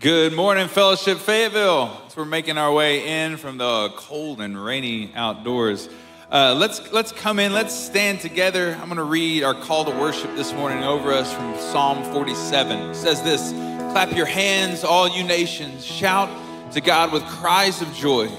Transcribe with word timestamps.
Good 0.00 0.32
morning, 0.32 0.68
Fellowship 0.68 1.18
Fayetteville. 1.18 1.94
As 2.06 2.16
we're 2.16 2.24
making 2.24 2.56
our 2.56 2.72
way 2.72 3.26
in 3.26 3.36
from 3.36 3.58
the 3.58 3.90
cold 3.96 4.40
and 4.40 4.56
rainy 4.58 5.12
outdoors, 5.14 5.90
uh, 6.32 6.54
let's 6.56 6.90
let's 6.90 7.12
come 7.12 7.38
in. 7.38 7.52
Let's 7.52 7.74
stand 7.74 8.20
together. 8.20 8.78
I'm 8.80 8.86
going 8.86 8.96
to 8.96 9.02
read 9.02 9.42
our 9.42 9.52
call 9.52 9.84
to 9.84 9.90
worship 9.90 10.34
this 10.36 10.54
morning 10.54 10.82
over 10.84 11.12
us 11.12 11.30
from 11.34 11.54
Psalm 11.58 12.02
47. 12.14 12.78
It 12.78 12.94
says 12.94 13.22
this: 13.22 13.50
Clap 13.92 14.16
your 14.16 14.24
hands, 14.24 14.84
all 14.84 15.06
you 15.06 15.22
nations! 15.22 15.84
Shout 15.84 16.30
to 16.72 16.80
God 16.80 17.12
with 17.12 17.22
cries 17.24 17.82
of 17.82 17.92
joy, 17.92 18.30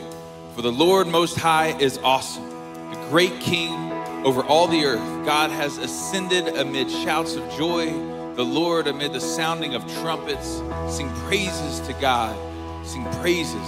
for 0.56 0.64
the 0.64 0.72
Lord 0.72 1.06
Most 1.06 1.38
High 1.38 1.78
is 1.80 2.00
awesome, 2.00 2.50
the 2.90 3.08
great 3.12 3.40
King 3.40 3.92
over 4.26 4.44
all 4.44 4.68
the 4.68 4.84
earth. 4.84 5.26
God 5.28 5.52
has 5.52 5.78
ascended 5.78 6.48
amid 6.58 6.90
shouts 6.90 7.36
of 7.36 7.48
joy 7.52 8.11
the 8.36 8.44
Lord 8.44 8.88
amid 8.88 9.14
the 9.14 9.20
sounding 9.20 9.76
of 9.76 9.86
trumpets. 9.96 10.62
Sing 10.90 11.10
praises 11.28 11.80
to 11.82 11.94
God. 11.94 12.36
Sing 12.86 13.04
praises. 13.22 13.68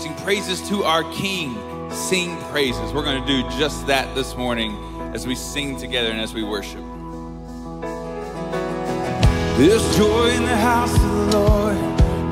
Sing 0.00 0.14
praises 0.16 0.66
to 0.68 0.84
our 0.84 1.02
King. 1.12 1.56
Sing 1.90 2.36
praises. 2.50 2.92
We're 2.92 3.04
going 3.04 3.20
to 3.20 3.26
do 3.26 3.42
just 3.58 3.86
that 3.88 4.14
this 4.14 4.36
morning 4.36 4.76
as 5.14 5.26
we 5.26 5.34
sing 5.34 5.76
together 5.76 6.10
and 6.10 6.20
as 6.20 6.34
we 6.34 6.44
worship. 6.44 6.82
There's 9.58 9.96
joy 9.96 10.30
in 10.30 10.42
the 10.44 10.56
house 10.56 10.94
of 10.94 11.00
the 11.00 11.38
Lord. 11.38 11.76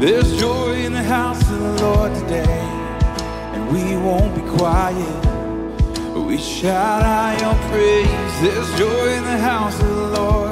There's 0.00 0.38
joy 0.38 0.75
in 0.75 0.92
the 0.92 1.02
house 1.02 1.41
of 1.50 1.59
the 1.59 1.83
Lord 1.83 2.14
today. 2.14 2.61
And 3.55 3.69
we 3.72 3.97
won't 3.97 4.34
be 4.34 4.42
quiet. 4.59 5.25
We 6.14 6.38
shout 6.38 7.02
out 7.02 7.41
your 7.41 7.55
praise. 7.70 8.41
There's 8.41 8.78
joy 8.78 9.09
in 9.14 9.25
the 9.25 9.38
house 9.38 9.80
of 9.80 9.88
the 9.88 10.20
Lord. 10.20 10.44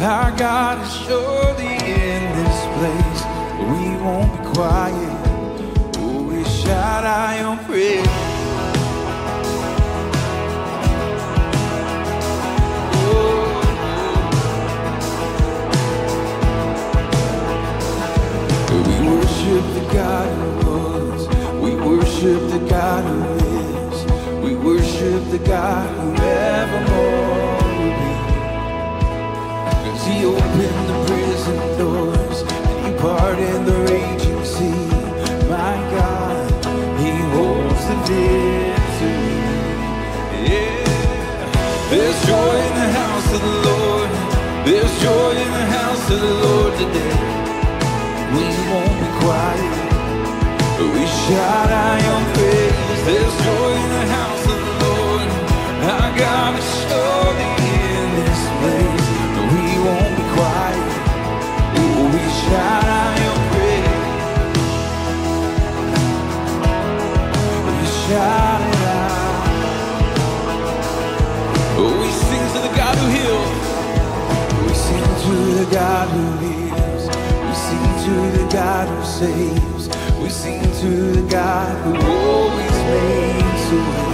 Our 0.00 0.30
God 0.36 0.80
is 0.86 0.92
surely 0.94 1.74
in 1.74 2.22
this 2.38 2.58
place. 2.78 3.20
We 3.66 3.96
won't 4.00 4.30
be 4.30 4.48
quiet. 4.54 5.26
Oh, 5.98 6.22
we 6.22 6.44
shout 6.44 7.04
out 7.04 7.40
your 7.40 7.56
praise. 7.66 8.06
We 18.86 18.94
worship 19.10 19.64
the 19.74 19.84
God 19.92 20.28
who 20.38 20.50
was. 20.70 21.28
We 21.60 21.74
worship 21.74 22.50
the 22.52 22.68
God 22.70 23.02
who 23.02 23.18
is. 23.34 24.44
We 24.44 24.54
worship 24.54 25.28
the 25.32 25.40
God 25.44 25.90
who 25.98 26.22
evermore 26.22 27.47
he 30.18 30.24
opened 30.24 30.88
the 30.90 30.98
prison 31.06 31.58
doors 31.78 32.42
and 32.42 32.86
he 32.86 32.90
parted 33.00 33.58
the 33.66 33.76
raging 33.86 34.44
sea. 34.44 34.84
My 35.46 35.74
God, 35.94 36.36
he 36.98 37.12
holds 37.34 37.82
the 37.88 37.96
victory. 38.08 39.36
Yeah. 40.50 40.82
There's 41.90 42.18
joy 42.26 42.54
in 42.66 42.74
the 42.82 42.90
house 43.00 43.28
of 43.36 43.40
the 43.48 43.56
Lord. 43.68 44.10
There's 44.66 44.94
joy 45.06 45.30
in 45.44 45.50
the 45.60 45.66
house 45.78 46.04
of 46.10 46.20
the 46.26 46.34
Lord 46.46 46.72
today. 46.82 47.18
We 48.34 48.46
won't 48.70 48.96
be 49.02 49.08
quiet. 49.22 49.76
We 50.94 51.04
shout 51.22 51.70
out 51.82 51.98
your 52.06 52.22
praise. 52.34 53.02
There's 53.08 53.34
joy 53.46 53.70
in 53.82 53.90
the 53.98 54.06
house 54.18 54.44
of 54.54 54.58
the 54.66 54.74
Lord. 54.84 55.28
Our 55.94 56.10
God 72.88 72.96
who 72.96 73.08
heals. 73.10 73.58
We 74.66 74.74
sing 74.74 75.08
to 75.24 75.34
the 75.60 75.68
God 75.70 76.08
who 76.08 76.24
heals. 76.46 77.02
We 77.46 77.54
sing 77.66 77.84
to 78.04 78.14
the 78.38 78.48
God 78.50 78.88
who 78.88 79.04
saves. 79.04 79.88
We 80.22 80.28
sing 80.30 80.62
to 80.62 80.90
the 81.20 81.30
God 81.30 81.68
who 81.84 81.92
always 81.94 82.76
makes 82.92 83.64
a 83.72 83.80
way. 83.88 84.12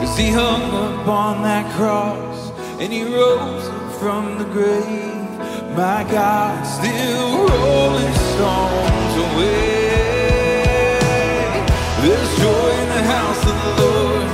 Cause 0.00 0.16
he 0.16 0.30
hung 0.30 0.64
upon 1.00 1.42
that 1.42 1.70
cross 1.76 2.52
and 2.80 2.92
he 2.92 3.02
rose 3.04 3.68
from 3.98 4.38
the 4.38 4.44
grave. 4.44 5.09
My 5.76 6.02
God, 6.10 6.66
still 6.66 7.46
rolling 7.46 8.14
stones 8.34 9.14
away. 9.22 9.70
There's 12.02 12.32
joy 12.42 12.70
in 12.82 12.88
the 12.88 13.04
house 13.06 13.42
of 13.46 13.56
the 13.62 13.72
Lord. 13.80 14.26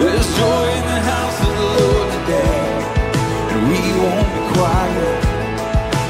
There's 0.00 0.28
joy 0.36 0.66
in 0.78 0.84
the 0.90 1.00
house 1.12 1.38
of 1.46 1.52
the 1.60 1.68
Lord 1.78 2.06
today. 2.16 2.66
And 3.54 3.60
we 3.70 3.80
won't 4.02 4.30
be 4.34 4.42
quiet. 4.58 5.20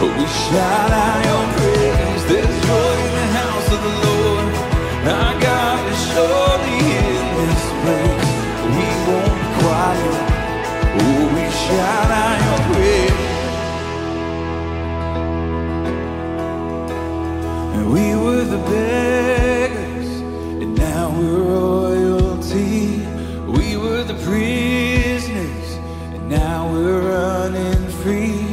But 0.00 0.12
we 0.16 0.26
shout 0.48 0.90
out 1.04 1.18
your 1.28 1.44
praise. 1.60 2.24
There's 2.32 2.56
joy 2.64 2.94
in 3.04 3.12
the 3.20 3.28
house 3.36 3.68
of 3.76 3.80
the 3.84 3.94
Lord. 4.08 4.48
Our 5.12 5.34
God 5.44 5.80
is 5.92 6.00
surely 6.08 6.80
in 7.04 7.24
this 7.36 7.64
place. 7.84 8.28
We 8.76 8.88
won't 9.06 9.36
be 9.44 9.48
quiet. 9.60 10.16
Oh, 11.04 11.22
we 11.36 11.44
shout 11.68 12.10
out 12.10 12.29
we 17.94 18.14
were 18.14 18.44
the 18.44 18.62
beggars, 18.70 20.10
and 20.62 20.74
now 20.76 21.10
we're 21.18 21.42
royalty. 21.42 23.04
We 23.58 23.76
were 23.76 24.04
the 24.04 24.18
prisoners, 24.28 25.68
and 26.14 26.28
now 26.28 26.70
we're 26.72 27.02
running 27.14 27.88
free. 28.02 28.46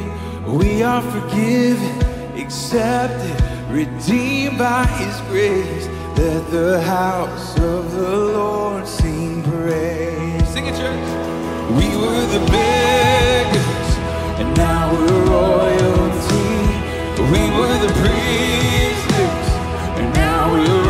We 0.46 0.84
are 0.84 1.04
forgiven, 1.16 1.96
accepted, 2.44 3.38
redeemed 3.70 4.58
by 4.58 4.86
His 5.02 5.16
grace. 5.30 5.88
Let 6.18 6.50
the 6.50 6.82
house 6.82 7.56
of 7.60 7.92
the 7.92 8.16
Lord 8.38 8.88
sing 8.88 9.44
praise. 9.44 10.48
Sing 10.54 10.66
it, 10.66 10.76
church. 10.76 11.10
We 11.80 11.88
were 12.02 12.26
the 12.36 12.44
beggars, 12.50 13.90
and 14.40 14.50
now 14.58 14.92
we're 14.94 15.26
royalty. 15.30 16.50
We 17.34 17.44
were 17.58 17.78
the 17.86 17.94
prisoners, 18.02 18.77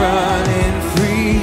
running 0.03 0.75
free. 0.95 1.33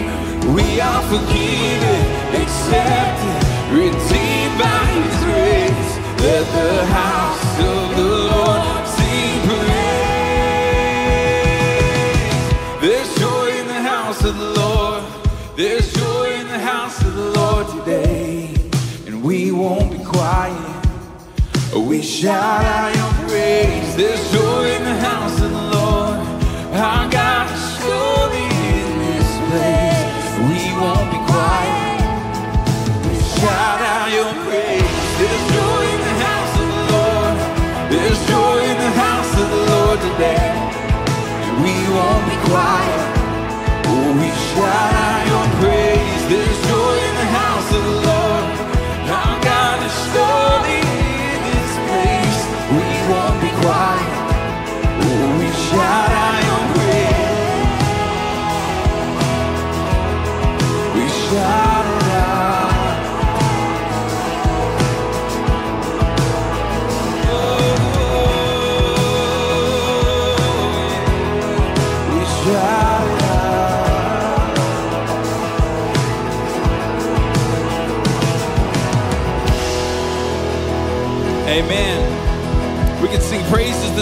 We 0.55 0.81
are 0.81 1.03
forgiven, 1.13 2.01
accepted, 2.43 3.41
redeemed 3.73 4.57
by 4.59 4.83
His 4.97 5.15
grace. 5.25 5.93
Let 6.25 6.45
the 6.61 6.75
house 6.87 7.59
of 7.73 7.97
the 8.01 8.11
Lord 8.31 8.63
sing 8.97 9.37
praise. 9.49 9.75
There's 12.81 13.11
joy 13.17 13.49
in 13.61 13.67
the 13.67 13.83
house 13.83 14.21
of 14.25 14.35
the 14.39 14.51
Lord. 14.61 15.03
There's 15.57 15.93
joy 15.93 16.27
in 16.41 16.47
the 16.49 16.59
house 16.59 17.01
of 17.03 17.15
the 17.15 17.31
Lord 17.39 17.67
today. 17.79 18.55
And 19.07 19.23
we 19.23 19.53
won't 19.53 19.91
be 19.91 20.05
quiet. 20.05 20.75
We 21.75 22.03
shout 22.03 22.65
out 22.65 22.95
your 22.95 23.13
praise. 23.29 23.97
There's 23.97 24.33
joy 24.33 24.65
in 24.77 24.85
the 24.85 24.99
house 25.11 25.41
of 25.43 25.54
today. 39.97 40.51
We 41.63 41.73
won't 41.95 42.25
be 42.29 42.37
quiet. 42.51 43.14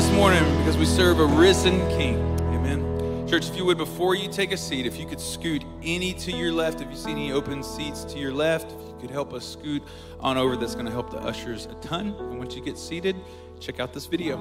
This 0.02 0.12
morning 0.16 0.58
because 0.58 0.76
we 0.76 0.84
serve 0.84 1.20
a 1.20 1.24
risen 1.24 1.78
King. 1.90 2.16
Amen. 2.52 3.28
Church, 3.28 3.48
if 3.48 3.56
you 3.56 3.64
would, 3.64 3.78
before 3.78 4.16
you 4.16 4.28
take 4.28 4.50
a 4.50 4.56
seat, 4.56 4.84
if 4.84 4.98
you 4.98 5.06
could 5.06 5.20
scoot 5.20 5.62
any 5.80 6.12
to 6.14 6.32
your 6.32 6.50
left, 6.50 6.80
if 6.80 6.90
you 6.90 6.96
see 6.96 7.12
any 7.12 7.30
open 7.30 7.62
seats 7.62 8.02
to 8.04 8.18
your 8.18 8.32
left, 8.32 8.72
if 8.72 8.80
you 8.80 8.96
could 9.00 9.10
help 9.12 9.32
us 9.32 9.46
scoot 9.46 9.80
on 10.18 10.36
over, 10.36 10.56
that's 10.56 10.74
going 10.74 10.86
to 10.86 10.90
help 10.90 11.10
the 11.10 11.18
ushers 11.18 11.66
a 11.66 11.74
ton. 11.74 12.16
And 12.18 12.36
once 12.36 12.56
you 12.56 12.62
get 12.62 12.78
seated, 12.78 13.14
check 13.60 13.78
out 13.78 13.92
this 13.92 14.06
video. 14.06 14.38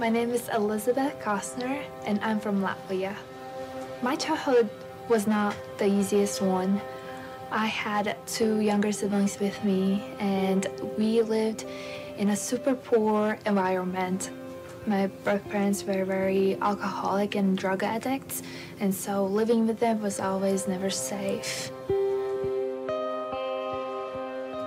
My 0.00 0.08
name 0.08 0.30
is 0.30 0.48
Elizabeth 0.48 1.16
Kostner, 1.20 1.80
and 2.06 2.18
I'm 2.24 2.40
from 2.40 2.60
Latvia. 2.60 3.14
My 4.02 4.16
childhood 4.16 4.68
was 5.08 5.28
not 5.28 5.54
the 5.78 5.86
easiest 5.86 6.42
one. 6.42 6.80
I 7.50 7.66
had 7.66 8.16
two 8.26 8.60
younger 8.60 8.92
siblings 8.92 9.38
with 9.38 9.62
me, 9.64 10.02
and 10.18 10.66
we 10.98 11.22
lived 11.22 11.64
in 12.18 12.30
a 12.30 12.36
super 12.36 12.74
poor 12.74 13.38
environment. 13.46 14.30
My 14.86 15.08
parents 15.50 15.84
were 15.84 16.04
very 16.04 16.56
alcoholic 16.60 17.34
and 17.34 17.56
drug 17.56 17.82
addicts, 17.82 18.42
and 18.80 18.94
so 18.94 19.24
living 19.24 19.66
with 19.66 19.78
them 19.78 20.02
was 20.02 20.20
always 20.20 20.66
never 20.66 20.90
safe. 20.90 21.70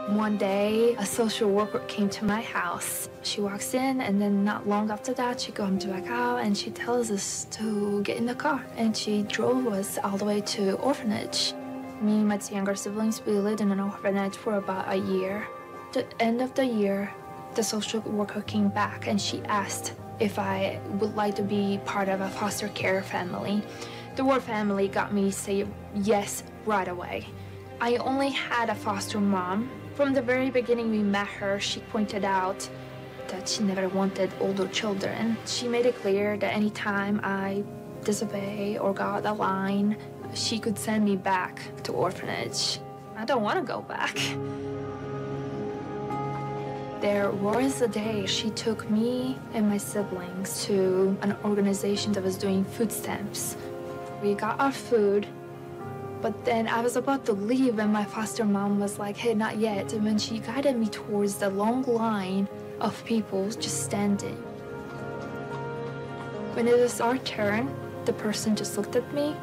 One 0.09 0.37
day, 0.37 0.95
a 0.95 1.05
social 1.05 1.49
worker 1.51 1.79
came 1.87 2.09
to 2.09 2.25
my 2.25 2.41
house. 2.41 3.09
She 3.21 3.41
walks 3.41 3.73
in, 3.73 4.01
and 4.01 4.19
then 4.19 4.43
not 4.43 4.67
long 4.67 4.89
after 4.89 5.13
that, 5.13 5.39
she 5.39 5.51
comes 5.51 5.85
back 5.85 6.07
out 6.07 6.37
and 6.37 6.57
she 6.57 6.71
tells 6.71 7.11
us 7.11 7.45
to 7.51 8.01
get 8.01 8.17
in 8.17 8.25
the 8.25 8.33
car. 8.33 8.65
And 8.75 8.97
she 8.97 9.21
drove 9.23 9.67
us 9.67 9.99
all 10.03 10.17
the 10.17 10.25
way 10.25 10.41
to 10.41 10.73
orphanage. 10.77 11.53
Me 12.01 12.13
and 12.13 12.29
my 12.29 12.37
two 12.37 12.55
younger 12.55 12.75
siblings, 12.75 13.21
we 13.25 13.33
lived 13.33 13.59
in 13.59 13.71
an 13.71 13.79
orphanage 13.81 14.37
for 14.37 14.55
about 14.55 14.89
a 14.89 14.95
year. 14.95 15.45
The 15.91 16.05
end 16.21 16.41
of 16.41 16.53
the 16.53 16.65
year, 16.65 17.13
the 17.55 17.63
social 17.63 17.99
worker 18.01 18.41
came 18.43 18.69
back 18.69 19.07
and 19.07 19.19
she 19.19 19.41
asked 19.43 19.95
if 20.17 20.39
I 20.39 20.79
would 20.99 21.15
like 21.17 21.35
to 21.35 21.41
be 21.41 21.81
part 21.83 22.07
of 22.07 22.21
a 22.21 22.29
foster 22.29 22.69
care 22.69 23.03
family. 23.03 23.61
The 24.15 24.23
word 24.23 24.43
family 24.43 24.87
got 24.87 25.13
me 25.13 25.29
say 25.29 25.67
yes 25.93 26.43
right 26.65 26.87
away. 26.87 27.27
I 27.81 27.97
only 27.97 28.29
had 28.29 28.69
a 28.69 28.75
foster 28.75 29.19
mom. 29.19 29.69
From 29.95 30.13
the 30.13 30.21
very 30.21 30.49
beginning 30.49 30.91
we 30.91 30.99
met 30.99 31.27
her, 31.27 31.59
she 31.59 31.81
pointed 31.81 32.23
out 32.23 32.69
that 33.27 33.49
she 33.49 33.63
never 33.63 33.89
wanted 33.89 34.31
older 34.39 34.69
children. 34.69 35.35
She 35.45 35.67
made 35.67 35.85
it 35.85 35.97
clear 35.97 36.37
that 36.37 36.53
anytime 36.53 37.19
I 37.23 37.65
disobey 38.05 38.77
or 38.77 38.93
got 38.93 39.25
a 39.25 39.33
line, 39.33 39.97
she 40.33 40.59
could 40.59 40.77
send 40.77 41.05
me 41.05 41.15
back 41.15 41.61
to 41.83 41.91
orphanage. 41.91 42.79
I 43.15 43.25
don't 43.25 43.43
want 43.43 43.59
to 43.59 43.65
go 43.65 43.81
back. 43.81 44.17
There 47.01 47.31
was 47.31 47.81
a 47.81 47.87
day 47.87 48.25
she 48.25 48.49
took 48.49 48.89
me 48.89 49.37
and 49.53 49.69
my 49.69 49.77
siblings 49.77 50.65
to 50.65 51.17
an 51.21 51.35
organization 51.45 52.11
that 52.13 52.23
was 52.23 52.37
doing 52.37 52.65
food 52.65 52.91
stamps. 52.91 53.55
We 54.21 54.33
got 54.33 54.59
our 54.59 54.71
food, 54.71 55.25
but 56.21 56.43
then 56.43 56.67
I 56.67 56.81
was 56.81 56.97
about 56.97 57.25
to 57.27 57.33
leave 57.33 57.79
and 57.79 57.93
my 57.93 58.03
foster 58.03 58.43
mom 58.43 58.79
was 58.79 58.99
like, 58.99 59.15
hey, 59.15 59.33
not 59.33 59.57
yet. 59.57 59.93
And 59.93 60.03
when 60.03 60.17
she 60.17 60.39
guided 60.39 60.75
me 60.75 60.87
towards 60.87 61.35
the 61.35 61.49
long 61.49 61.83
line 61.83 62.49
of 62.81 63.03
people 63.05 63.49
just 63.49 63.83
standing. 63.85 64.35
When 66.53 66.67
it 66.67 66.77
was 66.77 66.99
our 66.99 67.17
turn, 67.19 67.73
the 68.03 68.13
person 68.13 68.55
just 68.55 68.75
looked 68.75 68.97
at 68.97 69.13
me 69.13 69.35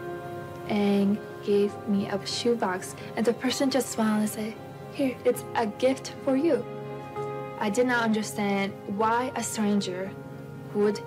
and 0.69 1.19
gave 1.45 1.73
me 1.89 2.09
a 2.09 2.27
shoebox. 2.27 2.95
And 3.17 3.25
the 3.25 3.33
person 3.33 3.71
just 3.71 3.91
smiled 3.91 4.21
and 4.21 4.29
said, 4.29 4.55
here, 4.93 5.17
it's 5.25 5.45
a 5.55 5.67
gift 5.67 6.15
for 6.25 6.37
you. 6.37 6.65
I 7.59 7.71
did 7.71 7.87
not 7.87 8.03
understand 8.03 8.73
why 8.87 9.33
a 9.35 9.43
stranger 9.43 10.11
would 10.75 11.01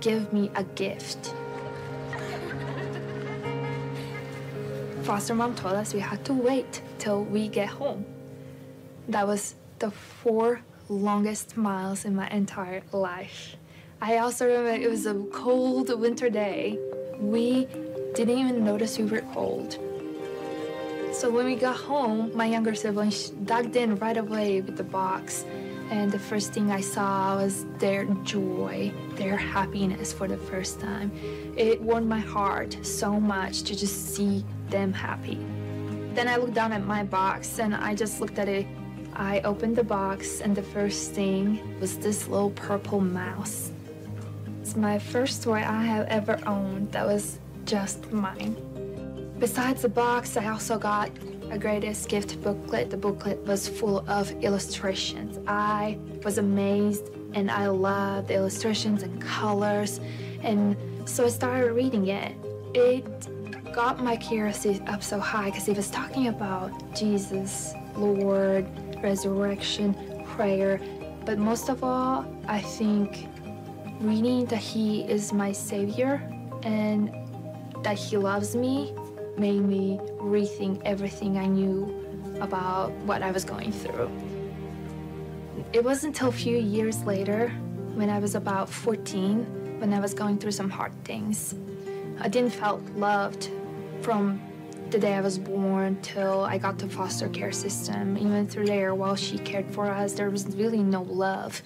give 0.00 0.32
me 0.32 0.50
a 0.54 0.64
gift. 0.64 1.34
Foster 5.02 5.34
mom 5.34 5.54
told 5.54 5.74
us 5.74 5.92
we 5.92 6.00
had 6.00 6.24
to 6.24 6.32
wait 6.32 6.80
till 6.98 7.24
we 7.24 7.48
get 7.48 7.68
home. 7.68 8.06
That 9.08 9.26
was 9.26 9.54
the 9.78 9.90
four 9.90 10.62
longest 10.88 11.56
miles 11.56 12.06
in 12.06 12.14
my 12.14 12.28
entire 12.30 12.82
life. 12.92 13.56
I 14.00 14.18
also 14.18 14.46
remember 14.46 14.70
it 14.70 14.90
was 14.90 15.06
a 15.06 15.14
cold 15.32 15.98
winter 16.00 16.30
day. 16.30 16.78
We 17.18 17.66
didn't 18.14 18.38
even 18.38 18.64
notice 18.64 18.96
we 18.96 19.04
were 19.06 19.22
cold. 19.32 19.78
So 21.12 21.30
when 21.30 21.46
we 21.46 21.56
got 21.56 21.76
home, 21.76 22.30
my 22.34 22.46
younger 22.46 22.74
siblings 22.74 23.30
dug 23.30 23.74
in 23.76 23.96
right 23.96 24.16
away 24.16 24.60
with 24.60 24.76
the 24.76 24.84
box. 24.84 25.44
And 25.90 26.10
the 26.10 26.18
first 26.18 26.52
thing 26.52 26.70
I 26.70 26.80
saw 26.80 27.36
was 27.36 27.66
their 27.78 28.04
joy, 28.22 28.92
their 29.16 29.36
happiness 29.36 30.12
for 30.12 30.28
the 30.28 30.36
first 30.36 30.80
time. 30.80 31.10
It 31.56 31.80
warmed 31.80 32.08
my 32.08 32.20
heart 32.20 32.78
so 32.82 33.20
much 33.20 33.62
to 33.64 33.76
just 33.76 34.14
see 34.14 34.44
them 34.70 34.92
happy. 34.92 35.38
Then 36.14 36.28
I 36.28 36.36
looked 36.36 36.54
down 36.54 36.72
at 36.72 36.84
my 36.84 37.02
box 37.02 37.58
and 37.58 37.74
I 37.74 37.94
just 37.94 38.20
looked 38.20 38.38
at 38.38 38.48
it. 38.48 38.66
I 39.14 39.40
opened 39.40 39.76
the 39.76 39.84
box 39.84 40.40
and 40.40 40.54
the 40.54 40.62
first 40.62 41.12
thing 41.12 41.78
was 41.80 41.98
this 41.98 42.28
little 42.28 42.50
purple 42.50 43.00
mouse. 43.00 43.72
It's 44.62 44.76
my 44.76 44.98
first 44.98 45.42
toy 45.42 45.62
I 45.66 45.82
have 45.84 46.06
ever 46.06 46.38
owned 46.46 46.92
that 46.92 47.06
was 47.06 47.38
just 47.64 48.10
mine. 48.12 48.56
Besides 49.38 49.82
the 49.82 49.88
box, 49.88 50.36
I 50.36 50.48
also 50.48 50.78
got 50.78 51.10
a 51.50 51.58
greatest 51.58 52.08
gift 52.08 52.40
booklet. 52.42 52.90
The 52.90 52.96
booklet 52.96 53.38
was 53.46 53.68
full 53.68 54.04
of 54.08 54.30
illustrations. 54.42 55.38
I 55.46 55.98
was 56.22 56.38
amazed 56.38 57.10
and 57.34 57.50
I 57.50 57.66
loved 57.66 58.28
the 58.28 58.34
illustrations 58.34 59.02
and 59.02 59.20
colors. 59.20 60.00
And 60.42 60.76
so 61.04 61.24
I 61.24 61.28
started 61.28 61.72
reading 61.72 62.08
it. 62.08 62.34
It 62.74 63.04
got 63.72 64.02
my 64.02 64.16
curiosity 64.16 64.80
up 64.86 65.02
so 65.02 65.18
high 65.18 65.50
because 65.50 65.68
it 65.68 65.76
was 65.76 65.90
talking 65.90 66.28
about 66.28 66.70
Jesus, 66.94 67.74
Lord, 67.96 68.66
resurrection, 69.02 69.94
prayer. 70.26 70.80
But 71.24 71.38
most 71.38 71.68
of 71.68 71.82
all, 71.82 72.24
I 72.46 72.60
think 72.60 73.28
reading 74.00 74.46
that 74.46 74.58
He 74.58 75.02
is 75.02 75.32
my 75.32 75.52
Savior 75.52 76.22
and 76.62 77.12
that 77.84 77.96
He 77.96 78.16
loves 78.16 78.56
me 78.56 78.92
made 79.38 79.60
me 79.60 79.98
rethink 80.18 80.80
everything 80.84 81.38
I 81.38 81.46
knew 81.46 82.04
about 82.40 82.90
what 83.06 83.22
I 83.22 83.30
was 83.30 83.44
going 83.44 83.72
through. 83.72 84.10
It 85.72 85.84
wasn't 85.84 86.14
until 86.14 86.28
a 86.28 86.32
few 86.32 86.58
years 86.58 87.02
later, 87.04 87.48
when 87.94 88.10
I 88.10 88.18
was 88.18 88.34
about 88.34 88.68
14, 88.68 89.78
when 89.80 89.92
I 89.92 90.00
was 90.00 90.14
going 90.14 90.38
through 90.38 90.52
some 90.52 90.70
hard 90.70 90.92
things. 91.04 91.54
I 92.20 92.28
didn't 92.28 92.52
felt 92.52 92.80
loved 92.96 93.50
from 94.00 94.40
the 94.90 94.98
day 94.98 95.14
I 95.14 95.20
was 95.20 95.38
born 95.38 96.00
till 96.02 96.44
I 96.44 96.58
got 96.58 96.78
to 96.80 96.88
foster 96.88 97.28
care 97.28 97.52
system. 97.52 98.16
Even 98.16 98.46
through 98.46 98.66
there, 98.66 98.94
while 98.94 99.16
she 99.16 99.38
cared 99.38 99.68
for 99.72 99.86
us, 99.86 100.12
there 100.12 100.30
was 100.30 100.46
really 100.56 100.82
no 100.82 101.02
love, 101.02 101.62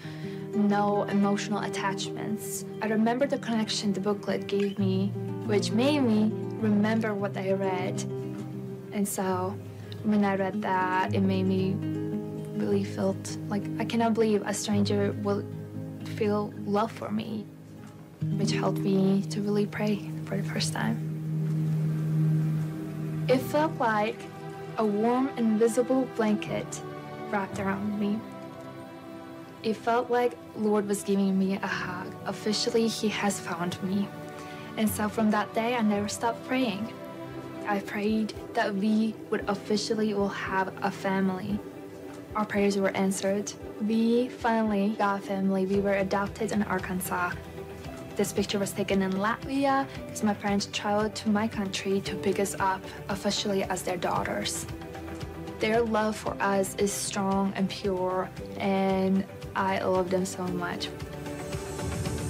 no 0.55 1.05
emotional 1.05 1.61
attachments. 1.61 2.65
I 2.81 2.87
remember 2.87 3.27
the 3.27 3.39
connection 3.39 3.93
the 3.93 4.01
booklet 4.01 4.47
gave 4.47 4.79
me, 4.79 5.13
which 5.49 5.71
made 5.71 6.01
me 6.01 6.31
remember 6.61 7.15
what 7.15 7.35
I 7.35 7.53
read. 7.53 8.03
And 8.93 9.09
so 9.09 9.57
when 10.03 10.23
I 10.23 10.37
read 10.37 10.61
that, 10.61 11.15
it 11.15 11.21
made 11.21 11.47
me 11.47 11.75
really 12.63 12.85
felt 12.85 13.39
like 13.49 13.65
I 13.79 13.87
cannot 13.87 14.13
believe 14.13 14.43
a 14.45 14.53
stranger 14.53 15.13
will 15.23 15.43
feel 16.17 16.53
love 16.67 16.93
for 16.93 17.11
me, 17.11 17.47
which 18.37 18.53
helped 18.53 18.81
me 18.81 19.23
to 19.31 19.41
really 19.41 19.65
pray 19.65 20.11
for 20.27 20.37
the 20.37 20.43
first 20.43 20.75
time. 20.75 21.01
It 23.27 23.39
felt 23.39 23.73
like 23.79 24.21
a 24.77 24.85
warm, 24.85 25.31
invisible 25.39 26.07
blanket 26.15 26.67
wrapped 27.31 27.59
around 27.59 27.99
me. 27.99 28.21
It 29.63 29.77
felt 29.77 30.11
like 30.11 30.37
Lord 30.57 30.87
was 30.87 31.03
giving 31.03 31.39
me 31.39 31.55
a 31.55 31.67
hug. 31.67 32.15
Officially, 32.27 32.87
He 32.87 33.09
has 33.09 33.41
found 33.41 33.83
me. 33.83 34.07
And 34.79 34.89
so 34.89 35.09
from 35.09 35.29
that 35.33 35.53
day, 35.55 35.75
I 35.75 35.83
never 35.83 36.09
stopped 36.09 36.47
praying. 36.47 36.93
I 37.67 37.81
prayed 37.81 38.33
that 38.55 38.73
we 38.73 39.13
would 39.29 39.45
officially 39.49 40.15
will 40.15 40.29
have 40.29 40.73
a 40.83 40.91
family. 40.91 41.59
Our 42.37 42.47
prayers 42.47 42.79
were 42.79 42.97
answered. 42.97 43.53
We 43.83 44.29
finally 44.29 44.91
got 44.91 45.19
a 45.19 45.23
family. 45.23 45.67
We 45.67 45.81
were 45.81 45.95
adopted 45.95 46.53
in 46.53 46.63
Arkansas. 46.63 47.33
This 48.15 48.33
picture 48.33 48.61
was 48.61 48.71
taken 48.71 49.03
in 49.03 49.13
Latvia 49.15 49.85
because 50.07 50.23
my 50.23 50.35
parents 50.35 50.69
traveled 50.73 51.17
to 51.17 51.29
my 51.29 51.49
country 51.49 52.01
to 52.03 52.15
pick 52.15 52.39
us 52.39 52.55
up 52.61 52.81
officially 53.09 53.65
as 53.65 53.83
their 53.83 53.97
daughters. 53.97 54.65
Their 55.59 55.83
love 55.83 56.15
for 56.15 56.37
us 56.41 56.77
is 56.77 56.93
strong 56.93 57.53
and 57.57 57.69
pure, 57.69 58.31
and 58.59 59.25
I 59.57 59.81
love 59.81 60.09
them 60.09 60.25
so 60.25 60.45
much. 60.47 60.89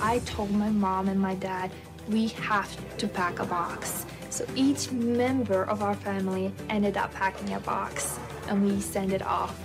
I 0.01 0.21
told 0.21 0.51
my 0.51 0.71
mom 0.71 1.09
and 1.09 1.21
my 1.21 1.35
dad 1.35 1.71
we 2.09 2.29
have 2.29 2.97
to 2.99 3.09
pack 3.09 3.39
a 3.39 3.45
box. 3.45 4.07
So 4.31 4.47
each 4.55 4.91
member 4.93 5.65
of 5.65 5.83
our 5.83 5.95
family 5.95 6.53
ended 6.69 6.97
up 6.97 7.13
packing 7.13 7.55
a 7.55 7.61
box 7.61 8.19
and 8.49 8.65
we 8.65 8.81
send 8.81 9.13
it 9.13 9.23
off 9.23 9.59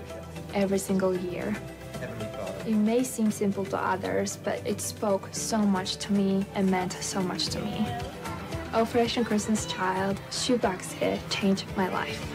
every 0.54 0.80
single 0.80 1.16
year. 1.16 1.56
It 2.66 2.76
may 2.76 3.04
seem 3.04 3.30
simple 3.32 3.66
to 3.66 3.78
others, 3.78 4.38
but 4.44 4.66
it 4.66 4.80
spoke 4.80 5.30
so 5.32 5.58
much 5.58 5.98
to 5.98 6.14
me 6.14 6.46
and 6.56 6.70
meant 6.70 6.94
so 6.94 7.22
much 7.22 7.48
to 7.48 7.60
me. 7.60 7.86
Oh, 8.74 8.82
Operation 8.82 9.24
Christmas 9.24 9.66
Child 9.66 10.20
shoebox 10.32 10.92
hit 10.94 11.20
changed 11.30 11.66
my 11.78 11.90
life. 11.90 12.26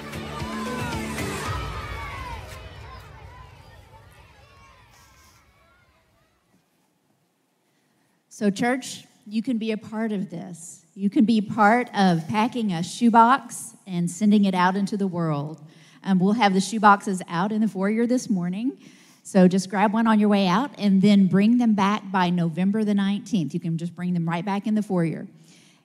So, 8.28 8.50
church, 8.50 9.07
you 9.30 9.42
can 9.42 9.58
be 9.58 9.72
a 9.72 9.76
part 9.76 10.10
of 10.10 10.30
this. 10.30 10.86
You 10.94 11.10
can 11.10 11.26
be 11.26 11.40
part 11.40 11.90
of 11.94 12.26
packing 12.28 12.72
a 12.72 12.82
shoebox 12.82 13.74
and 13.86 14.10
sending 14.10 14.46
it 14.46 14.54
out 14.54 14.74
into 14.74 14.96
the 14.96 15.06
world. 15.06 15.62
Um, 16.02 16.18
we'll 16.18 16.32
have 16.32 16.54
the 16.54 16.60
shoeboxes 16.60 17.20
out 17.28 17.52
in 17.52 17.60
the 17.60 17.68
foyer 17.68 18.06
this 18.06 18.30
morning. 18.30 18.78
So 19.22 19.46
just 19.46 19.68
grab 19.68 19.92
one 19.92 20.06
on 20.06 20.18
your 20.18 20.30
way 20.30 20.46
out 20.46 20.70
and 20.78 21.02
then 21.02 21.26
bring 21.26 21.58
them 21.58 21.74
back 21.74 22.10
by 22.10 22.30
November 22.30 22.84
the 22.84 22.94
19th. 22.94 23.52
You 23.52 23.60
can 23.60 23.76
just 23.76 23.94
bring 23.94 24.14
them 24.14 24.26
right 24.26 24.44
back 24.44 24.66
in 24.66 24.74
the 24.74 24.82
foyer. 24.82 25.26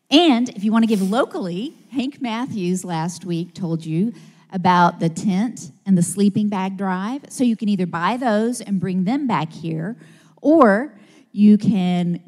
And 0.10 0.48
if 0.50 0.64
you 0.64 0.72
want 0.72 0.84
to 0.84 0.88
give 0.88 1.02
locally, 1.02 1.74
Hank 1.92 2.22
Matthews 2.22 2.86
last 2.86 3.26
week 3.26 3.54
told 3.54 3.86
you 3.86 4.14
about 4.54 5.02
the 5.02 5.10
tent 5.10 5.72
and 5.86 5.98
the 5.98 6.04
sleeping 6.04 6.48
bag 6.48 6.78
drive. 6.78 7.24
So 7.28 7.44
you 7.44 7.58
can 7.58 7.68
either 7.68 7.88
buy 7.88 8.16
those 8.16 8.62
and 8.62 8.80
bring 8.80 9.04
them 9.04 9.28
back 9.28 9.52
here, 9.52 9.98
or 10.42 10.98
you 11.34 11.58
can 11.58 12.22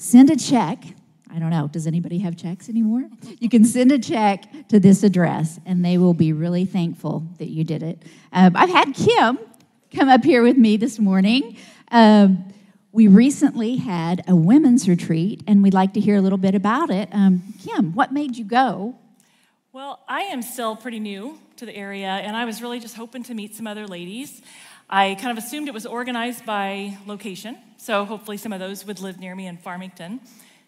send 0.00 0.30
a 0.30 0.36
check. 0.36 0.82
I 1.30 1.38
don't 1.38 1.50
know, 1.50 1.68
does 1.68 1.86
anybody 1.86 2.18
have 2.20 2.34
checks 2.34 2.70
anymore? 2.70 3.04
You 3.38 3.50
can 3.50 3.66
send 3.66 3.92
a 3.92 3.98
check 3.98 4.68
to 4.68 4.80
this 4.80 5.02
address, 5.02 5.60
and 5.66 5.84
they 5.84 5.98
will 5.98 6.14
be 6.14 6.32
really 6.32 6.64
thankful 6.64 7.24
that 7.38 7.50
you 7.50 7.64
did 7.64 7.82
it. 7.82 8.02
Um, 8.32 8.56
I've 8.56 8.70
had 8.70 8.94
Kim 8.94 9.38
come 9.94 10.08
up 10.08 10.24
here 10.24 10.42
with 10.42 10.56
me 10.56 10.78
this 10.78 10.98
morning. 10.98 11.58
Um, 11.92 12.46
we 12.92 13.08
recently 13.08 13.76
had 13.76 14.24
a 14.26 14.34
women's 14.34 14.88
retreat, 14.88 15.44
and 15.46 15.62
we'd 15.62 15.74
like 15.74 15.92
to 15.92 16.00
hear 16.00 16.16
a 16.16 16.20
little 16.22 16.38
bit 16.38 16.54
about 16.54 16.90
it. 16.90 17.10
Um, 17.12 17.42
Kim, 17.62 17.92
what 17.92 18.10
made 18.10 18.36
you 18.36 18.44
go? 18.44 18.96
Well, 19.72 20.02
I 20.08 20.22
am 20.22 20.40
still 20.40 20.76
pretty 20.76 20.98
new 20.98 21.38
to 21.56 21.66
the 21.66 21.76
area, 21.76 22.08
and 22.08 22.34
I 22.34 22.46
was 22.46 22.62
really 22.62 22.80
just 22.80 22.96
hoping 22.96 23.22
to 23.24 23.34
meet 23.34 23.54
some 23.54 23.66
other 23.66 23.86
ladies. 23.86 24.40
I 24.88 25.16
kind 25.20 25.36
of 25.36 25.44
assumed 25.44 25.68
it 25.68 25.74
was 25.74 25.86
organized 25.86 26.46
by 26.46 26.96
location, 27.06 27.58
so 27.80 28.04
hopefully 28.04 28.36
some 28.36 28.52
of 28.52 28.60
those 28.60 28.84
would 28.84 29.00
live 29.00 29.18
near 29.18 29.34
me 29.34 29.46
in 29.46 29.56
Farmington. 29.56 30.20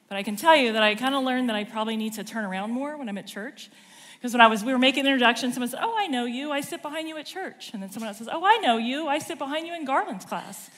But 0.08 0.16
I 0.16 0.22
can 0.22 0.34
tell 0.34 0.56
you 0.56 0.72
that 0.72 0.82
I 0.82 0.94
kind 0.94 1.14
of 1.14 1.22
learned 1.24 1.50
that 1.50 1.56
I 1.56 1.64
probably 1.64 1.94
need 1.94 2.14
to 2.14 2.24
turn 2.24 2.46
around 2.46 2.70
more 2.70 2.96
when 2.96 3.06
I'm 3.06 3.18
at 3.18 3.26
church. 3.26 3.70
Because 4.14 4.32
when 4.32 4.40
I 4.40 4.46
was, 4.46 4.64
we 4.64 4.72
were 4.72 4.78
making 4.78 5.00
an 5.00 5.08
introduction, 5.08 5.52
someone 5.52 5.68
said, 5.68 5.80
"Oh, 5.82 5.94
I 5.94 6.06
know 6.06 6.24
you. 6.24 6.50
I 6.50 6.62
sit 6.62 6.80
behind 6.80 7.08
you 7.08 7.18
at 7.18 7.26
church." 7.26 7.70
And 7.74 7.82
then 7.82 7.90
someone 7.90 8.08
else 8.08 8.18
says, 8.18 8.30
"Oh, 8.32 8.42
I 8.46 8.56
know 8.58 8.78
you. 8.78 9.08
I 9.08 9.18
sit 9.18 9.38
behind 9.38 9.66
you 9.66 9.74
in 9.74 9.84
Garland's 9.84 10.24
class." 10.24 10.70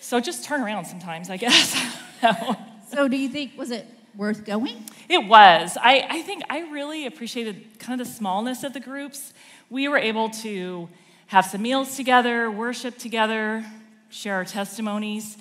So 0.00 0.18
just 0.18 0.44
turn 0.44 0.60
around 0.60 0.86
sometimes, 0.86 1.30
I 1.30 1.36
guess. 1.44 1.72
so, 2.92 3.06
do 3.06 3.16
you 3.16 3.28
think 3.28 3.56
was 3.56 3.70
it 3.70 3.86
worth 4.16 4.44
going? 4.44 4.84
It 5.08 5.24
was. 5.24 5.78
I, 5.80 6.04
I 6.10 6.22
think 6.22 6.42
I 6.50 6.70
really 6.70 7.06
appreciated 7.06 7.78
kind 7.78 8.00
of 8.00 8.08
the 8.08 8.12
smallness 8.12 8.64
of 8.64 8.72
the 8.72 8.80
groups. 8.80 9.32
We 9.70 9.86
were 9.86 9.98
able 9.98 10.30
to 10.30 10.88
have 11.28 11.44
some 11.44 11.62
meals 11.62 11.96
together, 11.96 12.50
worship 12.50 12.98
together, 12.98 13.64
share 14.14 14.36
our 14.36 14.44
testimonies. 14.44 15.36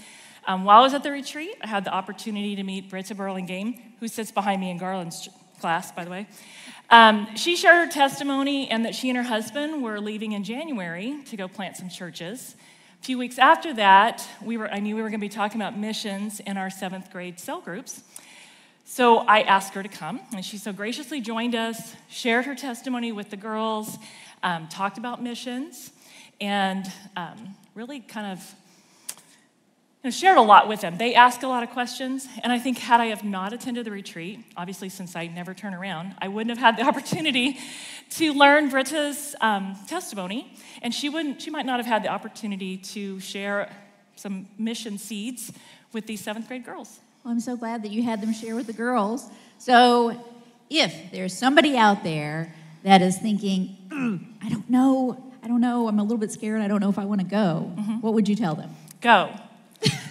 Um, 0.48 0.66
while 0.66 0.80
I 0.80 0.82
was 0.82 0.94
at 0.94 1.04
the 1.04 1.12
retreat, 1.12 1.56
I 1.62 1.68
had 1.68 1.86
the 1.86 1.94
opportunity 1.94 2.56
to 2.56 2.64
meet 2.64 2.90
Britta 2.90 3.14
Burlingame, 3.14 3.80
who 4.00 4.08
sits 4.08 4.32
behind 4.32 4.60
me 4.60 4.72
in 4.72 4.78
Garland's 4.78 5.30
class, 5.62 5.92
by 5.92 6.04
the 6.04 6.10
way. 6.10 6.28
Um, 6.90 7.36
she 7.36 7.56
shared 7.56 7.86
her 7.86 7.92
testimony 7.92 8.70
and 8.70 8.84
that 8.86 8.96
she 8.96 9.10
and 9.10 9.18
her 9.18 9.24
husband 9.24 9.84
were 9.84 10.00
leaving 10.00 10.32
in 10.32 10.44
January 10.44 11.20
to 11.28 11.38
go 11.38 11.48
plant 11.48 11.78
some 11.78 11.88
churches. 11.88 12.56
A 13.00 13.04
few 13.06 13.18
weeks 13.18 13.38
after 13.38 13.74
that, 13.76 14.28
we 14.44 14.58
were, 14.58 14.70
I 14.70 14.80
knew 14.80 14.96
we 14.96 15.04
were 15.04 15.10
going 15.10 15.22
to 15.22 15.26
be 15.26 15.30
talking 15.30 15.62
about 15.62 15.78
missions 15.78 16.40
in 16.40 16.58
our 16.58 16.70
seventh 16.70 17.12
grade 17.12 17.40
cell 17.40 17.62
groups. 17.62 18.02
So 18.86 19.20
I 19.20 19.42
asked 19.42 19.76
her 19.76 19.84
to 19.84 19.90
come, 19.90 20.20
and 20.36 20.44
she 20.44 20.58
so 20.58 20.74
graciously 20.74 21.22
joined 21.22 21.56
us, 21.56 21.96
shared 22.10 22.46
her 22.46 22.56
testimony 22.56 23.12
with 23.12 23.30
the 23.30 23.38
girls, 23.38 23.98
um, 24.42 24.68
talked 24.68 24.98
about 24.98 25.22
missions, 25.22 25.92
and 26.42 26.92
um, 27.16 27.56
really 27.76 28.00
kind 28.00 28.32
of 28.32 28.56
you 30.04 30.10
know, 30.10 30.12
shared 30.12 30.38
a 30.38 30.42
lot 30.42 30.68
with 30.68 30.82
them. 30.82 30.98
They 30.98 31.16
asked 31.16 31.44
a 31.44 31.48
lot 31.48 31.64
of 31.64 31.70
questions, 31.70 32.28
and 32.44 32.52
I 32.52 32.60
think 32.60 32.78
had 32.78 33.00
I 33.00 33.06
have 33.06 33.24
not 33.24 33.54
attended 33.54 33.86
the 33.86 33.92
retreat, 33.92 34.42
obviously 34.58 34.90
since 34.90 35.16
I 35.16 35.28
never 35.28 35.54
turn 35.54 35.74
around, 35.74 36.16
I 36.22 36.28
wouldn't 36.28 36.58
have 36.58 36.60
had 36.60 36.78
the 36.78 36.88
opportunity 36.90 37.58
to 38.12 38.34
learn 38.34 38.70
Britta's 38.70 39.34
um, 39.40 39.78
testimony. 39.88 40.54
And 40.82 40.94
she 40.94 41.08
wouldn't 41.08 41.42
she 41.42 41.50
might 41.50 41.66
not 41.66 41.80
have 41.80 41.86
had 41.86 42.04
the 42.04 42.10
opportunity 42.10 42.78
to 42.78 43.22
share 43.22 43.72
some 44.16 44.48
mission 44.58 44.98
seeds 44.98 45.54
with 45.94 46.06
these 46.06 46.20
seventh 46.20 46.50
grade 46.50 46.66
girls. 46.66 47.00
Well, 47.24 47.32
i'm 47.32 47.40
so 47.40 47.56
glad 47.56 47.84
that 47.84 47.92
you 47.92 48.04
had 48.04 48.20
them 48.22 48.34
share 48.34 48.56
with 48.56 48.68
the 48.68 48.74
girls. 48.74 49.30
So 49.58 50.22
if 50.70 51.12
there's 51.12 51.34
somebody 51.38 51.78
out 51.78 52.04
there 52.04 52.54
that 52.84 53.02
is 53.02 53.18
thinking 53.18 53.78
i 54.42 54.50
don't 54.50 54.70
know 54.70 55.32
i 55.42 55.48
don't 55.48 55.62
know 55.62 55.88
i'm 55.88 56.00
a 56.00 56.04
little 56.04 56.18
bit 56.18 56.32
scared 56.32 56.62
i 56.62 56.68
don't 56.68 56.82
know 56.82 56.90
if 56.90 56.98
i 57.00 57.06
want 57.06 57.22
to 57.22 57.28
go 57.28 57.72
mm-hmm. 57.78 58.00
what 58.02 58.14
would 58.14 58.28
you 58.28 58.36
tell 58.36 58.56
them? 58.56 58.72
Go 59.02 59.30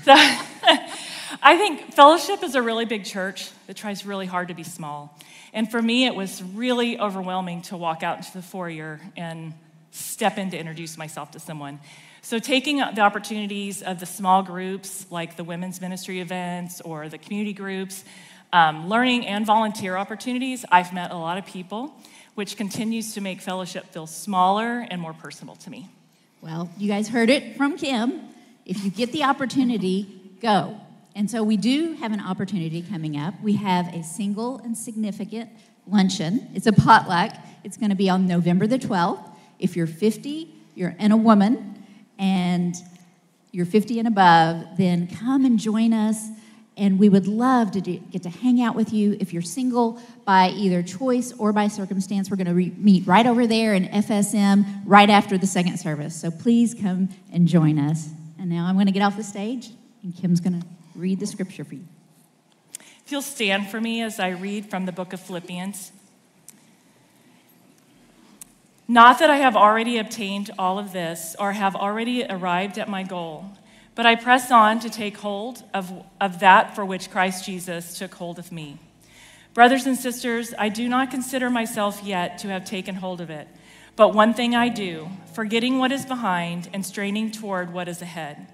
so, 0.04 0.12
I 1.44 1.56
think 1.56 1.92
fellowship 1.94 2.42
is 2.42 2.54
a 2.54 2.62
really 2.62 2.84
big 2.84 3.04
church 3.04 3.50
that 3.66 3.76
tries 3.76 4.06
really 4.06 4.26
hard 4.26 4.48
to 4.48 4.54
be 4.54 4.62
small. 4.62 5.18
And 5.52 5.70
for 5.70 5.82
me, 5.82 6.06
it 6.06 6.14
was 6.14 6.42
really 6.42 6.98
overwhelming 6.98 7.62
to 7.62 7.76
walk 7.76 8.02
out 8.02 8.18
into 8.18 8.32
the 8.32 8.42
foyer 8.42 9.00
and 9.16 9.52
step 9.90 10.38
in 10.38 10.50
to 10.50 10.58
introduce 10.58 10.96
myself 10.96 11.32
to 11.32 11.40
someone. 11.40 11.80
So, 12.22 12.38
taking 12.38 12.76
the 12.76 13.00
opportunities 13.00 13.82
of 13.82 13.98
the 13.98 14.06
small 14.06 14.42
groups, 14.42 15.06
like 15.10 15.36
the 15.36 15.44
women's 15.44 15.80
ministry 15.80 16.20
events 16.20 16.80
or 16.80 17.08
the 17.08 17.18
community 17.18 17.52
groups, 17.52 18.04
um, 18.52 18.88
learning 18.88 19.26
and 19.26 19.44
volunteer 19.44 19.96
opportunities, 19.96 20.64
I've 20.70 20.92
met 20.92 21.10
a 21.10 21.16
lot 21.16 21.38
of 21.38 21.46
people, 21.46 21.92
which 22.34 22.56
continues 22.56 23.14
to 23.14 23.20
make 23.20 23.40
fellowship 23.40 23.86
feel 23.92 24.06
smaller 24.06 24.86
and 24.90 25.00
more 25.00 25.12
personal 25.12 25.56
to 25.56 25.70
me. 25.70 25.90
Well, 26.40 26.70
you 26.78 26.88
guys 26.88 27.08
heard 27.08 27.30
it 27.30 27.56
from 27.56 27.76
Kim. 27.76 28.31
If 28.64 28.84
you 28.84 28.90
get 28.90 29.12
the 29.12 29.24
opportunity, 29.24 30.36
go. 30.40 30.76
And 31.14 31.30
so 31.30 31.42
we 31.42 31.56
do 31.56 31.94
have 31.94 32.12
an 32.12 32.20
opportunity 32.20 32.82
coming 32.82 33.16
up. 33.16 33.34
We 33.42 33.54
have 33.54 33.92
a 33.94 34.02
single 34.02 34.58
and 34.58 34.76
significant 34.76 35.50
luncheon. 35.86 36.48
It's 36.54 36.66
a 36.66 36.72
potluck. 36.72 37.34
It's 37.64 37.76
going 37.76 37.90
to 37.90 37.96
be 37.96 38.08
on 38.08 38.26
November 38.26 38.66
the 38.66 38.78
12th. 38.78 39.28
If 39.58 39.76
you're 39.76 39.86
50, 39.86 40.48
you're 40.74 40.94
and 40.98 41.12
a 41.12 41.16
woman, 41.16 41.84
and 42.18 42.74
you're 43.50 43.66
50 43.66 43.98
and 43.98 44.08
above, 44.08 44.64
then 44.78 45.06
come 45.06 45.44
and 45.44 45.58
join 45.58 45.92
us. 45.92 46.28
And 46.76 46.98
we 46.98 47.10
would 47.10 47.26
love 47.26 47.72
to 47.72 47.82
do, 47.82 47.98
get 47.98 48.22
to 48.22 48.30
hang 48.30 48.62
out 48.62 48.74
with 48.74 48.94
you. 48.94 49.16
If 49.20 49.34
you're 49.34 49.42
single 49.42 50.00
by 50.24 50.48
either 50.50 50.82
choice 50.82 51.32
or 51.32 51.52
by 51.52 51.68
circumstance, 51.68 52.30
we're 52.30 52.38
going 52.38 52.46
to 52.46 52.54
re- 52.54 52.72
meet 52.78 53.06
right 53.06 53.26
over 53.26 53.46
there 53.46 53.74
in 53.74 53.84
FSM 53.88 54.64
right 54.86 55.10
after 55.10 55.36
the 55.36 55.46
second 55.46 55.78
service. 55.78 56.18
So 56.18 56.30
please 56.30 56.74
come 56.74 57.10
and 57.30 57.46
join 57.46 57.78
us. 57.78 58.08
And 58.38 58.48
now 58.48 58.66
I'm 58.66 58.74
going 58.74 58.86
to 58.86 58.92
get 58.92 59.02
off 59.02 59.16
the 59.16 59.22
stage, 59.22 59.70
and 60.02 60.14
Kim's 60.14 60.40
going 60.40 60.60
to 60.60 60.66
read 60.94 61.20
the 61.20 61.26
scripture 61.26 61.64
for 61.64 61.74
you. 61.74 61.86
If 63.04 63.10
you'll 63.10 63.22
stand 63.22 63.68
for 63.68 63.80
me 63.80 64.02
as 64.02 64.20
I 64.20 64.30
read 64.30 64.70
from 64.70 64.86
the 64.86 64.92
book 64.92 65.12
of 65.12 65.20
Philippians. 65.20 65.92
Not 68.88 69.18
that 69.20 69.30
I 69.30 69.36
have 69.36 69.56
already 69.56 69.98
obtained 69.98 70.50
all 70.58 70.78
of 70.78 70.92
this 70.92 71.34
or 71.38 71.52
have 71.52 71.74
already 71.74 72.24
arrived 72.28 72.78
at 72.78 72.88
my 72.88 73.02
goal, 73.02 73.46
but 73.94 74.06
I 74.06 74.16
press 74.16 74.50
on 74.50 74.80
to 74.80 74.90
take 74.90 75.18
hold 75.18 75.62
of, 75.72 76.04
of 76.20 76.40
that 76.40 76.74
for 76.74 76.84
which 76.84 77.10
Christ 77.10 77.44
Jesus 77.44 77.98
took 77.98 78.14
hold 78.14 78.38
of 78.38 78.52
me. 78.52 78.78
Brothers 79.54 79.86
and 79.86 79.96
sisters, 79.96 80.54
I 80.58 80.68
do 80.68 80.88
not 80.88 81.10
consider 81.10 81.50
myself 81.50 82.02
yet 82.02 82.38
to 82.38 82.48
have 82.48 82.64
taken 82.64 82.94
hold 82.94 83.20
of 83.20 83.30
it, 83.30 83.48
but 83.96 84.14
one 84.14 84.34
thing 84.34 84.54
I 84.54 84.68
do, 84.68 85.08
forgetting 85.34 85.78
what 85.78 85.92
is 85.92 86.06
behind 86.06 86.68
and 86.72 86.84
straining 86.84 87.30
toward 87.30 87.72
what 87.72 87.88
is 87.88 88.02
ahead. 88.02 88.46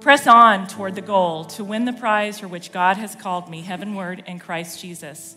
Press 0.00 0.26
on 0.26 0.68
toward 0.68 0.94
the 0.94 1.00
goal 1.00 1.44
to 1.44 1.64
win 1.64 1.84
the 1.84 1.92
prize 1.92 2.38
for 2.38 2.46
which 2.46 2.70
God 2.70 2.96
has 2.96 3.16
called 3.16 3.50
me 3.50 3.62
heavenward 3.62 4.22
in 4.26 4.38
Christ 4.38 4.80
Jesus. 4.80 5.36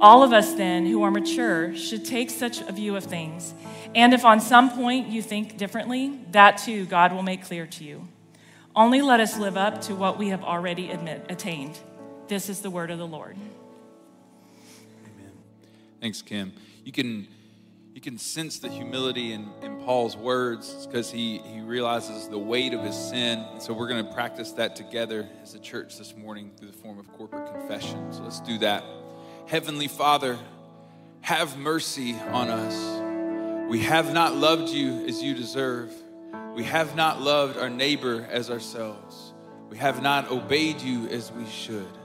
All 0.00 0.22
of 0.22 0.32
us, 0.32 0.54
then, 0.54 0.86
who 0.86 1.02
are 1.02 1.10
mature, 1.10 1.76
should 1.76 2.04
take 2.04 2.30
such 2.30 2.60
a 2.62 2.72
view 2.72 2.96
of 2.96 3.04
things. 3.04 3.54
And 3.94 4.14
if 4.14 4.24
on 4.24 4.40
some 4.40 4.70
point 4.70 5.08
you 5.08 5.22
think 5.22 5.58
differently, 5.58 6.18
that 6.32 6.58
too 6.58 6.86
God 6.86 7.12
will 7.12 7.22
make 7.22 7.44
clear 7.44 7.66
to 7.66 7.84
you. 7.84 8.08
Only 8.74 9.02
let 9.02 9.20
us 9.20 9.38
live 9.38 9.56
up 9.56 9.82
to 9.82 9.94
what 9.94 10.18
we 10.18 10.28
have 10.28 10.42
already 10.42 10.90
admit, 10.90 11.26
attained. 11.28 11.78
This 12.26 12.48
is 12.48 12.62
the 12.62 12.70
word 12.70 12.90
of 12.90 12.98
the 12.98 13.06
Lord. 13.06 13.36
Amen. 15.04 15.32
Thanks, 16.00 16.22
Kim. 16.22 16.52
You 16.84 16.92
can 16.92 17.28
you 17.94 18.00
can 18.00 18.16
sense 18.16 18.58
the 18.58 18.68
humility 18.68 19.32
in, 19.32 19.50
in 19.60 19.76
Paul's 19.82 20.16
words 20.16 20.86
because 20.86 21.10
he, 21.10 21.38
he 21.38 21.60
realizes 21.60 22.26
the 22.26 22.38
weight 22.38 22.72
of 22.72 22.82
his 22.82 22.96
sin. 22.96 23.44
And 23.52 23.62
so 23.62 23.74
we're 23.74 23.88
going 23.88 24.04
to 24.04 24.12
practice 24.14 24.52
that 24.52 24.76
together 24.76 25.28
as 25.42 25.54
a 25.54 25.58
church 25.58 25.98
this 25.98 26.16
morning 26.16 26.52
through 26.56 26.68
the 26.68 26.76
form 26.78 26.98
of 26.98 27.10
corporate 27.12 27.52
confession. 27.52 28.10
So 28.12 28.22
let's 28.22 28.40
do 28.40 28.56
that. 28.58 28.82
Heavenly 29.46 29.88
Father, 29.88 30.38
have 31.20 31.58
mercy 31.58 32.14
on 32.30 32.48
us. 32.48 33.70
We 33.70 33.80
have 33.80 34.14
not 34.14 34.34
loved 34.36 34.70
you 34.70 35.06
as 35.06 35.22
you 35.22 35.34
deserve. 35.34 35.92
We 36.54 36.64
have 36.64 36.96
not 36.96 37.20
loved 37.20 37.58
our 37.58 37.70
neighbor 37.70 38.26
as 38.30 38.50
ourselves. 38.50 39.34
We 39.68 39.76
have 39.78 40.02
not 40.02 40.30
obeyed 40.30 40.80
you 40.80 41.08
as 41.08 41.30
we 41.32 41.46
should. 41.46 41.98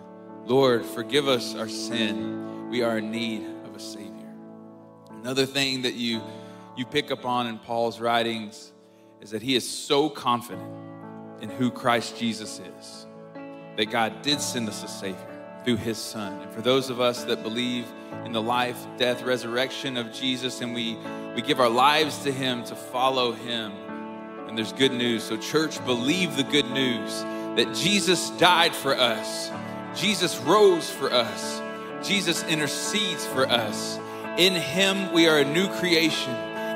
Lord, 0.45 0.85
forgive 0.85 1.27
us 1.27 1.55
our 1.55 1.69
sin. 1.69 2.69
We 2.69 2.81
are 2.81 2.97
in 2.97 3.11
need 3.11 3.45
of 3.65 3.75
a 3.75 3.79
Savior. 3.79 4.16
Another 5.21 5.45
thing 5.45 5.81
that 5.81 5.95
you, 5.95 6.21
you 6.75 6.85
pick 6.85 7.11
up 7.11 7.25
on 7.25 7.47
in 7.47 7.59
Paul's 7.59 7.99
writings 7.99 8.71
is 9.21 9.31
that 9.31 9.41
he 9.41 9.55
is 9.55 9.67
so 9.67 10.09
confident 10.09 10.71
in 11.41 11.49
who 11.49 11.71
Christ 11.71 12.17
Jesus 12.17 12.59
is 12.59 13.05
that 13.75 13.91
God 13.91 14.21
did 14.21 14.41
send 14.41 14.67
us 14.67 14.83
a 14.83 14.87
Savior 14.87 15.37
through 15.63 15.77
his 15.77 15.97
Son. 15.97 16.41
And 16.41 16.51
for 16.51 16.61
those 16.61 16.89
of 16.89 16.99
us 16.99 17.23
that 17.25 17.43
believe 17.43 17.85
in 18.25 18.31
the 18.31 18.41
life, 18.41 18.85
death, 18.97 19.23
resurrection 19.23 19.97
of 19.97 20.13
Jesus, 20.13 20.61
and 20.61 20.73
we, 20.73 20.97
we 21.35 21.41
give 21.41 21.59
our 21.59 21.69
lives 21.69 22.19
to 22.19 22.31
him 22.31 22.63
to 22.65 22.75
follow 22.75 23.33
him, 23.33 23.73
and 24.47 24.57
there's 24.57 24.73
good 24.73 24.93
news. 24.93 25.23
So, 25.23 25.37
church, 25.37 25.83
believe 25.85 26.37
the 26.37 26.43
good 26.43 26.69
news 26.71 27.21
that 27.55 27.75
Jesus 27.75 28.29
died 28.31 28.73
for 28.73 28.95
us, 28.95 29.51
Jesus 29.95 30.37
rose 30.37 30.89
for 30.89 31.11
us, 31.11 31.61
Jesus 32.07 32.43
intercedes 32.45 33.25
for 33.27 33.47
us. 33.47 33.99
In 34.37 34.53
him, 34.53 35.11
we 35.13 35.27
are 35.27 35.39
a 35.39 35.43
new 35.43 35.67
creation. 35.79 36.33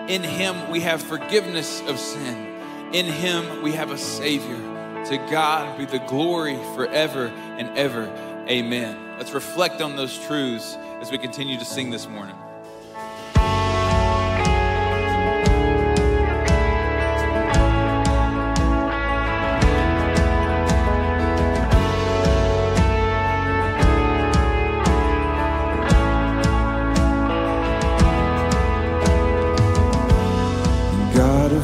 In 0.09 0.23
him, 0.23 0.71
we 0.71 0.79
have 0.79 0.99
forgiveness 0.99 1.81
of 1.81 1.99
sin. 1.99 2.47
In 2.91 3.05
him, 3.05 3.61
we 3.61 3.73
have 3.73 3.91
a 3.91 3.99
Savior. 3.99 4.57
To 5.05 5.17
God 5.29 5.77
be 5.77 5.85
the 5.85 5.99
glory 5.99 6.57
forever 6.75 7.27
and 7.27 7.77
ever. 7.77 8.05
Amen. 8.49 8.97
Let's 9.19 9.31
reflect 9.33 9.79
on 9.79 9.95
those 9.95 10.17
truths 10.25 10.75
as 11.01 11.11
we 11.11 11.19
continue 11.19 11.59
to 11.59 11.65
sing 11.65 11.91
this 11.91 12.07
morning. 12.07 12.35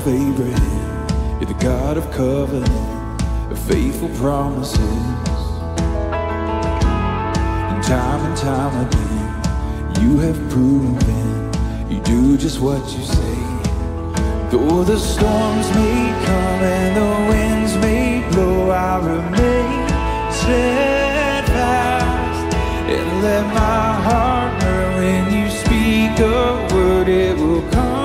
Abraham, 0.07 1.39
you're 1.39 1.51
the 1.53 1.59
God 1.59 1.97
of 1.97 2.09
covenant, 2.11 3.21
of 3.51 3.59
faithful 3.59 4.07
promises. 4.15 4.79
And 7.69 7.83
time 7.83 8.25
and 8.25 8.37
time 8.37 8.87
again, 8.87 10.01
you 10.01 10.17
have 10.19 10.37
proven 10.49 11.51
you 11.91 11.99
do 12.01 12.37
just 12.37 12.61
what 12.61 12.81
you 12.95 13.03
say. 13.03 13.35
Though 14.49 14.85
the 14.85 14.97
storms 14.97 15.69
may 15.75 16.13
come 16.25 16.61
and 16.63 16.95
the 16.95 17.11
winds 17.29 17.75
may 17.75 18.23
blow, 18.31 18.69
I 18.69 18.99
remain 18.99 19.87
steadfast 20.31 21.75
and 22.87 23.21
let 23.23 23.45
my 23.47 24.01
heart 24.07 24.63
learn 24.63 24.95
when 24.95 25.33
you 25.33 25.49
speak 25.49 26.17
a 26.19 26.67
word, 26.73 27.09
it 27.09 27.37
will 27.37 27.61
come 27.71 27.96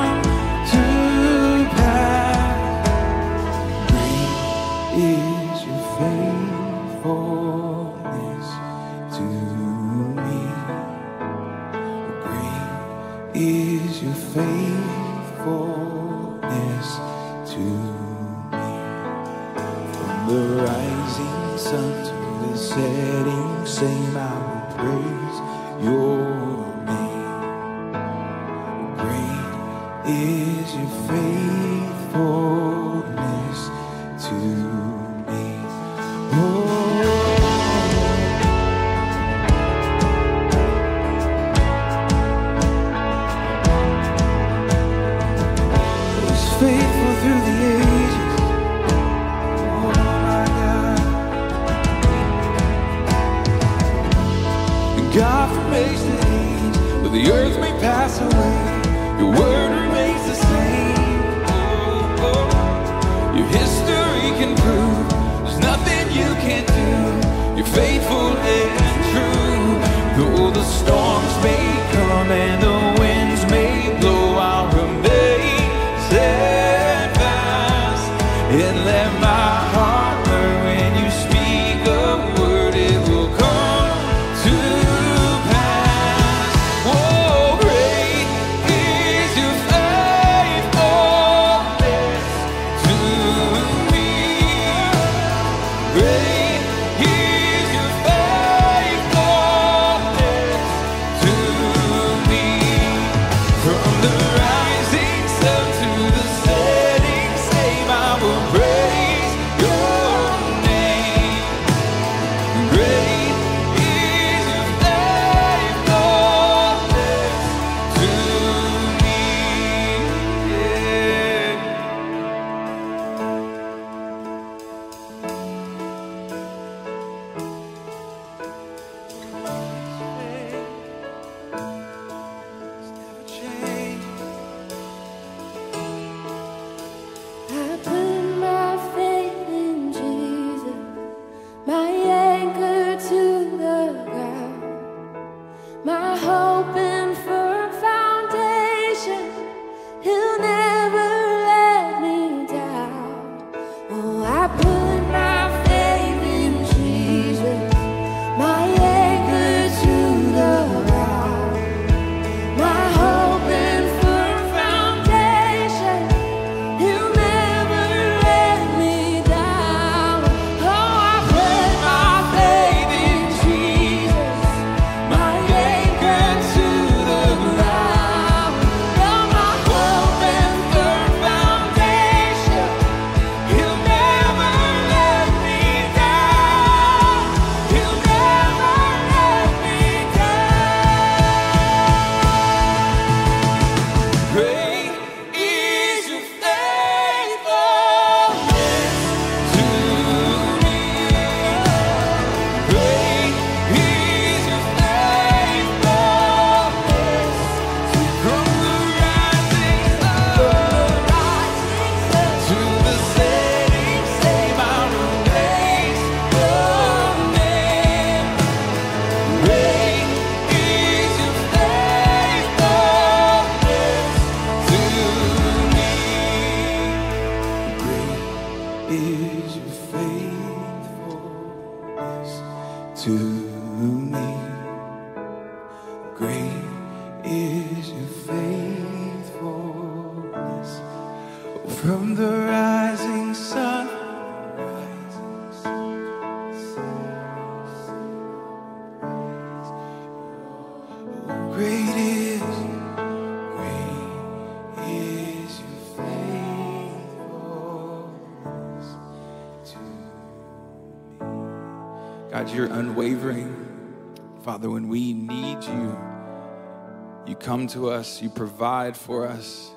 come 267.43 267.67
to 267.67 267.91
us, 267.91 268.23
you 268.23 268.31
provide 268.31 268.97
for 268.97 269.27
us 269.27 269.73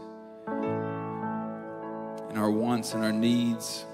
in 2.29 2.37
our 2.37 2.51
wants 2.51 2.93
and 2.93 3.03
our 3.03 3.11
needs. 3.11 3.85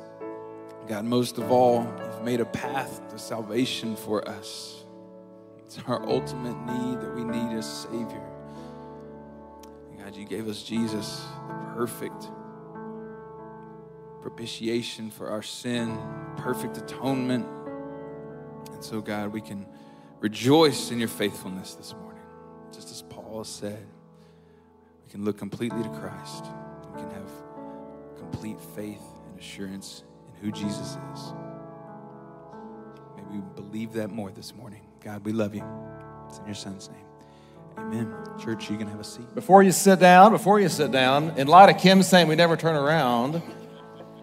God, 0.88 1.06
most 1.06 1.38
of 1.38 1.52
all, 1.52 1.88
you've 2.00 2.24
made 2.24 2.42
a 2.42 2.46
path 2.46 3.02
to 3.10 3.18
salvation 3.18 3.96
for 3.96 4.28
us. 4.28 4.84
It's 5.60 5.80
our 5.88 6.06
ultimate 6.08 6.58
need 6.66 7.00
that 7.00 7.16
we 7.16 7.24
need 7.24 7.56
a 7.58 7.64
Savior. 7.64 8.28
God, 9.98 10.16
you 10.16 10.26
gave 10.26 10.50
us 10.50 10.64
Jesus, 10.64 11.24
the 11.48 11.74
perfect 11.76 12.28
propitiation 14.22 15.10
for 15.10 15.30
our 15.30 15.42
sin, 15.42 15.98
perfect 16.36 16.78
atonement. 16.78 17.46
And 18.74 18.84
so, 18.84 19.00
God, 19.00 19.32
we 19.32 19.40
can 19.40 19.66
rejoice 20.20 20.92
in 20.92 21.00
your 21.00 21.08
faithfulness 21.08 21.76
this 21.76 21.94
morning. 21.94 22.22
Just 22.74 22.92
as 22.92 23.02
Has 23.38 23.48
said, 23.48 23.88
we 25.06 25.12
can 25.12 25.26
look 25.26 25.38
completely 25.38 25.82
to 25.82 25.90
Christ. 25.90 26.46
We 26.94 27.02
can 27.02 27.10
have 27.12 27.30
complete 28.18 28.60
faith 28.76 29.02
and 29.28 29.40
assurance 29.40 30.04
in 30.28 30.46
who 30.46 30.52
Jesus 30.52 30.98
is. 31.14 31.34
May 33.18 33.24
we 33.32 33.42
believe 33.56 33.94
that 33.94 34.12
more 34.12 34.32
this 34.32 34.54
morning. 34.56 34.82
God, 35.04 35.26
we 35.26 35.32
love 35.32 35.56
you. 35.56 35.64
It's 36.30 36.38
in 36.38 36.46
your 36.46 36.56
son's 36.56 36.90
name. 36.90 37.06
Amen. 37.78 38.14
Church, 38.40 38.70
you 38.70 38.78
can 38.78 38.88
have 38.88 39.00
a 39.00 39.04
seat. 39.04 39.34
Before 39.34 39.64
you 39.64 39.72
sit 39.72 40.00
down, 40.00 40.32
before 40.32 40.60
you 40.60 40.70
sit 40.70 40.92
down, 40.92 41.32
in 41.38 41.48
light 41.48 41.70
of 41.70 41.82
Kim 41.82 42.04
saying 42.04 42.28
we 42.28 42.36
never 42.36 42.56
turn 42.56 42.76
around, 42.76 43.42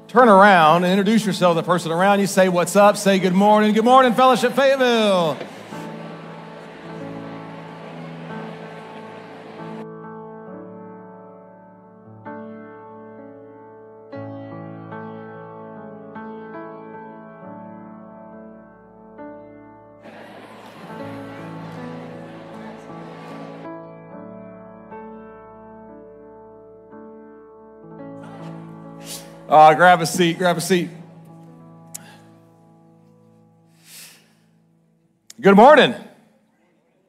turn 0.07 0.29
around 0.29 0.85
and 0.85 0.93
introduce 0.93 1.27
yourself 1.27 1.57
to 1.57 1.63
the 1.63 1.67
person 1.67 1.91
around 1.91 2.21
you. 2.21 2.27
Say 2.27 2.49
what's 2.49 2.77
up, 2.77 2.97
say 2.97 3.19
good 3.19 3.33
morning. 3.33 3.73
Good 3.73 3.85
morning, 3.85 4.15
Fellowship 4.15 4.53
Fayetteville. 4.53 5.39
Uh, 29.49 29.73
grab 29.73 30.03
a 30.03 30.07
seat, 30.07 30.37
grab 30.37 30.59
a 30.59 30.61
seat. 30.61 30.91
Good 35.41 35.57
morning. 35.57 35.95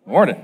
Morning. 0.06 0.38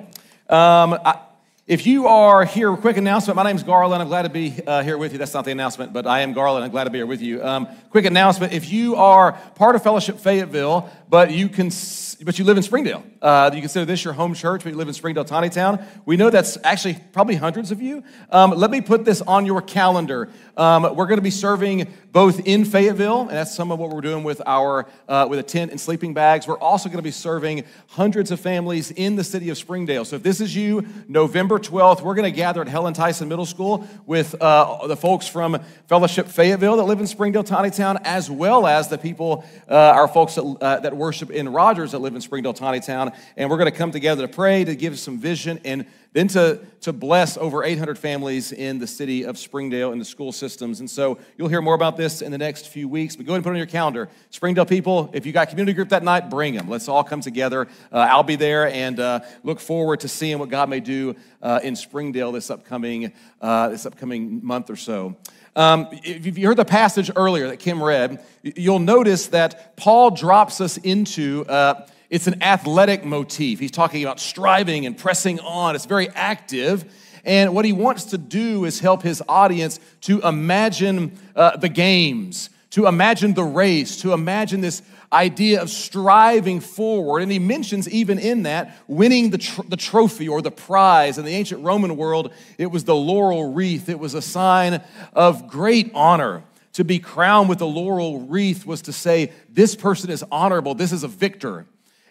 Um, 0.49 0.99
I, 1.05 1.19
if 1.67 1.87
you 1.87 2.05
are 2.05 2.45
here, 2.45 2.77
quick 2.77 2.95
announcement. 2.97 3.35
My 3.35 3.43
name's 3.43 3.63
Garland. 3.63 3.99
I'm 3.99 4.07
glad 4.07 4.21
to 4.21 4.29
be 4.29 4.53
uh, 4.67 4.83
here 4.83 4.99
with 4.99 5.13
you. 5.13 5.17
That's 5.17 5.33
not 5.33 5.45
the 5.45 5.51
announcement, 5.51 5.93
but 5.93 6.05
I 6.05 6.19
am 6.19 6.33
Garland. 6.33 6.63
I'm 6.63 6.69
glad 6.69 6.83
to 6.83 6.91
be 6.91 6.99
here 6.99 7.07
with 7.07 7.23
you. 7.23 7.43
Um, 7.43 7.67
quick 7.89 8.05
announcement. 8.05 8.53
If 8.53 8.71
you 8.71 8.97
are 8.97 9.31
part 9.55 9.75
of 9.75 9.81
Fellowship 9.81 10.19
Fayetteville, 10.19 10.87
but 11.09 11.31
you 11.31 11.49
can, 11.49 11.71
but 12.21 12.37
you 12.37 12.45
live 12.45 12.57
in 12.57 12.61
Springdale, 12.61 13.03
uh, 13.19 13.49
you 13.51 13.61
consider 13.61 13.83
this 13.83 14.03
your 14.03 14.13
home 14.13 14.35
church, 14.35 14.63
but 14.63 14.69
you 14.69 14.75
live 14.75 14.87
in 14.87 14.93
Springdale, 14.93 15.25
Tontitown. 15.25 15.83
We 16.05 16.17
know 16.17 16.29
that's 16.29 16.55
actually 16.63 16.99
probably 17.13 17.33
hundreds 17.33 17.71
of 17.71 17.81
you. 17.81 18.03
Um, 18.29 18.51
let 18.51 18.69
me 18.69 18.81
put 18.81 19.03
this 19.03 19.23
on 19.23 19.47
your 19.47 19.63
calendar. 19.63 20.29
Um, 20.55 20.95
we're 20.95 21.07
going 21.07 21.17
to 21.17 21.23
be 21.23 21.31
serving 21.31 21.91
both 22.15 22.47
in 22.47 22.63
Fayetteville, 22.63 23.23
and 23.23 23.31
that's 23.31 23.53
some 23.53 23.73
of 23.73 23.79
what 23.79 23.89
we're 23.89 23.99
doing 23.99 24.23
with 24.23 24.41
our 24.45 24.87
uh, 25.09 25.27
with 25.29 25.37
a 25.37 25.43
tent 25.43 25.71
and 25.71 25.81
sleeping 25.81 26.13
bags. 26.13 26.47
We're 26.47 26.57
also 26.57 26.87
going 26.87 26.99
to 26.99 27.03
be 27.03 27.11
serving 27.11 27.65
hundreds 27.87 28.31
of 28.31 28.39
families 28.39 28.89
in 28.91 29.17
the 29.17 29.23
city 29.25 29.49
of 29.49 29.57
Springdale. 29.57 30.05
So 30.05 30.15
if 30.15 30.23
this 30.23 30.39
is 30.39 30.55
you, 30.55 30.87
November 31.09 31.59
12th, 31.59 32.01
we're 32.01 32.15
going 32.15 32.23
to 32.23 32.31
gather 32.31 32.61
at 32.61 32.69
Helen 32.69 32.93
Tyson 32.93 33.27
Middle 33.27 33.45
School 33.45 33.85
with 34.05 34.33
uh, 34.41 34.87
the 34.87 34.95
folks 34.95 35.27
from 35.27 35.61
Fellowship 35.89 36.29
Fayetteville 36.29 36.77
that 36.77 36.83
live 36.83 37.01
in 37.01 37.07
Springdale, 37.07 37.43
Tontitown, 37.43 37.99
as 38.05 38.31
well 38.31 38.65
as 38.65 38.87
the 38.87 38.97
people, 38.97 39.43
uh, 39.69 39.75
our 39.75 40.07
folks 40.07 40.35
that, 40.35 40.43
uh, 40.45 40.79
that 40.79 40.95
worship 40.95 41.31
in 41.31 41.49
Rogers 41.49 41.91
that 41.91 41.99
live 41.99 42.15
in 42.15 42.21
Springdale, 42.21 42.53
Tontitown. 42.53 43.13
And 43.35 43.49
we're 43.49 43.57
going 43.57 43.69
to 43.69 43.77
come 43.77 43.91
together 43.91 44.25
to 44.25 44.33
pray, 44.33 44.63
to 44.63 44.73
give 44.73 44.97
some 44.97 45.19
vision, 45.19 45.59
and 45.65 45.85
then 46.15 46.29
to, 46.29 46.57
to 46.79 46.93
bless 46.93 47.35
over 47.35 47.61
800 47.61 47.99
families 47.99 48.53
in 48.53 48.79
the 48.79 48.87
city 48.87 49.25
of 49.25 49.37
Springdale 49.37 49.91
and 49.91 49.99
the 49.99 50.05
school 50.05 50.31
systems. 50.31 50.79
And 50.79 50.89
so 50.89 51.19
you'll 51.37 51.49
hear 51.49 51.61
more 51.61 51.75
about 51.75 51.97
this 51.97 52.21
in 52.21 52.31
the 52.31 52.37
next 52.37 52.69
few 52.69 52.87
weeks, 52.87 53.17
but 53.17 53.25
go 53.25 53.33
ahead 53.33 53.39
and 53.39 53.43
put 53.43 53.49
it 53.49 53.55
on 53.55 53.57
your 53.57 53.65
calendar. 53.65 54.07
Springdale 54.29 54.65
people, 54.65 55.09
if 55.11 55.25
you 55.25 55.33
got 55.33 55.49
community 55.49 55.73
group 55.73 55.89
that 55.89 56.03
night, 56.03 56.29
bring 56.29 56.55
them. 56.55 56.69
Let's 56.69 56.87
all 56.87 57.03
come 57.03 57.19
together. 57.19 57.67
Uh, 57.91 57.97
I'll 57.97 58.23
be 58.23 58.37
there 58.37 58.69
and 58.69 58.97
uh, 58.97 59.19
look 59.43 59.59
forward 59.59 59.99
to 59.99 60.07
seeing 60.07 60.39
what 60.39 60.47
God 60.47 60.69
may 60.69 60.79
do 60.79 61.17
uh, 61.41 61.59
in 61.61 61.75
Springdale 61.75 62.31
this 62.31 62.49
upcoming, 62.49 63.11
uh, 63.41 63.67
this 63.67 63.85
upcoming 63.85 64.39
month 64.41 64.69
or 64.69 64.77
so. 64.77 65.17
Um, 65.57 65.89
if 65.91 66.37
you 66.37 66.47
heard 66.47 66.55
the 66.55 66.63
passage 66.63 67.11
earlier 67.13 67.49
that 67.49 67.59
Kim 67.59 67.83
read, 67.83 68.23
you'll 68.41 68.79
notice 68.79 69.27
that 69.27 69.75
Paul 69.75 70.11
drops 70.11 70.61
us 70.61 70.77
into 70.77 71.43
uh, 71.49 71.85
it's 72.15 72.27
an 72.27 72.41
athletic 72.41 73.03
motif. 73.03 73.59
He's 73.59 73.71
talking 73.71 74.01
about 74.01 74.21
striving 74.21 74.85
and 74.85 74.97
pressing 74.97 75.41
on. 75.41 75.75
It's 75.75 75.85
very 75.85 76.07
active. 76.11 76.85
And 77.25 77.53
what 77.53 77.65
he 77.65 77.73
wants 77.73 78.05
to 78.05 78.17
do 78.17 78.63
is 78.63 78.79
help 78.79 79.03
his 79.03 79.21
audience 79.27 79.81
to 80.01 80.21
imagine 80.21 81.19
uh, 81.35 81.57
the 81.57 81.67
games, 81.67 82.49
to 82.69 82.87
imagine 82.87 83.33
the 83.33 83.43
race, 83.43 83.99
to 84.01 84.13
imagine 84.13 84.61
this 84.61 84.81
idea 85.11 85.61
of 85.61 85.69
striving 85.69 86.61
forward. 86.61 87.21
And 87.21 87.29
he 87.29 87.37
mentions 87.37 87.89
even 87.89 88.17
in 88.17 88.43
that 88.43 88.77
winning 88.87 89.31
the, 89.31 89.39
tr- 89.39 89.63
the 89.67 89.75
trophy 89.75 90.29
or 90.29 90.41
the 90.41 90.51
prize. 90.51 91.17
In 91.17 91.25
the 91.25 91.31
ancient 91.31 91.65
Roman 91.65 91.97
world, 91.97 92.33
it 92.57 92.67
was 92.67 92.85
the 92.85 92.95
laurel 92.95 93.51
wreath, 93.51 93.89
it 93.89 93.99
was 93.99 94.13
a 94.13 94.21
sign 94.21 94.81
of 95.11 95.49
great 95.49 95.91
honor. 95.93 96.45
To 96.73 96.85
be 96.85 96.99
crowned 96.99 97.49
with 97.49 97.59
the 97.59 97.67
laurel 97.67 98.21
wreath 98.21 98.65
was 98.65 98.83
to 98.83 98.93
say, 98.93 99.33
This 99.49 99.75
person 99.75 100.09
is 100.09 100.23
honorable, 100.31 100.75
this 100.75 100.93
is 100.93 101.03
a 101.03 101.09
victor. 101.09 101.65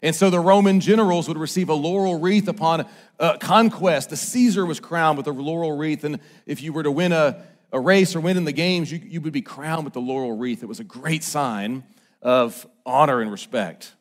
And 0.04 0.14
so 0.14 0.28
the 0.28 0.38
Roman 0.38 0.80
generals 0.80 1.28
would 1.28 1.38
receive 1.38 1.70
a 1.70 1.74
laurel 1.74 2.20
wreath 2.20 2.46
upon 2.46 2.84
uh, 3.18 3.38
conquest. 3.38 4.10
The 4.10 4.18
Caesar 4.18 4.66
was 4.66 4.78
crowned 4.78 5.16
with 5.16 5.26
a 5.26 5.32
laurel 5.32 5.78
wreath. 5.78 6.04
And 6.04 6.20
if 6.44 6.60
you 6.60 6.74
were 6.74 6.82
to 6.82 6.90
win 6.90 7.12
a, 7.12 7.42
a 7.72 7.80
race 7.80 8.14
or 8.14 8.20
win 8.20 8.36
in 8.36 8.44
the 8.44 8.52
games, 8.52 8.92
you, 8.92 9.00
you 9.02 9.22
would 9.22 9.32
be 9.32 9.40
crowned 9.40 9.84
with 9.84 9.94
the 9.94 10.02
laurel 10.02 10.36
wreath. 10.36 10.62
It 10.62 10.66
was 10.66 10.78
a 10.78 10.84
great 10.84 11.24
sign 11.24 11.84
of 12.20 12.66
honor 12.84 13.22
and 13.22 13.32
respect. 13.32 13.94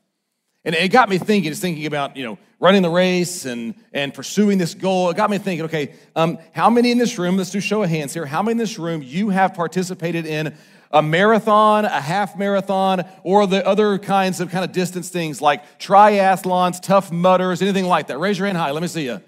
And 0.65 0.75
it 0.75 0.89
got 0.89 1.07
me 1.07 1.17
thinking, 1.19 1.51
just 1.51 1.61
thinking 1.61 1.85
about, 1.85 2.17
you 2.17 2.25
know, 2.25 2.37
running 2.59 2.81
the 2.81 2.89
race 2.89 3.45
and, 3.45 3.73
and 3.93 4.13
pursuing 4.13 4.57
this 4.57 4.73
goal. 4.73 5.09
It 5.09 5.15
got 5.15 5.29
me 5.29 5.37
thinking, 5.37 5.65
okay, 5.65 5.95
um, 6.17 6.37
how 6.53 6.69
many 6.69 6.91
in 6.91 6.97
this 6.97 7.17
room, 7.17 7.37
let's 7.37 7.51
do 7.51 7.61
show 7.61 7.81
of 7.81 7.89
hands 7.89 8.13
here, 8.13 8.25
how 8.25 8.41
many 8.41 8.51
in 8.51 8.57
this 8.57 8.77
room 8.77 9.01
you 9.01 9.29
have 9.29 9.53
participated 9.53 10.25
in 10.25 10.53
a 10.93 11.01
marathon, 11.01 11.85
a 11.85 11.99
half 11.99 12.37
marathon, 12.37 13.03
or 13.23 13.47
the 13.47 13.65
other 13.67 13.97
kinds 13.97 14.39
of 14.39 14.51
kind 14.51 14.63
of 14.63 14.71
distance 14.71 15.09
things 15.09 15.41
like 15.41 15.79
triathlons, 15.79 16.79
Tough 16.79 17.11
Mudders, 17.11 17.63
anything 17.63 17.85
like 17.85 18.07
that. 18.07 18.19
Raise 18.19 18.37
your 18.37 18.45
hand 18.45 18.57
high. 18.59 18.71
Let 18.71 18.83
me 18.83 18.87
see 18.87 19.05
you. 19.05 19.19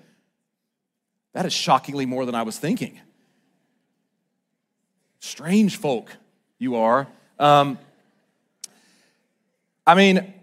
That 1.33 1.45
is 1.45 1.53
shockingly 1.53 2.05
more 2.05 2.25
than 2.25 2.35
I 2.35 2.43
was 2.43 2.57
thinking. 2.59 2.99
Strange 5.19 5.77
folk 5.77 6.15
you 6.59 6.75
are. 6.75 7.07
Um, 7.39 7.79
I 9.87 9.95
mean, 9.95 10.33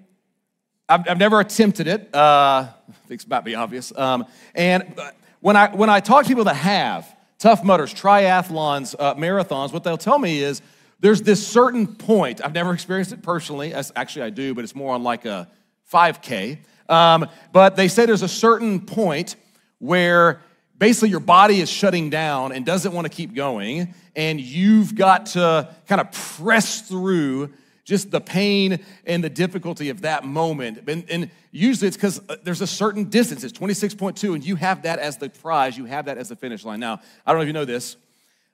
I've, 0.88 1.08
I've, 1.08 1.18
never 1.18 1.40
attempted 1.40 1.86
it. 1.86 2.14
Uh, 2.14 2.66
I 2.68 2.92
think 3.06 3.22
it 3.22 3.28
might 3.28 3.44
be 3.44 3.54
obvious. 3.54 3.96
Um, 3.96 4.26
and 4.54 4.94
when 5.40 5.56
I, 5.56 5.74
when 5.74 5.88
I 5.88 6.00
talk 6.00 6.24
to 6.24 6.28
people 6.28 6.44
that 6.44 6.56
have 6.56 7.06
Tough 7.38 7.64
Mudders, 7.64 7.94
triathlons, 7.94 8.94
uh, 8.98 9.14
marathons, 9.14 9.72
what 9.72 9.84
they'll 9.84 9.96
tell 9.96 10.18
me 10.18 10.40
is 10.40 10.60
there's 11.02 11.20
this 11.20 11.44
certain 11.44 11.88
point, 11.88 12.40
I've 12.42 12.54
never 12.54 12.72
experienced 12.72 13.12
it 13.12 13.22
personally, 13.22 13.74
actually 13.74 14.22
I 14.22 14.30
do, 14.30 14.54
but 14.54 14.62
it's 14.62 14.74
more 14.74 14.94
on 14.94 15.02
like 15.02 15.24
a 15.24 15.48
5K. 15.92 16.58
Um, 16.88 17.28
but 17.52 17.74
they 17.74 17.88
say 17.88 18.06
there's 18.06 18.22
a 18.22 18.28
certain 18.28 18.80
point 18.80 19.34
where 19.78 20.40
basically 20.78 21.10
your 21.10 21.20
body 21.20 21.60
is 21.60 21.68
shutting 21.68 22.08
down 22.08 22.52
and 22.52 22.64
doesn't 22.64 22.92
want 22.92 23.04
to 23.04 23.08
keep 23.08 23.34
going, 23.34 23.94
and 24.14 24.40
you've 24.40 24.94
got 24.94 25.26
to 25.26 25.74
kind 25.88 26.00
of 26.00 26.12
press 26.12 26.82
through 26.82 27.52
just 27.84 28.12
the 28.12 28.20
pain 28.20 28.78
and 29.04 29.24
the 29.24 29.30
difficulty 29.30 29.88
of 29.88 30.02
that 30.02 30.24
moment. 30.24 30.88
And, 30.88 31.04
and 31.10 31.30
usually 31.50 31.88
it's 31.88 31.96
because 31.96 32.20
uh, 32.28 32.36
there's 32.44 32.60
a 32.60 32.66
certain 32.66 33.10
distance, 33.10 33.42
it's 33.42 33.58
26.2, 33.58 34.34
and 34.34 34.44
you 34.44 34.54
have 34.54 34.82
that 34.82 35.00
as 35.00 35.16
the 35.16 35.28
prize, 35.28 35.76
you 35.76 35.86
have 35.86 36.04
that 36.04 36.16
as 36.16 36.28
the 36.28 36.36
finish 36.36 36.64
line. 36.64 36.78
Now, 36.78 37.00
I 37.26 37.32
don't 37.32 37.38
know 37.38 37.42
if 37.42 37.48
you 37.48 37.52
know 37.52 37.64
this, 37.64 37.96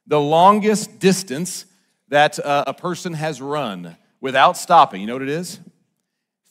the 0.07 0.19
longest 0.19 0.99
distance 0.99 1.67
that 2.09 2.45
uh, 2.45 2.65
a 2.67 2.75
person 2.75 3.15
has 3.15 3.41
run 3.41 3.97
without 4.21 4.57
stopping, 4.57 5.01
you 5.01 5.07
know 5.07 5.15
what 5.15 5.23
it 5.23 5.29
is? 5.29 5.61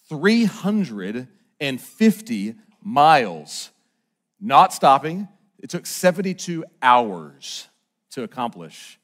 350 0.09 2.55
miles. 2.81 3.71
Not 4.39 4.73
stopping. 4.73 5.27
It 5.59 5.69
took 5.69 5.85
72 5.85 6.63
hours 6.81 7.67
to 8.11 8.23
accomplish. 8.23 8.99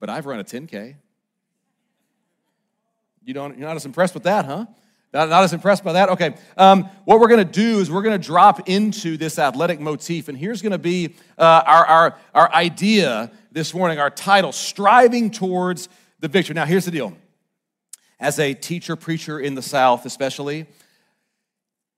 But 0.00 0.10
I've 0.10 0.26
run 0.26 0.38
a 0.38 0.44
10K. 0.44 0.94
You 3.24 3.34
don't, 3.34 3.58
you're 3.58 3.66
not 3.66 3.76
as 3.76 3.84
impressed 3.84 4.14
with 4.14 4.22
that, 4.24 4.44
huh? 4.44 4.66
Not, 5.12 5.30
not 5.30 5.42
as 5.42 5.52
impressed 5.54 5.84
by 5.84 5.94
that? 5.94 6.10
Okay. 6.10 6.34
Um, 6.56 6.84
what 7.04 7.18
we're 7.18 7.28
going 7.28 7.44
to 7.44 7.52
do 7.52 7.78
is 7.80 7.90
we're 7.90 8.02
going 8.02 8.20
to 8.20 8.26
drop 8.26 8.68
into 8.68 9.16
this 9.16 9.38
athletic 9.38 9.80
motif, 9.80 10.28
and 10.28 10.36
here's 10.36 10.60
going 10.60 10.72
to 10.72 10.78
be 10.78 11.14
uh, 11.38 11.62
our, 11.66 11.86
our, 11.86 12.18
our 12.34 12.52
idea 12.52 13.30
this 13.50 13.72
morning, 13.72 13.98
our 13.98 14.10
title, 14.10 14.52
Striving 14.52 15.30
Towards 15.30 15.88
the 16.20 16.28
Victory. 16.28 16.54
Now, 16.54 16.66
here's 16.66 16.84
the 16.84 16.90
deal. 16.90 17.16
As 18.20 18.38
a 18.38 18.52
teacher, 18.52 18.96
preacher 18.96 19.40
in 19.40 19.54
the 19.54 19.62
South, 19.62 20.04
especially, 20.04 20.66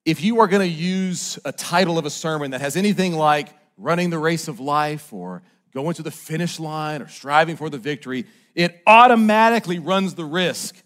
if 0.05 0.23
you 0.23 0.41
are 0.41 0.47
going 0.47 0.63
to 0.63 0.75
use 0.75 1.39
a 1.45 1.53
title 1.53 1.99
of 1.99 2.07
a 2.07 2.11
sermon 2.11 2.53
that 2.53 2.61
has 2.61 2.77
anything 2.77 3.15
like 3.15 3.49
running 3.77 4.11
the 4.11 4.19
race 4.19 4.47
of 4.47 4.61
life 4.61 5.13
or 5.13 5.43
going 5.73 5.95
to 5.95 6.03
the 6.03 6.11
finish 6.11 6.61
line 6.61 7.03
or 7.03 7.09
striving 7.09 7.57
for 7.57 7.71
the 7.71 7.79
victory, 7.79 8.27
it 8.55 8.83
automatically 8.87 9.79
runs 9.79 10.15
the 10.15 10.25
risk 10.25 10.77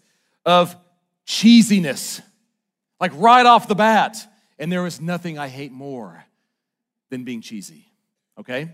of 0.45 0.75
cheesiness, 1.25 2.21
like 2.99 3.11
right 3.15 3.45
off 3.45 3.67
the 3.67 3.75
bat. 3.75 4.17
And 4.57 4.71
there 4.71 4.85
is 4.85 5.01
nothing 5.01 5.37
I 5.37 5.49
hate 5.49 5.71
more 5.71 6.23
than 7.09 7.23
being 7.23 7.41
cheesy, 7.41 7.85
okay? 8.39 8.69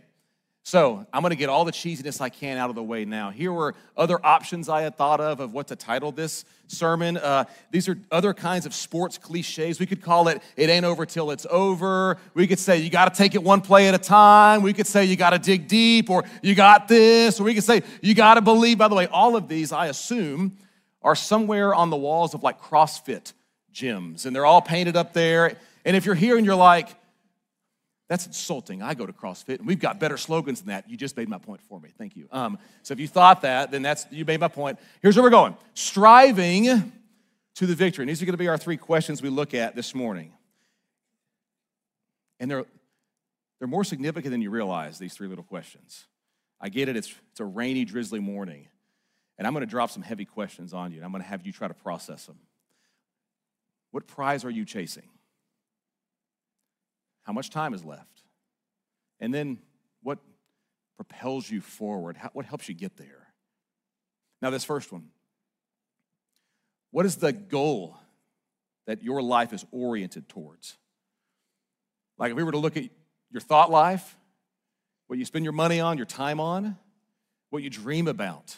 So 0.64 1.08
I'm 1.12 1.24
to 1.24 1.36
get 1.36 1.50
all 1.50 1.66
the 1.66 1.72
cheesiness 1.72 2.22
I 2.22 2.30
can 2.30 2.60
out 2.60 2.70
of 2.70 2.76
the 2.76 2.84
way 2.84 3.04
now. 3.04 3.32
Here 3.32 3.52
were 3.52 3.74
other 3.98 4.24
options 4.24 4.70
I 4.70 4.84
had 4.84 4.96
thought 4.96 5.20
of 5.20 5.40
of 5.40 5.54
what 5.54 5.68
to 5.70 5.76
title 5.76 6.12
this 6.12 6.46
sermon. 6.68 7.18
Uh, 7.18 7.46
these 7.72 7.90
are 7.90 7.98
other 8.12 8.32
kinds 8.34 8.68
of 8.68 8.74
sports 8.76 9.18
cliches. 9.18 9.80
We 9.80 9.88
could 9.88 10.04
call 10.04 10.28
it 10.28 10.40
"It 10.56 10.70
ain't 10.70 10.86
over 10.86 11.08
till 11.08 11.32
it's 11.32 11.48
over." 11.50 12.18
We 12.36 12.46
could 12.46 12.60
say 12.60 12.78
you 12.78 12.92
got 12.92 13.12
to 13.12 13.18
take 13.18 13.34
it 13.34 13.42
one 13.42 13.62
play 13.62 13.88
at 13.88 13.96
a 13.96 13.98
time. 13.98 14.62
We 14.62 14.74
could 14.74 14.86
say 14.86 15.06
you 15.06 15.16
got 15.16 15.32
to 15.32 15.40
dig 15.40 15.68
deep, 15.68 16.12
or 16.12 16.26
you 16.44 16.54
got 16.54 16.88
this, 16.88 17.40
or 17.40 17.44
we 17.44 17.56
could 17.56 17.64
say 17.64 17.82
you 18.04 18.14
got 18.14 18.36
to 18.36 18.42
believe. 18.42 18.78
By 18.78 18.88
the 18.88 18.96
way, 18.96 19.08
all 19.08 19.36
of 19.36 19.48
these 19.48 19.72
I 19.72 19.88
assume 19.88 20.58
are 21.02 21.16
somewhere 21.16 21.74
on 21.74 21.90
the 21.90 21.98
walls 21.98 22.34
of 22.34 22.44
like 22.44 22.62
CrossFit 22.62 23.34
gyms, 23.74 24.26
and 24.26 24.36
they're 24.36 24.46
all 24.46 24.62
painted 24.62 24.96
up 24.96 25.14
there. 25.14 25.58
And 25.86 25.96
if 25.96 26.06
you're 26.06 26.16
here 26.16 26.38
and 26.38 26.46
you're 26.46 26.56
like, 26.56 26.96
that's 28.12 28.28
insulting. 28.28 28.82
I 28.82 28.94
go 28.94 29.06
to 29.06 29.14
CrossFit 29.14 29.60
and 29.60 29.66
we've 29.68 29.80
got 29.80 29.98
better 29.98 30.18
slogans 30.18 30.60
than 30.60 30.68
that. 30.68 30.90
You 30.90 30.98
just 30.98 31.16
made 31.16 31.30
my 31.30 31.38
point 31.38 31.62
for 31.62 31.80
me. 31.80 31.94
Thank 31.98 32.18
you. 32.18 32.28
Um, 32.30 32.60
so 32.84 32.92
if 32.92 33.00
you 33.00 33.08
thought 33.08 33.44
that, 33.44 33.72
then 33.72 33.84
that's 33.84 34.06
you 34.12 34.26
made 34.26 34.42
my 34.42 34.50
point. 34.50 34.80
Here's 35.02 35.16
where 35.16 35.24
we're 35.24 35.30
going: 35.30 35.56
striving 35.76 36.92
to 37.56 37.66
the 37.66 37.74
victory. 37.74 38.04
And 38.04 38.10
these 38.10 38.22
are 38.22 38.26
going 38.26 38.34
to 38.34 38.38
be 38.38 38.50
our 38.50 38.58
three 38.58 38.76
questions 38.76 39.22
we 39.22 39.30
look 39.30 39.54
at 39.54 39.76
this 39.78 39.96
morning. 39.96 40.34
And 42.42 42.52
they're 42.52 42.66
they're 43.60 43.68
more 43.70 43.86
significant 43.86 44.32
than 44.32 44.42
you 44.42 44.50
realize. 44.50 45.00
These 45.00 45.14
three 45.14 45.30
little 45.30 45.46
questions. 45.46 46.06
I 46.60 46.68
get 46.68 46.90
it. 46.90 46.98
It's 46.98 47.16
it's 47.32 47.40
a 47.40 47.46
rainy, 47.46 47.86
drizzly 47.86 48.20
morning, 48.20 48.68
and 49.42 49.48
I'm 49.48 49.54
going 49.54 49.66
to 49.66 49.72
drop 49.72 49.90
some 49.90 50.04
heavy 50.04 50.26
questions 50.26 50.72
on 50.72 50.92
you. 50.92 50.98
And 50.98 51.04
I'm 51.04 51.12
going 51.12 51.24
to 51.24 51.28
have 51.28 51.48
you 51.48 51.52
try 51.52 51.68
to 51.68 51.74
process 51.74 52.28
them. 52.28 52.38
What 53.90 54.06
prize 54.06 54.46
are 54.46 54.52
you 54.52 54.66
chasing? 54.66 55.10
How 57.24 57.34
much 57.34 57.50
time 57.50 57.74
is 57.74 57.84
left? 57.84 58.22
And 59.20 59.34
then 59.34 59.58
what 60.04 60.20
propels 60.96 61.50
you 61.50 61.60
forward? 61.60 62.18
How, 62.18 62.30
what 62.34 62.46
helps 62.46 62.70
you 62.70 62.76
get 62.76 62.98
there? 62.98 63.30
Now, 64.44 64.52
this 64.52 64.64
first 64.64 64.92
one 64.92 65.10
what 66.92 67.08
is 67.08 67.16
the 67.16 67.34
goal 67.34 67.98
that 68.86 69.02
your 69.02 69.24
life 69.24 69.54
is 69.54 69.66
oriented 69.72 70.30
towards? 70.30 70.78
Like, 72.20 72.30
if 72.30 72.38
we 72.38 72.44
were 72.44 72.52
to 72.52 72.60
look 72.60 72.78
at 72.78 72.84
your 73.32 73.42
thought 73.42 73.72
life, 73.72 74.20
what 75.08 75.18
you 75.18 75.26
spend 75.26 75.46
your 75.46 75.52
money 75.52 75.80
on, 75.80 75.98
your 75.98 76.06
time 76.06 76.40
on, 76.40 76.78
what 77.50 77.64
you 77.64 77.72
dream 77.72 78.08
about, 78.08 78.56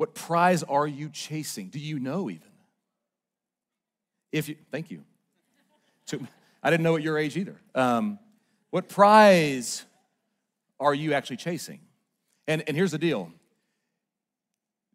what 0.00 0.14
prize 0.14 0.62
are 0.62 0.86
you 0.86 1.10
chasing? 1.10 1.68
Do 1.68 1.78
you 1.78 1.98
know 1.98 2.30
even? 2.30 2.48
If 4.32 4.48
you, 4.48 4.56
thank 4.72 4.90
you. 4.90 5.04
I 6.62 6.70
didn't 6.70 6.84
know 6.84 6.96
at 6.96 7.02
your 7.02 7.18
age 7.18 7.36
either. 7.36 7.60
Um, 7.74 8.18
what 8.70 8.88
prize 8.88 9.84
are 10.80 10.94
you 10.94 11.12
actually 11.12 11.36
chasing? 11.36 11.80
And, 12.48 12.64
and 12.66 12.78
here's 12.78 12.92
the 12.92 12.98
deal 12.98 13.30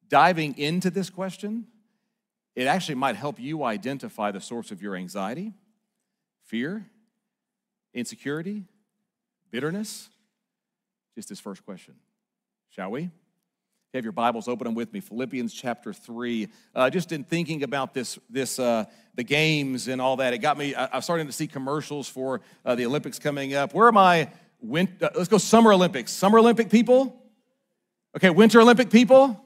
diving 0.09 0.57
into 0.57 0.89
this 0.89 1.11
question, 1.11 1.67
it 2.55 2.65
actually 2.65 2.95
might 2.95 3.15
help 3.15 3.39
you 3.39 3.63
identify 3.63 4.31
the 4.31 4.41
source 4.41 4.71
of 4.71 4.81
your 4.81 4.95
anxiety, 4.95 5.53
fear, 6.45 6.83
insecurity, 7.93 8.63
bitterness. 9.51 10.09
Just 11.13 11.29
this 11.29 11.39
first 11.39 11.63
question. 11.63 11.93
Shall 12.71 12.89
we? 12.89 13.11
Have 13.97 14.03
your 14.03 14.11
Bibles, 14.11 14.47
open 14.47 14.65
them 14.65 14.75
with 14.75 14.91
me. 14.91 14.99
Philippians 14.99 15.53
chapter 15.53 15.93
3. 15.93 16.49
Uh, 16.73 16.89
just 16.89 17.11
in 17.11 17.23
thinking 17.23 17.63
about 17.63 17.93
this, 17.93 18.19
this 18.29 18.59
uh, 18.59 18.85
the 19.15 19.23
games 19.23 19.87
and 19.87 20.01
all 20.01 20.17
that, 20.17 20.33
it 20.33 20.39
got 20.39 20.57
me, 20.57 20.75
I, 20.75 20.97
am 20.97 21.01
starting 21.01 21.27
to 21.27 21.31
see 21.31 21.47
commercials 21.47 22.07
for 22.09 22.41
uh, 22.65 22.75
the 22.75 22.85
Olympics 22.85 23.19
coming 23.19 23.53
up. 23.53 23.73
Where 23.73 23.87
am 23.87 23.97
I? 23.97 24.29
Win- 24.61 24.93
uh, 25.01 25.09
let's 25.15 25.29
go 25.29 25.37
Summer 25.37 25.71
Olympics. 25.71 26.11
Summer 26.11 26.39
Olympic 26.39 26.69
people? 26.69 27.21
Okay, 28.17 28.29
Winter 28.29 28.59
Olympic 28.59 28.89
people? 28.89 29.41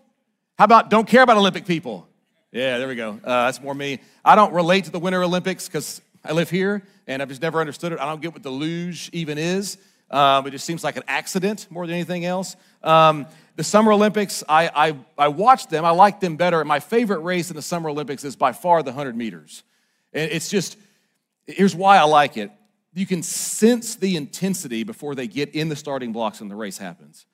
How 0.58 0.66
about 0.66 0.90
don't 0.90 1.08
care 1.08 1.22
about 1.22 1.38
Olympic 1.38 1.66
people? 1.66 2.08
Yeah, 2.52 2.80
there 2.80 2.88
we 2.88 2.96
go. 2.96 3.20
Uh, 3.24 3.46
that's 3.46 3.62
more 3.62 3.76
me. 3.76 4.00
I 4.26 4.36
don't 4.36 4.54
relate 4.54 4.86
to 4.86 4.92
the 4.92 5.00
Winter 5.00 5.22
Olympics 5.22 5.68
because 5.68 6.02
I 6.26 6.32
live 6.32 6.50
here 6.50 6.82
and 7.06 7.22
I've 7.22 7.30
just 7.30 7.42
never 7.42 7.60
understood 7.60 7.92
it. 7.92 8.00
I 8.00 8.06
don't 8.06 8.22
get 8.22 8.34
what 8.34 8.42
the 8.42 8.50
luge 8.50 9.12
even 9.14 9.38
is. 9.38 9.78
Um, 10.12 10.48
it 10.48 10.52
just 10.52 10.66
seems 10.66 10.84
like 10.84 10.98
an 10.98 11.04
accident 11.08 11.68
more 11.70 11.86
than 11.86 11.94
anything 11.94 12.26
else. 12.26 12.56
Um, 12.84 13.28
the 13.60 13.64
Summer 13.66 13.92
Olympics, 13.92 14.42
I, 14.48 14.72
I, 14.74 14.96
I 15.18 15.28
watched 15.28 15.70
them. 15.70 15.84
I 15.84 15.90
like 15.90 16.22
them 16.22 16.38
better. 16.38 16.64
My 16.64 16.80
favorite 16.80 17.20
race 17.20 17.50
in 17.50 17.58
the 17.58 17.62
Summer 17.62 17.90
Olympics 17.90 18.24
is 18.24 18.38
by 18.38 18.54
far 18.54 18.82
the 18.84 18.92
100 18.92 19.18
meters. 19.18 19.64
And 20.14 20.32
it's 20.32 20.48
just, 20.48 20.78
here's 21.46 21.76
why 21.76 21.98
I 21.98 22.04
like 22.04 22.38
it. 22.38 22.52
You 22.94 23.06
can 23.06 23.22
sense 23.22 23.96
the 23.96 24.16
intensity 24.16 24.86
before 24.86 25.14
they 25.14 25.28
get 25.28 25.56
in 25.56 25.68
the 25.68 25.76
starting 25.76 26.14
blocks 26.14 26.40
and 26.40 26.50
the 26.50 26.56
race 26.56 26.78
happens. 26.78 27.26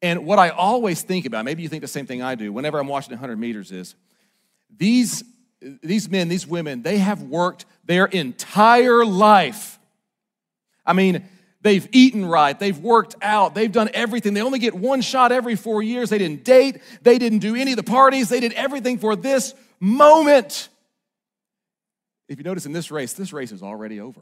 And 0.00 0.24
what 0.24 0.38
I 0.38 0.48
always 0.48 1.02
think 1.02 1.26
about, 1.26 1.44
maybe 1.44 1.62
you 1.62 1.68
think 1.68 1.82
the 1.82 1.88
same 1.88 2.06
thing 2.06 2.22
I 2.22 2.36
do, 2.36 2.54
whenever 2.54 2.78
I'm 2.78 2.88
watching 2.88 3.12
100 3.12 3.38
meters, 3.38 3.70
is 3.70 3.96
these, 4.74 5.24
these 5.82 6.08
men, 6.08 6.28
these 6.28 6.46
women, 6.46 6.80
they 6.80 6.96
have 6.96 7.20
worked 7.20 7.66
their 7.84 8.06
entire 8.06 9.04
life. 9.04 9.78
I 10.86 10.94
mean, 10.94 11.28
They've 11.66 11.88
eaten 11.90 12.24
right. 12.24 12.56
They've 12.56 12.78
worked 12.78 13.16
out. 13.20 13.56
They've 13.56 13.72
done 13.72 13.90
everything. 13.92 14.34
They 14.34 14.40
only 14.40 14.60
get 14.60 14.72
one 14.72 15.00
shot 15.00 15.32
every 15.32 15.56
four 15.56 15.82
years. 15.82 16.10
They 16.10 16.18
didn't 16.18 16.44
date. 16.44 16.80
They 17.02 17.18
didn't 17.18 17.40
do 17.40 17.56
any 17.56 17.72
of 17.72 17.76
the 17.76 17.82
parties. 17.82 18.28
They 18.28 18.38
did 18.38 18.52
everything 18.52 18.98
for 18.98 19.16
this 19.16 19.52
moment. 19.80 20.68
If 22.28 22.38
you 22.38 22.44
notice 22.44 22.66
in 22.66 22.72
this 22.72 22.92
race, 22.92 23.14
this 23.14 23.32
race 23.32 23.50
is 23.50 23.64
already 23.64 23.98
over. 23.98 24.20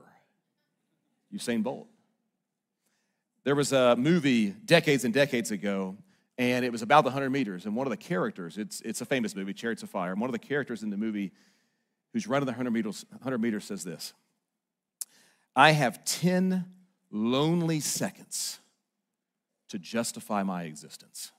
Usain 1.34 1.62
Bolt. 1.62 1.86
There 3.42 3.54
was 3.54 3.74
a 3.74 3.94
movie 3.94 4.48
decades 4.48 5.04
and 5.04 5.12
decades 5.12 5.50
ago, 5.50 5.98
and 6.38 6.64
it 6.64 6.72
was 6.72 6.80
about 6.80 7.04
the 7.04 7.10
100 7.10 7.28
meters. 7.28 7.66
And 7.66 7.76
one 7.76 7.86
of 7.86 7.90
the 7.90 7.98
characters, 7.98 8.56
it's, 8.56 8.80
it's 8.80 9.02
a 9.02 9.04
famous 9.04 9.36
movie, 9.36 9.52
Chariots 9.52 9.82
of 9.82 9.90
Fire, 9.90 10.12
and 10.12 10.20
one 10.22 10.30
of 10.30 10.32
the 10.32 10.38
characters 10.38 10.82
in 10.82 10.88
the 10.88 10.96
movie 10.96 11.30
who's 12.14 12.26
running 12.26 12.46
the 12.46 12.52
100 12.52 12.70
meters, 12.70 13.04
100 13.10 13.36
meters 13.36 13.66
says 13.66 13.84
this 13.84 14.14
I 15.54 15.72
have 15.72 16.06
10 16.06 16.70
lonely 17.14 17.78
seconds 17.80 18.58
to 19.68 19.78
justify 19.78 20.42
my 20.42 20.64
existence. 20.64 21.30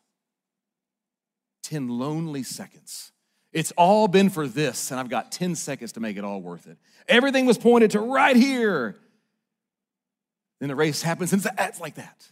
10 1.64 1.90
lonely 1.90 2.44
seconds. 2.44 3.12
It's 3.52 3.72
all 3.78 4.08
been 4.08 4.30
for 4.30 4.48
this, 4.48 4.92
and 4.92 5.00
I've 5.00 5.10
got 5.10 5.32
10 5.32 5.56
seconds 5.56 5.94
to 5.94 6.00
make 6.00 6.18
it 6.18 6.24
all 6.24 6.42
worth 6.42 6.68
it. 6.68 6.78
Everything 7.08 7.46
was 7.46 7.58
pointed 7.58 7.92
to 7.92 8.00
right 8.00 8.36
here. 8.36 8.96
Then 10.60 10.70
the 10.70 10.76
race 10.76 11.02
happens, 11.02 11.34
and 11.34 11.46
it's 11.60 11.80
like 11.80 11.96
that. 11.96 12.26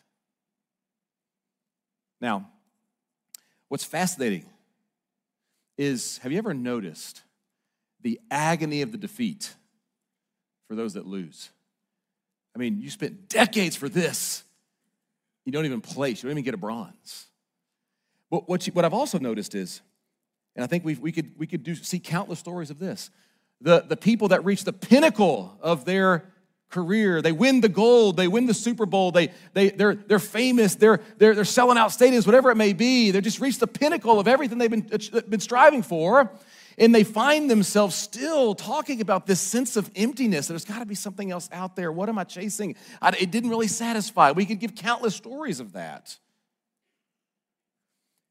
Now, 2.21 2.49
what's 3.67 3.83
fascinating 3.83 4.45
is 5.77 6.19
have 6.19 6.31
you 6.31 6.37
ever 6.37 6.53
noticed 6.53 7.21
the 8.01 8.19
agony 8.31 8.81
of 8.81 8.91
the 8.91 8.97
defeat 8.97 9.53
for 10.67 10.75
those 10.75 10.93
that 10.93 11.05
lose? 11.05 11.49
I 12.55 12.59
mean, 12.59 12.81
you 12.81 12.89
spent 12.89 13.29
decades 13.29 13.75
for 13.75 13.89
this. 13.89 14.43
You 15.45 15.51
don't 15.51 15.65
even 15.65 15.81
place, 15.81 16.23
you 16.23 16.29
don't 16.29 16.37
even 16.37 16.43
get 16.43 16.53
a 16.53 16.57
bronze. 16.57 17.27
But 18.29 18.47
what, 18.47 18.65
you, 18.65 18.73
what 18.73 18.85
I've 18.85 18.93
also 18.93 19.19
noticed 19.19 19.55
is 19.55 19.81
And 20.55 20.63
I 20.63 20.67
think 20.67 20.85
we 20.85 20.95
we 20.95 21.11
could, 21.11 21.31
we 21.37 21.47
could 21.47 21.63
do, 21.63 21.75
see 21.75 21.99
countless 21.99 22.39
stories 22.39 22.69
of 22.69 22.79
this. 22.79 23.09
The, 23.61 23.81
the 23.87 23.97
people 23.97 24.29
that 24.29 24.43
reach 24.45 24.63
the 24.63 24.73
pinnacle 24.73 25.57
of 25.61 25.85
their 25.85 26.25
career, 26.69 27.21
they 27.21 27.31
win 27.31 27.61
the 27.61 27.69
gold, 27.69 28.17
they 28.17 28.27
win 28.27 28.45
the 28.45 28.53
Super 28.53 28.85
Bowl, 28.85 29.11
they, 29.11 29.31
they, 29.53 29.69
they're, 29.69 29.95
they're 29.95 30.19
famous, 30.19 30.75
they're, 30.75 30.99
they're, 31.17 31.35
they're 31.35 31.45
selling 31.45 31.77
out 31.77 31.91
stadiums, 31.91 32.25
whatever 32.25 32.51
it 32.51 32.55
may 32.55 32.73
be. 32.73 33.11
They 33.11 33.21
just 33.21 33.39
reached 33.39 33.59
the 33.59 33.67
pinnacle 33.67 34.19
of 34.19 34.27
everything 34.27 34.57
they've 34.57 34.69
been, 34.69 34.89
been 35.29 35.39
striving 35.39 35.83
for. 35.83 36.31
And 36.77 36.93
they 36.93 37.03
find 37.03 37.49
themselves 37.49 37.95
still 37.95 38.55
talking 38.55 39.01
about 39.01 39.25
this 39.25 39.39
sense 39.39 39.75
of 39.75 39.89
emptiness. 39.95 40.47
There's 40.47 40.65
got 40.65 40.79
to 40.79 40.85
be 40.85 40.95
something 40.95 41.31
else 41.31 41.49
out 41.51 41.75
there. 41.75 41.91
What 41.91 42.09
am 42.09 42.17
I 42.17 42.23
chasing? 42.23 42.75
I, 43.01 43.09
it 43.19 43.31
didn't 43.31 43.49
really 43.49 43.67
satisfy. 43.67 44.31
We 44.31 44.45
could 44.45 44.59
give 44.59 44.75
countless 44.75 45.15
stories 45.15 45.59
of 45.59 45.73
that. 45.73 46.17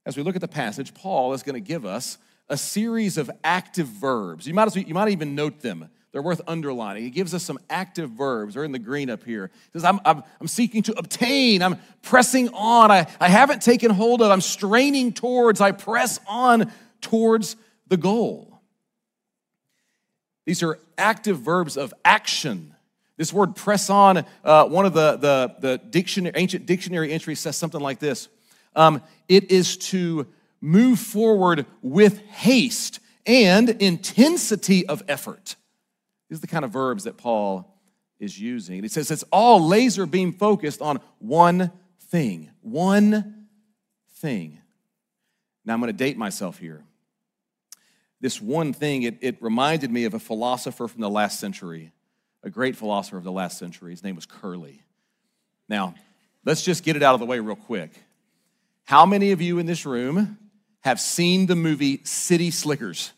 As 0.05 0.17
we 0.17 0.23
look 0.23 0.35
at 0.35 0.41
the 0.41 0.49
passage, 0.49 0.95
Paul 0.95 1.33
is 1.33 1.43
going 1.43 1.55
to 1.55 1.61
give 1.61 1.87
us 1.87 2.19
a 2.49 2.57
series 2.57 3.19
of 3.19 3.31
active 3.45 3.87
verbs. 3.87 4.47
You 4.47 4.55
might, 4.55 4.67
as 4.67 4.75
well, 4.75 4.85
you 4.85 4.95
might 4.95 5.09
even 5.11 5.35
note 5.35 5.61
them. 5.61 5.89
They're 6.13 6.23
worth 6.23 6.43
underlining. 6.47 7.05
He 7.05 7.11
gives 7.11 7.33
us 7.33 7.43
some 7.43 7.59
active 7.71 8.11
verbs. 8.11 8.55
They're 8.55 8.65
in 8.65 8.73
the 8.73 8.79
green 8.79 9.09
up 9.09 9.25
here. 9.25 9.51
He 9.73 9.79
says, 9.79 9.85
I'm, 9.85 9.99
I'm, 10.05 10.23
I'm 10.41 10.47
seeking 10.47 10.83
to 10.83 10.99
obtain. 10.99 11.63
I'm 11.63 11.79
pressing 12.03 12.51
on. 12.51 12.91
I, 12.91 13.07
I 13.19 13.29
haven't 13.29 13.63
taken 13.63 13.91
hold 13.91 14.21
of. 14.21 14.31
I'm 14.31 14.43
straining 14.43 15.15
towards. 15.15 15.63
I 15.63 15.73
press 15.73 16.21
on 16.29 16.71
towards 17.01 17.57
the 17.93 17.99
goal. 17.99 18.59
These 20.47 20.63
are 20.63 20.79
active 20.97 21.41
verbs 21.41 21.77
of 21.77 21.93
action. 22.07 22.75
This 23.19 23.35
word 23.35 23.55
press 23.55 23.91
on, 23.91 24.25
uh, 24.43 24.67
one 24.67 24.87
of 24.87 24.95
the, 24.95 25.19
the, 25.19 25.55
the 25.59 25.77
dictionary, 25.77 26.33
ancient 26.35 26.65
dictionary 26.65 27.13
entries 27.13 27.39
says 27.41 27.55
something 27.55 27.83
like 27.83 27.99
this 27.99 28.29
um, 28.75 29.03
It 29.29 29.51
is 29.51 29.77
to 29.93 30.27
move 30.63 31.01
forward 31.01 31.67
with 31.83 32.19
haste 32.29 32.99
and 33.27 33.69
intensity 33.69 34.87
of 34.87 35.03
effort. 35.07 35.57
These 36.31 36.39
are 36.39 36.41
the 36.41 36.47
kind 36.47 36.65
of 36.65 36.71
verbs 36.71 37.05
that 37.05 37.19
Paul 37.19 37.79
is 38.19 38.41
using. 38.41 38.83
He 38.83 38.89
says 38.89 39.11
it's 39.11 39.25
all 39.31 39.69
laser 39.69 40.07
beam 40.07 40.33
focused 40.33 40.81
on 40.81 40.99
one 41.19 41.71
thing. 42.01 42.49
One 42.63 43.49
thing. 44.15 44.61
Now 45.67 45.75
I'm 45.75 45.81
going 45.81 45.93
to 45.93 45.93
date 45.93 46.17
myself 46.17 46.57
here 46.57 46.85
this 48.23 48.41
one 48.41 48.73
thing, 48.73 49.03
it, 49.03 49.19
it 49.21 49.37
reminded 49.43 49.91
me 49.91 50.05
of 50.05 50.15
a 50.15 50.19
philosopher 50.19 50.87
from 50.87 51.01
the 51.01 51.11
last 51.11 51.41
century, 51.41 51.93
a 52.45 52.49
great 52.49 52.77
philosopher 52.77 53.19
of 53.19 53.25
the 53.25 53.33
last 53.33 53.59
century. 53.59 53.91
His 53.91 54.05
name 54.05 54.15
was 54.15 54.27
Curly. 54.27 54.81
Now, 55.69 55.95
let's 56.45 56.63
just 56.63 56.85
get 56.85 56.95
it 56.95 57.03
out 57.03 57.15
of 57.15 57.21
the 57.21 57.27
way 57.27 57.41
real 57.41 57.57
quick. 57.57 57.91
How 58.85 59.05
many 59.05 59.33
of 59.33 59.43
you 59.43 59.59
in 59.59 59.67
this 59.67 59.85
room 59.85 60.39
have 60.83 61.01
seen 61.01 61.47
the 61.47 61.57
movie 61.57 62.01
City 62.05 62.53
Slickers? 62.53 63.13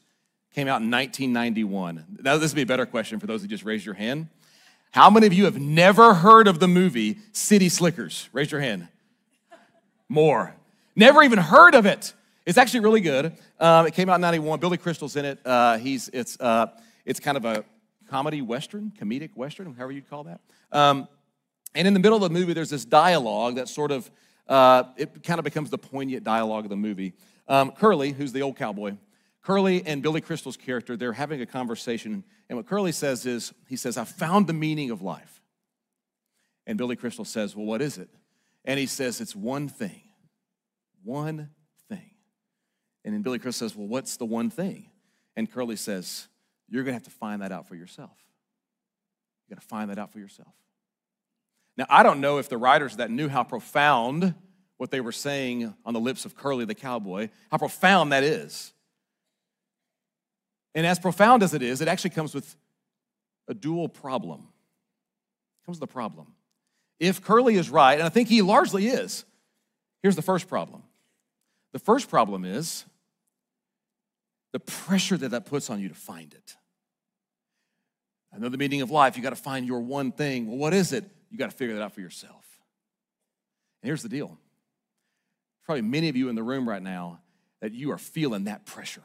Came 0.55 0.69
out 0.69 0.81
in 0.81 0.91
1991. 0.91 2.21
Now, 2.23 2.39
this 2.39 2.53
would 2.53 2.57
be 2.57 2.63
a 2.63 2.67
better 2.67 2.87
question 2.87 3.21
for 3.21 3.27
those 3.27 3.43
who 3.43 3.49
just 3.49 3.65
raised 3.65 3.85
your 3.85 3.95
hand. 3.95 4.29
How 4.91 5.11
many 5.11 5.27
of 5.27 5.35
you 5.35 5.45
have 5.45 5.61
never 5.61 6.15
heard 6.15 6.49
of 6.49 6.61
the 6.61 6.69
movie 6.69 7.19
City 7.33 7.69
Slickers? 7.69 8.31
Raise 8.33 8.51
your 8.51 8.61
hand. 8.63 8.89
More. 10.09 10.55
Never 10.97 11.23
even 11.23 11.39
heard 11.39 11.75
of 11.75 11.85
it. 11.85 12.15
It's 12.47 12.59
actually 12.59 12.81
really 12.81 13.01
good. 13.01 13.37
Um, 13.59 13.87
it 13.87 13.95
came 13.95 14.11
out 14.11 14.17
in 14.17 14.21
91. 14.21 14.61
Billy 14.61 14.77
Crystal's 14.77 15.17
in 15.17 15.25
it. 15.25 15.39
Uh, 15.45 15.79
he's, 15.79 16.11
it's, 16.13 16.39
uh, 16.41 16.67
it's 17.07 17.19
kind 17.19 17.39
of 17.39 17.45
a 17.47 17.65
comedy 18.11 18.43
western, 18.43 18.93
comedic 19.01 19.31
western, 19.35 19.73
however 19.75 19.93
you'd 19.93 20.11
call 20.11 20.25
that. 20.25 20.41
Um, 20.71 21.09
and 21.75 21.89
in 21.89 21.95
the 21.95 22.01
middle 22.01 22.17
of 22.17 22.23
the 22.23 22.39
movie, 22.39 22.53
there's 22.53 22.71
this 22.71 22.85
dialogue 22.85 23.55
that 23.55 23.69
sort 23.69 23.91
of, 23.91 24.11
uh, 24.47 24.85
it 24.99 25.23
kind 25.23 25.39
of 25.39 25.45
becomes 25.45 25.71
the 25.71 25.79
poignant 25.79 26.23
dialogue 26.23 26.65
of 26.65 26.71
the 26.71 26.77
movie. 26.77 27.15
Um, 27.49 27.73
Curly, 27.73 28.13
who's 28.13 28.33
the 28.33 28.43
old 28.43 28.57
cowboy, 28.57 28.97
Curly 29.43 29.83
and 29.87 30.03
Billy 30.03 30.21
Crystal's 30.21 30.57
character, 30.57 30.97
they're 30.97 31.15
having 31.15 31.41
a 31.41 31.47
conversation. 31.47 32.25
And 32.49 32.57
what 32.59 32.67
Curly 32.67 32.93
says 32.93 33.25
is, 33.25 33.55
he 33.69 33.77
says, 33.77 33.97
I 33.97 34.05
found 34.05 34.47
the 34.47 34.53
meaning 34.53 34.91
of 34.91 35.01
life. 35.03 35.43
And 36.67 36.79
Billy 36.79 36.97
Crystal 36.97 37.25
says, 37.25 37.55
Well, 37.57 37.67
what 37.67 37.83
is 37.83 37.99
it? 37.99 38.09
And 38.65 38.79
he 38.79 38.87
says, 38.87 39.21
It's 39.21 39.37
one 39.37 39.69
thing. 39.69 40.01
One 41.03 41.51
and 43.05 43.13
then 43.13 43.23
Billy 43.23 43.39
Chris 43.39 43.57
says, 43.57 43.77
Well, 43.77 43.87
what's 43.87 44.17
the 44.17 44.25
one 44.25 44.51
thing? 44.51 44.87
And 45.37 45.51
Curly 45.51 45.77
says, 45.77 46.29
You're 46.69 46.83
going 46.83 46.93
to 46.93 46.97
have 46.97 47.05
to 47.05 47.11
find 47.11 47.43
that 47.43 47.53
out 47.53 47.69
for 47.69 47.75
yourself. 47.75 48.17
You 49.47 49.55
got 49.55 49.61
to 49.61 49.69
find 49.69 49.91
that 49.91 49.99
out 49.99 50.13
for 50.13 50.19
yourself. 50.19 50.55
Now, 51.77 51.87
I 51.91 52.03
don't 52.03 52.21
know 52.21 52.39
if 52.39 52.49
the 52.49 52.57
writers 52.57 52.97
that 52.97 53.11
knew 53.11 53.29
how 53.29 53.43
profound 53.43 54.35
what 54.77 54.91
they 54.91 55.01
were 55.01 55.13
saying 55.13 55.75
on 55.85 55.95
the 55.95 56.01
lips 56.01 56.25
of 56.25 56.35
Curly 56.35 56.65
the 56.65 56.75
cowboy, 56.75 57.31
how 57.51 57.59
profound 57.59 58.13
that 58.13 58.23
is. 58.23 58.73
And 60.75 60.87
as 60.87 60.99
profound 60.99 61.43
as 61.43 61.55
it 61.55 61.63
is, 61.63 61.81
it 61.81 61.89
actually 61.89 62.11
comes 62.11 62.35
with 62.35 62.57
a 63.49 63.55
dual 63.55 63.89
problem. 63.89 64.41
It 64.41 65.67
comes 65.67 65.81
with 65.81 65.89
a 65.89 65.93
problem. 65.93 66.35
If 66.99 67.23
Curly 67.23 67.57
is 67.57 67.71
right, 67.71 67.95
and 67.95 68.03
I 68.03 68.09
think 68.09 68.29
he 68.29 68.43
largely 68.43 68.87
is, 68.87 69.25
here's 70.03 70.17
the 70.17 70.23
first 70.23 70.49
problem. 70.49 70.83
The 71.73 71.79
first 71.79 72.09
problem 72.09 72.45
is 72.45 72.85
the 74.55 74.61
pressure 74.61 75.17
that 75.17 75.33
that 75.33 75.47
puts 75.47 75.69
on 75.69 75.81
you 75.81 75.89
to 75.89 75.97
find 75.97 76.33
it. 76.33 76.55
I 78.33 78.39
know 78.39 78.49
the 78.49 78.57
meaning 78.57 78.83
of 78.83 78.91
life, 78.91 79.17
you 79.17 79.23
got 79.23 79.31
to 79.31 79.37
find 79.37 79.67
your 79.67 79.81
one 79.81 80.13
thing. 80.13 80.47
Well, 80.47 80.57
what 80.57 80.73
is 80.73 80.93
it? 80.93 81.05
You 81.29 81.39
got 81.39 81.51
to 81.51 81.57
figure 81.57 81.75
that 81.75 81.83
out 81.83 81.93
for 81.93 82.01
yourself. 82.01 82.45
And 83.83 83.89
here's 83.89 84.05
the 84.05 84.09
deal 84.09 84.39
probably 85.67 85.83
many 85.83 86.09
of 86.09 86.15
you 86.15 86.29
in 86.29 86.37
the 86.37 86.43
room 86.45 86.69
right 86.69 86.83
now 86.83 87.19
that 87.63 87.73
you 87.73 87.91
are 87.91 87.99
feeling 87.99 88.45
that 88.45 88.65
pressure. 88.65 89.03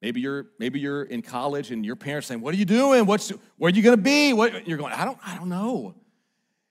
Maybe 0.00 0.20
you're 0.20 0.46
maybe 0.58 0.80
you're 0.80 1.04
in 1.04 1.22
college 1.22 1.70
and 1.70 1.86
your 1.86 1.94
parents 1.94 2.26
saying, 2.26 2.40
"What 2.40 2.54
are 2.54 2.58
you 2.58 2.64
doing? 2.64 3.06
What's 3.06 3.30
where 3.58 3.70
are 3.70 3.74
you 3.74 3.82
going 3.82 3.96
to 3.96 4.02
be?" 4.02 4.32
What 4.32 4.66
you're 4.66 4.78
going, 4.78 4.92
"I 4.92 5.04
don't 5.04 5.18
I 5.24 5.36
don't 5.36 5.48
know." 5.48 5.94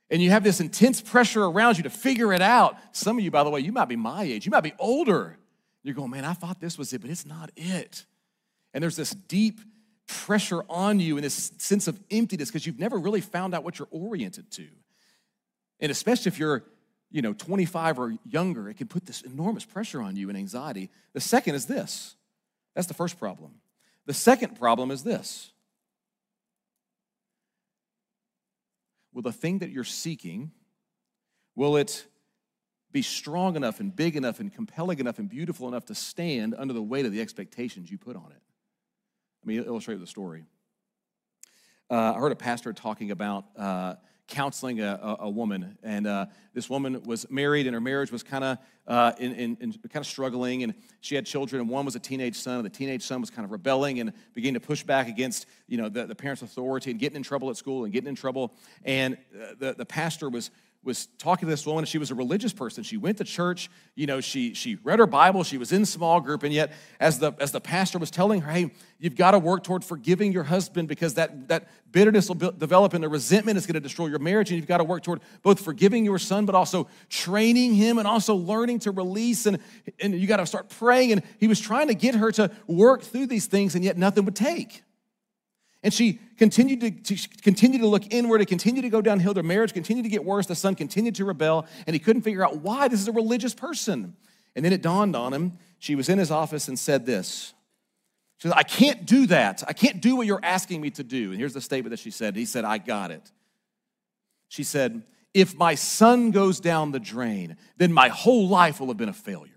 And 0.09 0.21
you 0.21 0.31
have 0.31 0.43
this 0.43 0.59
intense 0.59 0.99
pressure 0.99 1.45
around 1.45 1.77
you 1.77 1.83
to 1.83 1.89
figure 1.89 2.33
it 2.33 2.41
out. 2.41 2.77
Some 2.91 3.17
of 3.17 3.23
you, 3.23 3.31
by 3.31 3.45
the 3.45 3.49
way, 3.49 3.61
you 3.61 3.71
might 3.71 3.87
be 3.87 3.95
my 3.95 4.23
age. 4.23 4.45
You 4.45 4.51
might 4.51 4.59
be 4.59 4.73
older. 4.77 5.37
You're 5.83 5.95
going, 5.95 6.11
man, 6.11 6.25
I 6.25 6.33
thought 6.33 6.59
this 6.59 6.77
was 6.77 6.93
it, 6.93 7.01
but 7.01 7.09
it's 7.09 7.25
not 7.25 7.51
it. 7.55 8.05
And 8.73 8.81
there's 8.81 8.95
this 8.95 9.11
deep 9.11 9.59
pressure 10.07 10.63
on 10.69 10.99
you 10.99 11.17
and 11.17 11.23
this 11.23 11.51
sense 11.57 11.87
of 11.87 11.99
emptiness 12.11 12.49
because 12.49 12.65
you've 12.65 12.79
never 12.79 12.97
really 12.97 13.21
found 13.21 13.55
out 13.55 13.63
what 13.63 13.79
you're 13.79 13.87
oriented 13.91 14.51
to. 14.51 14.67
And 15.79 15.91
especially 15.91 16.29
if 16.29 16.37
you're, 16.37 16.63
you 17.09 17.21
know, 17.21 17.33
25 17.33 17.99
or 17.99 18.15
younger, 18.25 18.69
it 18.69 18.77
can 18.77 18.87
put 18.87 19.05
this 19.05 19.21
enormous 19.21 19.65
pressure 19.65 20.01
on 20.01 20.15
you 20.15 20.29
and 20.29 20.37
anxiety. 20.37 20.89
The 21.13 21.21
second 21.21 21.55
is 21.55 21.65
this. 21.65 22.15
That's 22.75 22.87
the 22.87 22.93
first 22.93 23.19
problem. 23.19 23.55
The 24.05 24.13
second 24.13 24.59
problem 24.59 24.91
is 24.91 25.03
this. 25.03 25.51
Will 29.13 29.21
the 29.21 29.33
thing 29.33 29.59
that 29.59 29.71
you're 29.71 29.83
seeking, 29.83 30.51
will 31.55 31.75
it 31.75 32.05
be 32.91 33.01
strong 33.01 33.55
enough 33.55 33.79
and 33.79 33.95
big 33.95 34.15
enough 34.15 34.39
and 34.39 34.53
compelling 34.53 34.99
enough 34.99 35.19
and 35.19 35.29
beautiful 35.29 35.67
enough 35.67 35.85
to 35.85 35.95
stand 35.95 36.55
under 36.57 36.73
the 36.73 36.81
weight 36.81 37.05
of 37.05 37.11
the 37.11 37.21
expectations 37.21 37.89
you 37.89 37.97
put 37.97 38.15
on 38.15 38.31
it. 38.31 38.41
Let 39.43 39.47
me 39.47 39.57
illustrate 39.57 39.95
with 39.95 40.03
a 40.03 40.07
story. 40.07 40.43
Uh, 41.89 42.13
I 42.15 42.19
heard 42.19 42.31
a 42.31 42.35
pastor 42.37 42.73
talking 42.73 43.11
about 43.11 43.45
uh, 43.57 43.95
counseling 44.27 44.79
a, 44.79 44.99
a, 45.01 45.17
a, 45.25 45.29
woman, 45.29 45.77
and 45.83 46.07
uh, 46.07 46.25
this 46.53 46.69
woman 46.69 47.03
was 47.03 47.29
married, 47.29 47.67
and 47.67 47.73
her 47.73 47.81
marriage 47.81 48.11
was 48.11 48.23
kind 48.23 48.43
of 48.43 48.57
uh, 48.87 49.11
in, 49.19 49.33
in, 49.33 49.57
in 49.59 49.73
kind 49.73 49.97
of 50.01 50.05
struggling, 50.05 50.63
and 50.63 50.73
she 51.01 51.15
had 51.15 51.25
children, 51.25 51.59
and 51.59 51.69
one 51.69 51.83
was 51.83 51.95
a 51.95 51.99
teenage 51.99 52.37
son, 52.37 52.57
and 52.57 52.65
the 52.65 52.69
teenage 52.69 53.03
son 53.03 53.19
was 53.19 53.29
kind 53.29 53.43
of 53.43 53.51
rebelling 53.51 53.99
and 53.99 54.13
beginning 54.33 54.59
to 54.59 54.65
push 54.65 54.83
back 54.83 55.09
against 55.09 55.47
you 55.67 55.77
know 55.77 55.89
the, 55.89 56.05
the 56.05 56.15
parents' 56.15 56.41
authority 56.41 56.91
and 56.91 56.99
getting 56.99 57.17
in 57.17 57.23
trouble 57.23 57.49
at 57.49 57.57
school 57.57 57.83
and 57.83 57.91
getting 57.91 58.07
in 58.07 58.15
trouble, 58.15 58.53
and 58.85 59.17
uh, 59.35 59.47
the, 59.59 59.73
the 59.73 59.85
pastor 59.85 60.29
was 60.29 60.49
was 60.83 61.05
talking 61.19 61.47
to 61.47 61.49
this 61.51 61.65
woman. 61.65 61.85
She 61.85 61.99
was 61.99 62.09
a 62.09 62.15
religious 62.15 62.53
person. 62.53 62.83
She 62.83 62.97
went 62.97 63.19
to 63.19 63.23
church. 63.23 63.69
You 63.95 64.07
know, 64.07 64.19
she, 64.19 64.55
she 64.55 64.75
read 64.83 64.97
her 64.97 65.05
Bible. 65.05 65.43
She 65.43 65.59
was 65.59 65.71
in 65.71 65.85
small 65.85 66.19
group. 66.19 66.41
And 66.41 66.51
yet, 66.51 66.73
as 66.99 67.19
the, 67.19 67.33
as 67.39 67.51
the 67.51 67.61
pastor 67.61 67.99
was 67.99 68.09
telling 68.09 68.41
her, 68.41 68.51
hey, 68.51 68.71
you've 68.97 69.15
got 69.15 69.31
to 69.31 69.39
work 69.39 69.63
toward 69.63 69.85
forgiving 69.85 70.31
your 70.31 70.43
husband 70.43 70.87
because 70.87 71.13
that, 71.15 71.49
that 71.49 71.67
bitterness 71.91 72.27
will 72.27 72.35
be, 72.35 72.49
develop 72.57 72.95
and 72.95 73.03
the 73.03 73.09
resentment 73.09 73.59
is 73.59 73.67
going 73.67 73.75
to 73.75 73.79
destroy 73.79 74.07
your 74.07 74.17
marriage. 74.17 74.49
And 74.49 74.57
you've 74.57 74.67
got 74.67 74.77
to 74.77 74.83
work 74.83 75.03
toward 75.03 75.21
both 75.43 75.59
forgiving 75.59 76.03
your 76.03 76.17
son, 76.17 76.47
but 76.47 76.55
also 76.55 76.87
training 77.09 77.75
him 77.75 77.99
and 77.99 78.07
also 78.07 78.33
learning 78.33 78.79
to 78.79 78.91
release. 78.91 79.45
And, 79.45 79.59
and 79.99 80.19
you 80.19 80.25
got 80.25 80.37
to 80.37 80.47
start 80.47 80.69
praying. 80.69 81.11
And 81.11 81.21
he 81.39 81.47
was 81.47 81.59
trying 81.59 81.89
to 81.89 81.95
get 81.95 82.15
her 82.15 82.31
to 82.31 82.49
work 82.65 83.03
through 83.03 83.27
these 83.27 83.45
things, 83.45 83.75
and 83.75 83.83
yet 83.83 83.97
nothing 83.97 84.25
would 84.25 84.35
take. 84.35 84.81
And 85.83 85.93
she 85.93 86.19
continued 86.37 86.81
to, 86.81 87.15
to, 87.15 87.29
continue 87.41 87.79
to 87.79 87.87
look 87.87 88.13
inward, 88.13 88.39
to 88.39 88.45
continue 88.45 88.83
to 88.83 88.89
go 88.89 89.01
downhill. 89.01 89.33
Their 89.33 89.43
marriage 89.43 89.73
continued 89.73 90.03
to 90.03 90.09
get 90.09 90.23
worse. 90.23 90.45
The 90.45 90.55
son 90.55 90.75
continued 90.75 91.15
to 91.15 91.25
rebel, 91.25 91.65
and 91.87 91.95
he 91.95 91.99
couldn't 91.99 92.21
figure 92.21 92.45
out 92.45 92.57
why. 92.57 92.87
This 92.87 93.01
is 93.01 93.07
a 93.07 93.11
religious 93.11 93.53
person. 93.53 94.15
And 94.55 94.63
then 94.63 94.73
it 94.73 94.81
dawned 94.81 95.15
on 95.15 95.33
him. 95.33 95.57
She 95.79 95.95
was 95.95 96.09
in 96.09 96.19
his 96.19 96.29
office 96.29 96.67
and 96.67 96.77
said 96.77 97.05
this. 97.05 97.53
She 98.37 98.47
said, 98.47 98.57
I 98.57 98.63
can't 98.63 99.05
do 99.05 99.27
that. 99.27 99.63
I 99.67 99.73
can't 99.73 100.01
do 100.01 100.15
what 100.15 100.27
you're 100.27 100.43
asking 100.43 100.81
me 100.81 100.91
to 100.91 101.03
do. 101.03 101.31
And 101.31 101.39
here's 101.39 101.53
the 101.53 101.61
statement 101.61 101.91
that 101.91 101.99
she 101.99 102.11
said. 102.11 102.35
He 102.35 102.45
said, 102.45 102.65
I 102.65 102.77
got 102.77 103.11
it. 103.11 103.31
She 104.49 104.63
said, 104.63 105.03
If 105.33 105.55
my 105.55 105.75
son 105.75 106.31
goes 106.31 106.59
down 106.59 106.91
the 106.91 106.99
drain, 106.99 107.57
then 107.77 107.93
my 107.93 108.09
whole 108.09 108.47
life 108.47 108.79
will 108.79 108.87
have 108.87 108.97
been 108.97 109.09
a 109.09 109.13
failure. 109.13 109.51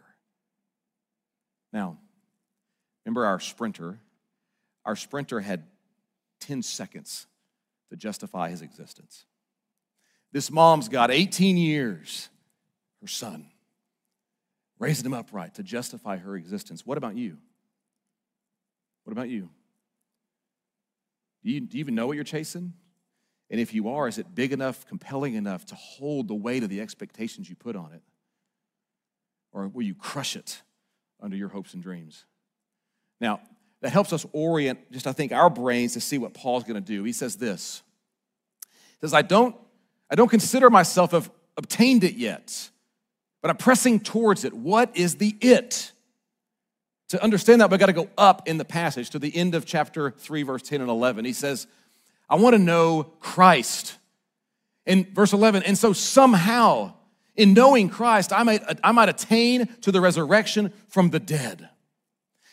Now, 1.72 1.98
remember 3.04 3.26
our 3.26 3.40
sprinter? 3.40 3.98
Our 4.84 4.96
sprinter 4.96 5.40
had 5.40 5.64
10 6.46 6.62
seconds 6.62 7.26
to 7.90 7.96
justify 7.96 8.50
his 8.50 8.62
existence. 8.62 9.24
This 10.32 10.50
mom's 10.50 10.88
got 10.88 11.10
18 11.10 11.56
years, 11.56 12.28
her 13.00 13.06
son, 13.06 13.46
raising 14.78 15.06
him 15.06 15.14
upright 15.14 15.54
to 15.54 15.62
justify 15.62 16.16
her 16.16 16.36
existence. 16.36 16.84
What 16.84 16.98
about 16.98 17.16
you? 17.16 17.38
What 19.04 19.12
about 19.12 19.28
you? 19.28 19.48
Do 21.44 21.50
you, 21.50 21.60
do 21.60 21.76
you 21.76 21.80
even 21.80 21.94
know 21.94 22.06
what 22.06 22.16
you're 22.16 22.24
chasing? 22.24 22.72
And 23.50 23.60
if 23.60 23.74
you 23.74 23.90
are, 23.90 24.08
is 24.08 24.18
it 24.18 24.34
big 24.34 24.52
enough, 24.52 24.86
compelling 24.86 25.34
enough 25.34 25.66
to 25.66 25.74
hold 25.74 26.28
the 26.28 26.34
weight 26.34 26.62
of 26.62 26.70
the 26.70 26.80
expectations 26.80 27.48
you 27.48 27.54
put 27.54 27.76
on 27.76 27.92
it? 27.92 28.02
Or 29.52 29.68
will 29.68 29.82
you 29.82 29.94
crush 29.94 30.34
it 30.34 30.62
under 31.20 31.36
your 31.36 31.48
hopes 31.48 31.74
and 31.74 31.82
dreams? 31.82 32.24
Now, 33.20 33.40
that 33.84 33.90
helps 33.90 34.14
us 34.14 34.24
orient 34.32 34.90
just, 34.90 35.06
I 35.06 35.12
think, 35.12 35.30
our 35.30 35.50
brains 35.50 35.92
to 35.92 36.00
see 36.00 36.16
what 36.16 36.32
Paul's 36.32 36.64
going 36.64 36.82
to 36.82 36.86
do. 36.92 37.04
He 37.04 37.12
says 37.12 37.36
this. 37.36 37.82
He 38.62 38.96
says, 39.02 39.12
I 39.12 39.20
don't, 39.20 39.54
I 40.10 40.14
don't 40.14 40.30
consider 40.30 40.70
myself 40.70 41.10
have 41.10 41.30
obtained 41.58 42.02
it 42.02 42.14
yet, 42.14 42.70
but 43.42 43.50
I'm 43.50 43.58
pressing 43.58 44.00
towards 44.00 44.46
it. 44.46 44.54
What 44.54 44.96
is 44.96 45.16
the 45.16 45.36
it? 45.38 45.92
To 47.08 47.22
understand 47.22 47.60
that, 47.60 47.70
we've 47.70 47.78
got 47.78 47.86
to 47.86 47.92
go 47.92 48.08
up 48.16 48.48
in 48.48 48.56
the 48.56 48.64
passage 48.64 49.10
to 49.10 49.18
the 49.18 49.36
end 49.36 49.54
of 49.54 49.66
chapter 49.66 50.12
3, 50.12 50.44
verse 50.44 50.62
10 50.62 50.80
and 50.80 50.88
11. 50.88 51.26
He 51.26 51.34
says, 51.34 51.66
I 52.26 52.36
want 52.36 52.54
to 52.54 52.58
know 52.58 53.12
Christ. 53.20 53.98
In 54.86 55.12
verse 55.12 55.34
11, 55.34 55.62
and 55.64 55.76
so 55.76 55.92
somehow, 55.92 56.94
in 57.36 57.52
knowing 57.52 57.90
Christ, 57.90 58.32
I 58.32 58.44
might, 58.44 58.62
I 58.82 58.92
might 58.92 59.10
attain 59.10 59.66
to 59.82 59.92
the 59.92 60.00
resurrection 60.00 60.72
from 60.88 61.10
the 61.10 61.20
dead. 61.20 61.68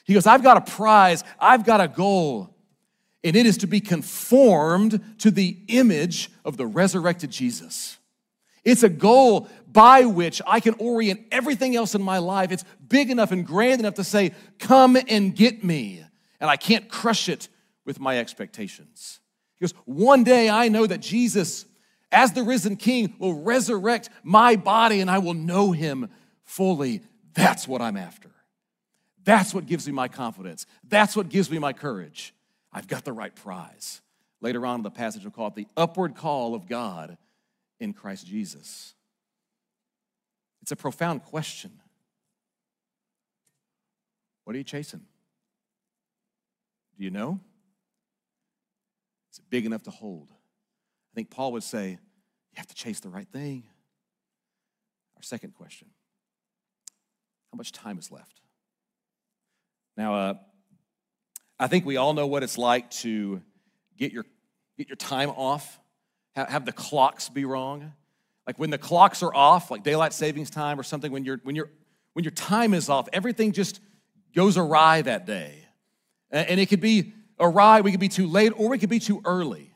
He 0.05 0.13
goes, 0.13 0.27
I've 0.27 0.43
got 0.43 0.57
a 0.57 0.71
prize, 0.71 1.23
I've 1.39 1.65
got 1.65 1.81
a 1.81 1.87
goal, 1.87 2.55
and 3.23 3.35
it 3.35 3.45
is 3.45 3.57
to 3.59 3.67
be 3.67 3.79
conformed 3.79 5.01
to 5.19 5.31
the 5.31 5.57
image 5.67 6.31
of 6.43 6.57
the 6.57 6.65
resurrected 6.65 7.31
Jesus. 7.31 7.97
It's 8.63 8.83
a 8.83 8.89
goal 8.89 9.47
by 9.67 10.05
which 10.05 10.41
I 10.45 10.59
can 10.59 10.75
orient 10.77 11.21
everything 11.31 11.75
else 11.75 11.95
in 11.95 12.01
my 12.01 12.19
life. 12.19 12.51
It's 12.51 12.65
big 12.87 13.09
enough 13.09 13.31
and 13.31 13.45
grand 13.45 13.79
enough 13.79 13.95
to 13.95 14.03
say, 14.03 14.33
Come 14.59 14.97
and 15.07 15.35
get 15.35 15.63
me. 15.63 16.03
And 16.39 16.49
I 16.49 16.57
can't 16.57 16.89
crush 16.89 17.29
it 17.29 17.47
with 17.85 17.99
my 17.99 18.19
expectations. 18.19 19.19
Because 19.59 19.73
one 19.85 20.23
day 20.23 20.49
I 20.49 20.69
know 20.69 20.87
that 20.87 21.01
Jesus, 21.01 21.65
as 22.11 22.33
the 22.33 22.43
risen 22.43 22.75
king, 22.75 23.15
will 23.19 23.41
resurrect 23.41 24.09
my 24.23 24.55
body 24.55 25.01
and 25.01 25.09
I 25.09 25.19
will 25.19 25.35
know 25.35 25.71
him 25.71 26.09
fully. 26.43 27.01
That's 27.33 27.67
what 27.67 27.81
I'm 27.81 27.97
after. 27.97 28.29
That's 29.23 29.53
what 29.53 29.65
gives 29.65 29.85
me 29.87 29.93
my 29.93 30.07
confidence. 30.07 30.65
That's 30.87 31.15
what 31.15 31.29
gives 31.29 31.49
me 31.51 31.59
my 31.59 31.73
courage. 31.73 32.33
I've 32.73 32.87
got 32.87 33.05
the 33.05 33.13
right 33.13 33.35
prize. 33.35 34.01
Later 34.41 34.65
on 34.65 34.79
in 34.79 34.83
the 34.83 34.91
passage, 34.91 35.23
we'll 35.23 35.31
call 35.31 35.47
it 35.47 35.55
the 35.55 35.67
upward 35.77 36.15
call 36.15 36.55
of 36.55 36.67
God 36.67 37.17
in 37.79 37.93
Christ 37.93 38.25
Jesus. 38.25 38.95
It's 40.61 40.71
a 40.71 40.75
profound 40.75 41.23
question. 41.23 41.71
What 44.43 44.55
are 44.55 44.57
you 44.57 44.63
chasing? 44.63 45.01
Do 46.97 47.03
you 47.03 47.11
know? 47.11 47.39
Is 49.31 49.39
it 49.39 49.45
big 49.49 49.65
enough 49.65 49.83
to 49.83 49.91
hold? 49.91 50.29
I 50.31 51.13
think 51.15 51.29
Paul 51.29 51.53
would 51.53 51.63
say, 51.63 51.91
you 51.91 52.55
have 52.55 52.67
to 52.67 52.75
chase 52.75 52.99
the 52.99 53.09
right 53.09 53.27
thing. 53.27 53.63
Our 55.15 55.23
second 55.23 55.53
question 55.55 55.87
How 57.51 57.57
much 57.57 57.71
time 57.71 57.97
is 57.97 58.11
left? 58.11 58.40
Now, 59.97 60.15
uh, 60.15 60.33
I 61.59 61.67
think 61.67 61.85
we 61.85 61.97
all 61.97 62.13
know 62.13 62.27
what 62.27 62.43
it's 62.43 62.57
like 62.57 62.89
to 62.91 63.41
get 63.97 64.11
your, 64.11 64.25
get 64.77 64.87
your 64.89 64.95
time 64.95 65.29
off, 65.29 65.79
have, 66.35 66.49
have 66.49 66.65
the 66.65 66.71
clocks 66.71 67.29
be 67.29 67.45
wrong. 67.45 67.93
Like 68.47 68.57
when 68.57 68.69
the 68.69 68.77
clocks 68.77 69.21
are 69.21 69.33
off, 69.33 69.69
like 69.69 69.83
daylight 69.83 70.13
savings 70.13 70.49
time 70.49 70.79
or 70.79 70.83
something, 70.83 71.11
when, 71.11 71.23
you 71.23 71.39
when, 71.43 71.55
you 71.55 71.69
when 72.13 72.23
your 72.23 72.31
time 72.31 72.73
is 72.73 72.89
off, 72.89 73.07
everything 73.13 73.51
just 73.51 73.79
goes 74.33 74.57
awry 74.57 75.01
that 75.03 75.25
day. 75.25 75.65
And 76.31 76.59
it 76.59 76.67
could 76.67 76.79
be 76.79 77.13
awry, 77.39 77.81
we 77.81 77.91
could 77.91 77.99
be 77.99 78.09
too 78.09 78.27
late, 78.27 78.53
or 78.55 78.69
we 78.69 78.77
could 78.77 78.89
be 78.89 78.99
too 78.99 79.21
early. 79.25 79.73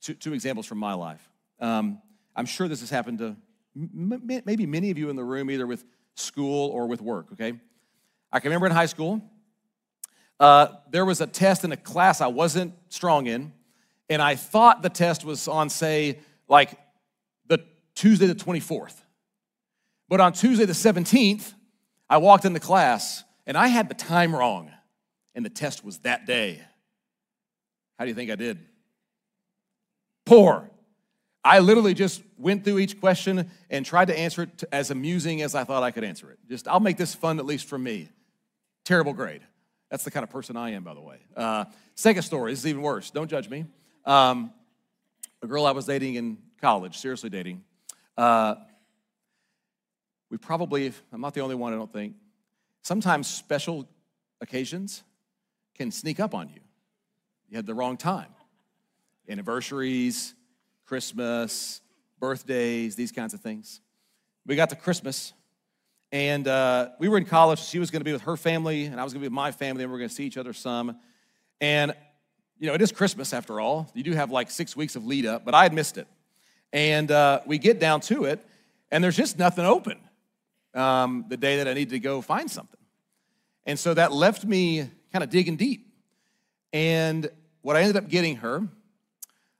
Two, 0.00 0.14
two 0.14 0.32
examples 0.32 0.66
from 0.66 0.78
my 0.78 0.94
life. 0.94 1.28
Um, 1.60 2.00
I'm 2.34 2.46
sure 2.46 2.68
this 2.68 2.80
has 2.80 2.90
happened 2.90 3.18
to 3.18 3.36
m- 3.76 4.42
maybe 4.44 4.66
many 4.66 4.90
of 4.90 4.98
you 4.98 5.10
in 5.10 5.16
the 5.16 5.24
room, 5.24 5.50
either 5.50 5.66
with 5.66 5.84
school 6.14 6.70
or 6.70 6.86
with 6.86 7.00
work, 7.00 7.32
okay? 7.32 7.52
I 8.32 8.40
can 8.40 8.48
remember 8.48 8.66
in 8.66 8.72
high 8.72 8.86
school, 8.86 9.22
uh, 10.42 10.74
there 10.90 11.04
was 11.04 11.20
a 11.20 11.26
test 11.28 11.62
in 11.62 11.70
a 11.70 11.76
class 11.76 12.20
I 12.20 12.26
wasn't 12.26 12.74
strong 12.88 13.26
in, 13.26 13.52
and 14.10 14.20
I 14.20 14.34
thought 14.34 14.82
the 14.82 14.88
test 14.88 15.24
was 15.24 15.46
on, 15.46 15.70
say, 15.70 16.18
like 16.48 16.76
the 17.46 17.64
Tuesday 17.94 18.26
the 18.26 18.34
24th. 18.34 18.96
But 20.08 20.20
on 20.20 20.32
Tuesday 20.32 20.64
the 20.64 20.72
17th, 20.72 21.54
I 22.10 22.16
walked 22.16 22.44
into 22.44 22.58
class 22.58 23.22
and 23.46 23.56
I 23.56 23.68
had 23.68 23.88
the 23.88 23.94
time 23.94 24.34
wrong, 24.34 24.72
and 25.36 25.44
the 25.44 25.50
test 25.50 25.84
was 25.84 25.98
that 25.98 26.26
day. 26.26 26.60
How 27.96 28.04
do 28.04 28.08
you 28.08 28.14
think 28.16 28.32
I 28.32 28.34
did? 28.34 28.58
Poor. 30.26 30.68
I 31.44 31.60
literally 31.60 31.94
just 31.94 32.20
went 32.36 32.64
through 32.64 32.80
each 32.80 32.98
question 33.00 33.48
and 33.70 33.86
tried 33.86 34.06
to 34.06 34.18
answer 34.18 34.42
it 34.42 34.64
as 34.72 34.90
amusing 34.90 35.40
as 35.40 35.54
I 35.54 35.62
thought 35.62 35.84
I 35.84 35.92
could 35.92 36.04
answer 36.04 36.32
it. 36.32 36.40
Just, 36.48 36.66
I'll 36.66 36.80
make 36.80 36.96
this 36.96 37.14
fun, 37.14 37.38
at 37.38 37.46
least 37.46 37.66
for 37.66 37.78
me. 37.78 38.08
Terrible 38.84 39.12
grade. 39.12 39.42
That's 39.92 40.04
the 40.04 40.10
kind 40.10 40.24
of 40.24 40.30
person 40.30 40.56
I 40.56 40.70
am, 40.70 40.84
by 40.84 40.94
the 40.94 41.02
way. 41.02 41.18
Uh, 41.36 41.66
second 41.94 42.22
story, 42.22 42.50
this 42.50 42.60
is 42.60 42.66
even 42.66 42.80
worse. 42.80 43.10
Don't 43.10 43.28
judge 43.28 43.50
me. 43.50 43.66
Um, 44.06 44.50
a 45.42 45.46
girl 45.46 45.66
I 45.66 45.72
was 45.72 45.84
dating 45.84 46.14
in 46.14 46.38
college, 46.62 46.96
seriously 46.96 47.28
dating, 47.28 47.62
uh, 48.16 48.54
we 50.30 50.38
probably, 50.38 50.90
I'm 51.12 51.20
not 51.20 51.34
the 51.34 51.42
only 51.42 51.56
one, 51.56 51.74
I 51.74 51.76
don't 51.76 51.92
think, 51.92 52.14
sometimes 52.80 53.26
special 53.26 53.86
occasions 54.40 55.02
can 55.74 55.90
sneak 55.90 56.20
up 56.20 56.34
on 56.34 56.48
you. 56.48 56.60
You 57.50 57.56
had 57.56 57.66
the 57.66 57.74
wrong 57.74 57.98
time. 57.98 58.30
Anniversaries, 59.28 60.32
Christmas, 60.86 61.82
birthdays, 62.18 62.96
these 62.96 63.12
kinds 63.12 63.34
of 63.34 63.40
things. 63.40 63.82
We 64.46 64.56
got 64.56 64.70
to 64.70 64.76
Christmas, 64.76 65.34
and 66.12 66.46
uh, 66.46 66.90
we 66.98 67.08
were 67.08 67.16
in 67.16 67.24
college. 67.24 67.58
She 67.58 67.78
was 67.78 67.90
going 67.90 68.00
to 68.00 68.04
be 68.04 68.12
with 68.12 68.22
her 68.22 68.36
family, 68.36 68.84
and 68.84 69.00
I 69.00 69.04
was 69.04 69.14
going 69.14 69.22
to 69.22 69.24
be 69.24 69.28
with 69.28 69.34
my 69.34 69.50
family, 69.50 69.82
and 69.82 69.90
we 69.90 69.96
are 69.96 69.98
going 69.98 70.10
to 70.10 70.14
see 70.14 70.24
each 70.24 70.36
other 70.36 70.52
some. 70.52 70.98
And, 71.58 71.94
you 72.58 72.68
know, 72.68 72.74
it 72.74 72.82
is 72.82 72.92
Christmas 72.92 73.32
after 73.32 73.60
all. 73.60 73.90
You 73.94 74.02
do 74.02 74.12
have 74.12 74.30
like 74.30 74.50
six 74.50 74.76
weeks 74.76 74.94
of 74.94 75.06
lead 75.06 75.24
up, 75.24 75.46
but 75.46 75.54
I 75.54 75.62
had 75.62 75.72
missed 75.72 75.96
it. 75.96 76.06
And 76.70 77.10
uh, 77.10 77.40
we 77.46 77.56
get 77.56 77.80
down 77.80 78.00
to 78.02 78.24
it, 78.24 78.44
and 78.90 79.02
there's 79.02 79.16
just 79.16 79.38
nothing 79.38 79.64
open 79.64 79.98
um, 80.74 81.24
the 81.28 81.38
day 81.38 81.56
that 81.56 81.66
I 81.66 81.72
needed 81.72 81.90
to 81.90 81.98
go 81.98 82.20
find 82.20 82.50
something. 82.50 82.80
And 83.64 83.78
so 83.78 83.94
that 83.94 84.12
left 84.12 84.44
me 84.44 84.90
kind 85.12 85.24
of 85.24 85.30
digging 85.30 85.56
deep. 85.56 85.86
And 86.74 87.30
what 87.62 87.76
I 87.76 87.80
ended 87.80 87.96
up 87.96 88.08
getting 88.08 88.36
her 88.36 88.68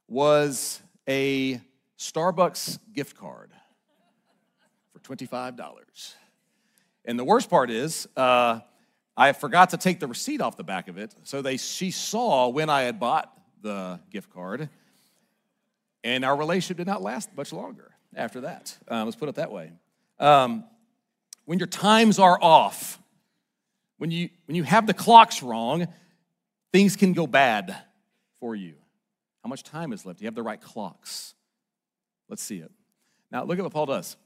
was 0.07 0.82
a 1.09 1.61
Starbucks 1.98 2.78
gift 2.92 3.16
card 3.16 3.53
for 4.92 4.98
$25. 4.98 6.14
And 7.05 7.18
the 7.18 7.24
worst 7.24 7.50
part 7.50 7.70
is, 7.70 8.09
uh, 8.16 8.61
I 9.16 9.32
forgot 9.32 9.70
to 9.70 9.76
take 9.76 10.00
the 10.00 10.07
receipt 10.07 10.40
off 10.40 10.57
the 10.57 10.64
back 10.64 10.88
of 10.88 10.98
it. 10.98 11.14
So 11.24 11.42
they, 11.42 11.57
she 11.57 11.90
saw 11.90 12.48
when 12.48 12.70
I 12.70 12.82
had 12.82 12.98
bought 12.98 13.32
the 13.61 14.00
gift 14.11 14.30
card, 14.30 14.68
and 16.05 16.24
our 16.24 16.36
relationship 16.36 16.78
did 16.78 16.86
not 16.86 17.03
last 17.03 17.30
much 17.36 17.53
longer 17.53 17.92
after 18.14 18.42
that. 18.42 18.76
Uh, 18.90 19.05
let's 19.05 19.16
put 19.16 19.28
it 19.28 19.36
that 19.36 19.53
way. 19.53 19.72
Um, 20.18 20.64
when 21.44 21.59
your 21.59 21.68
times 21.68 22.18
are 22.18 22.38
off, 22.40 22.98
when 23.98 24.11
you, 24.11 24.30
when 24.46 24.57
you 24.57 24.62
have 24.62 24.86
the 24.86 24.94
clocks 24.94 25.42
wrong, 25.42 25.88
things 26.72 26.96
can 26.96 27.12
go 27.12 27.26
bad 27.26 27.76
for 28.40 28.57
you. 28.57 28.74
How 29.42 29.48
much 29.48 29.62
time 29.62 29.92
is 29.92 30.07
left? 30.07 30.18
Do 30.18 30.24
you 30.24 30.26
have 30.26 30.34
the 30.34 30.42
right 30.42 30.61
clocks? 30.61 31.34
Let's 32.28 32.42
see 32.42 32.59
it. 32.59 32.70
Now, 33.30 33.44
look 33.44 33.59
at 33.59 33.64
what 33.64 33.72
Paul 33.72 33.86
does. 33.86 34.16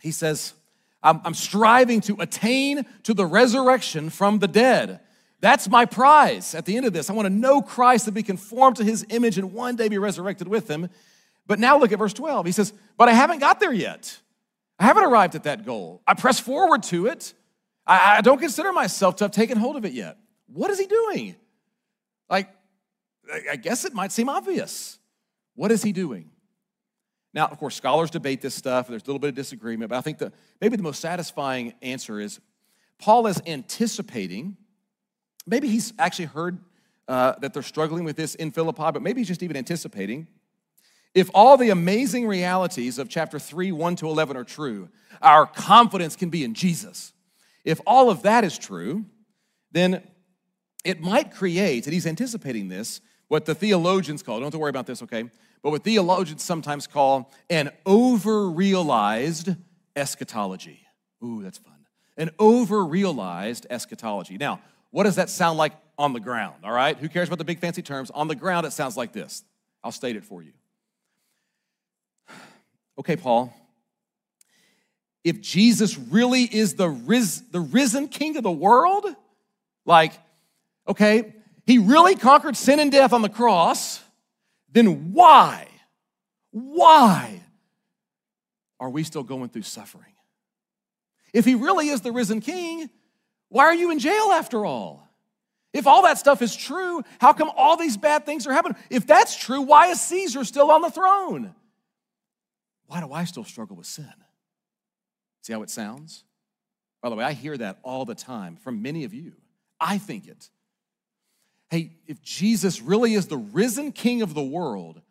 He 0.00 0.10
says, 0.10 0.54
I'm, 1.02 1.20
I'm 1.24 1.34
striving 1.34 2.00
to 2.02 2.16
attain 2.20 2.84
to 3.04 3.14
the 3.14 3.26
resurrection 3.26 4.10
from 4.10 4.38
the 4.38 4.48
dead. 4.48 5.00
That's 5.40 5.68
my 5.68 5.84
prize 5.84 6.54
at 6.54 6.64
the 6.64 6.76
end 6.76 6.86
of 6.86 6.92
this. 6.92 7.08
I 7.08 7.12
want 7.12 7.26
to 7.26 7.34
know 7.34 7.62
Christ 7.62 8.06
and 8.06 8.14
be 8.14 8.24
conformed 8.24 8.76
to 8.76 8.84
his 8.84 9.06
image 9.10 9.38
and 9.38 9.52
one 9.52 9.76
day 9.76 9.88
be 9.88 9.98
resurrected 9.98 10.48
with 10.48 10.68
him. 10.68 10.88
But 11.46 11.58
now 11.60 11.78
look 11.78 11.92
at 11.92 11.98
verse 11.98 12.12
12. 12.12 12.46
He 12.46 12.52
says, 12.52 12.72
But 12.96 13.08
I 13.08 13.12
haven't 13.12 13.38
got 13.38 13.60
there 13.60 13.72
yet. 13.72 14.18
I 14.78 14.84
haven't 14.84 15.04
arrived 15.04 15.34
at 15.34 15.44
that 15.44 15.64
goal. 15.64 16.02
I 16.06 16.14
press 16.14 16.40
forward 16.40 16.82
to 16.84 17.06
it. 17.06 17.34
I, 17.86 18.18
I 18.18 18.20
don't 18.20 18.38
consider 18.38 18.72
myself 18.72 19.16
to 19.16 19.24
have 19.24 19.30
taken 19.30 19.58
hold 19.58 19.76
of 19.76 19.84
it 19.84 19.92
yet. 19.92 20.18
What 20.46 20.70
is 20.70 20.78
he 20.78 20.86
doing? 20.86 21.36
Like, 22.28 22.48
I 23.50 23.56
guess 23.56 23.84
it 23.84 23.94
might 23.94 24.12
seem 24.12 24.28
obvious. 24.28 24.98
What 25.54 25.70
is 25.70 25.82
he 25.82 25.92
doing? 25.92 26.30
Now, 27.34 27.46
of 27.46 27.58
course, 27.58 27.74
scholars 27.74 28.10
debate 28.10 28.40
this 28.40 28.54
stuff. 28.54 28.88
There's 28.88 29.02
a 29.02 29.06
little 29.06 29.18
bit 29.18 29.28
of 29.28 29.34
disagreement, 29.34 29.90
but 29.90 29.96
I 29.96 30.00
think 30.00 30.18
the, 30.18 30.32
maybe 30.60 30.76
the 30.76 30.82
most 30.82 31.00
satisfying 31.00 31.74
answer 31.82 32.20
is 32.20 32.40
Paul 32.98 33.26
is 33.26 33.40
anticipating, 33.46 34.56
maybe 35.46 35.68
he's 35.68 35.92
actually 35.98 36.26
heard 36.26 36.58
uh, 37.06 37.34
that 37.40 37.54
they're 37.54 37.62
struggling 37.62 38.04
with 38.04 38.16
this 38.16 38.34
in 38.34 38.50
Philippi, 38.50 38.90
but 38.92 39.02
maybe 39.02 39.20
he's 39.20 39.28
just 39.28 39.42
even 39.42 39.56
anticipating. 39.56 40.26
If 41.14 41.30
all 41.32 41.56
the 41.56 41.70
amazing 41.70 42.26
realities 42.26 42.98
of 42.98 43.08
chapter 43.08 43.38
3, 43.38 43.72
1 43.72 43.96
to 43.96 44.08
11 44.08 44.36
are 44.36 44.44
true, 44.44 44.88
our 45.22 45.46
confidence 45.46 46.16
can 46.16 46.30
be 46.30 46.44
in 46.44 46.54
Jesus. 46.54 47.12
If 47.64 47.80
all 47.86 48.10
of 48.10 48.22
that 48.22 48.44
is 48.44 48.58
true, 48.58 49.04
then 49.72 50.02
it 50.84 51.00
might 51.00 51.32
create, 51.32 51.86
and 51.86 51.92
he's 51.92 52.06
anticipating 52.06 52.68
this, 52.68 53.00
what 53.28 53.44
the 53.44 53.54
theologians 53.54 54.22
call, 54.22 54.36
don't 54.36 54.44
have 54.44 54.52
to 54.52 54.58
worry 54.58 54.70
about 54.70 54.86
this, 54.86 55.02
okay? 55.02 55.24
But 55.62 55.70
what 55.70 55.84
theologians 55.84 56.42
sometimes 56.42 56.86
call 56.86 57.30
an 57.50 57.70
over 57.84 58.48
realized 58.48 59.54
eschatology. 59.96 60.80
Ooh, 61.22 61.42
that's 61.42 61.58
fun. 61.58 61.74
An 62.16 62.30
over 62.38 62.84
realized 62.84 63.66
eschatology. 63.70 64.38
Now, 64.38 64.60
what 64.90 65.04
does 65.04 65.16
that 65.16 65.30
sound 65.30 65.58
like 65.58 65.72
on 65.98 66.12
the 66.12 66.20
ground? 66.20 66.64
All 66.64 66.72
right? 66.72 66.96
Who 66.96 67.08
cares 67.08 67.28
about 67.28 67.38
the 67.38 67.44
big 67.44 67.58
fancy 67.58 67.82
terms? 67.82 68.10
On 68.10 68.28
the 68.28 68.34
ground, 68.34 68.66
it 68.66 68.72
sounds 68.72 68.96
like 68.96 69.12
this. 69.12 69.44
I'll 69.82 69.92
state 69.92 70.16
it 70.16 70.24
for 70.24 70.42
you. 70.42 70.52
Okay, 72.98 73.14
Paul, 73.14 73.54
if 75.22 75.40
Jesus 75.40 75.96
really 75.96 76.42
is 76.42 76.74
the, 76.74 76.88
ris- 76.88 77.44
the 77.52 77.60
risen 77.60 78.08
king 78.08 78.36
of 78.36 78.42
the 78.42 78.50
world, 78.50 79.06
like, 79.84 80.12
okay, 80.88 81.32
he 81.64 81.78
really 81.78 82.16
conquered 82.16 82.56
sin 82.56 82.80
and 82.80 82.90
death 82.90 83.12
on 83.12 83.22
the 83.22 83.28
cross, 83.28 84.02
then 84.70 85.12
why, 85.12 85.68
why 86.50 87.42
are 88.80 88.90
we 88.90 89.02
still 89.02 89.22
going 89.22 89.48
through 89.48 89.62
suffering? 89.62 90.12
If 91.32 91.44
he 91.44 91.54
really 91.54 91.88
is 91.88 92.00
the 92.00 92.12
risen 92.12 92.40
king, 92.40 92.88
why 93.48 93.64
are 93.64 93.74
you 93.74 93.90
in 93.90 93.98
jail 93.98 94.30
after 94.32 94.64
all? 94.64 95.08
If 95.72 95.86
all 95.86 96.02
that 96.02 96.18
stuff 96.18 96.40
is 96.40 96.56
true, 96.56 97.02
how 97.20 97.32
come 97.32 97.50
all 97.56 97.76
these 97.76 97.96
bad 97.96 98.24
things 98.24 98.46
are 98.46 98.52
happening? 98.52 98.78
If 98.90 99.06
that's 99.06 99.36
true, 99.36 99.60
why 99.60 99.88
is 99.88 100.00
Caesar 100.00 100.44
still 100.44 100.70
on 100.70 100.80
the 100.80 100.90
throne? 100.90 101.54
Why 102.86 103.00
do 103.00 103.12
I 103.12 103.24
still 103.24 103.44
struggle 103.44 103.76
with 103.76 103.86
sin? 103.86 104.12
See 105.42 105.52
how 105.52 105.62
it 105.62 105.70
sounds? 105.70 106.24
By 107.02 107.10
the 107.10 107.16
way, 107.16 107.24
I 107.24 107.32
hear 107.32 107.56
that 107.58 107.78
all 107.82 108.04
the 108.04 108.14
time 108.14 108.56
from 108.56 108.82
many 108.82 109.04
of 109.04 109.12
you. 109.12 109.34
I 109.80 109.98
think 109.98 110.26
it. 110.26 110.50
Hey, 111.70 111.92
if 112.06 112.22
Jesus 112.22 112.80
really 112.80 113.14
is 113.14 113.26
the 113.26 113.36
risen 113.36 113.92
king 113.92 114.22
of 114.22 114.34
the 114.34 114.42
world, 114.42 115.02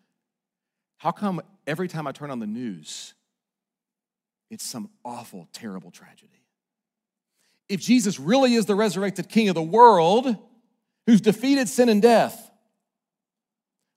how 0.97 1.11
come 1.11 1.41
every 1.67 1.87
time 1.87 2.07
I 2.07 2.11
turn 2.11 2.31
on 2.31 2.39
the 2.39 2.47
news, 2.47 3.13
it's 4.49 4.65
some 4.65 4.89
awful, 5.05 5.47
terrible 5.53 5.91
tragedy? 5.91 6.31
If 7.69 7.81
Jesus 7.81 8.19
really 8.19 8.55
is 8.55 8.65
the 8.65 8.75
resurrected 8.75 9.29
king 9.29 9.49
of 9.49 9.55
the 9.55 9.61
world 9.61 10.35
who's 11.05 11.21
defeated 11.21 11.69
sin 11.69 11.89
and 11.89 12.01
death, 12.01 12.49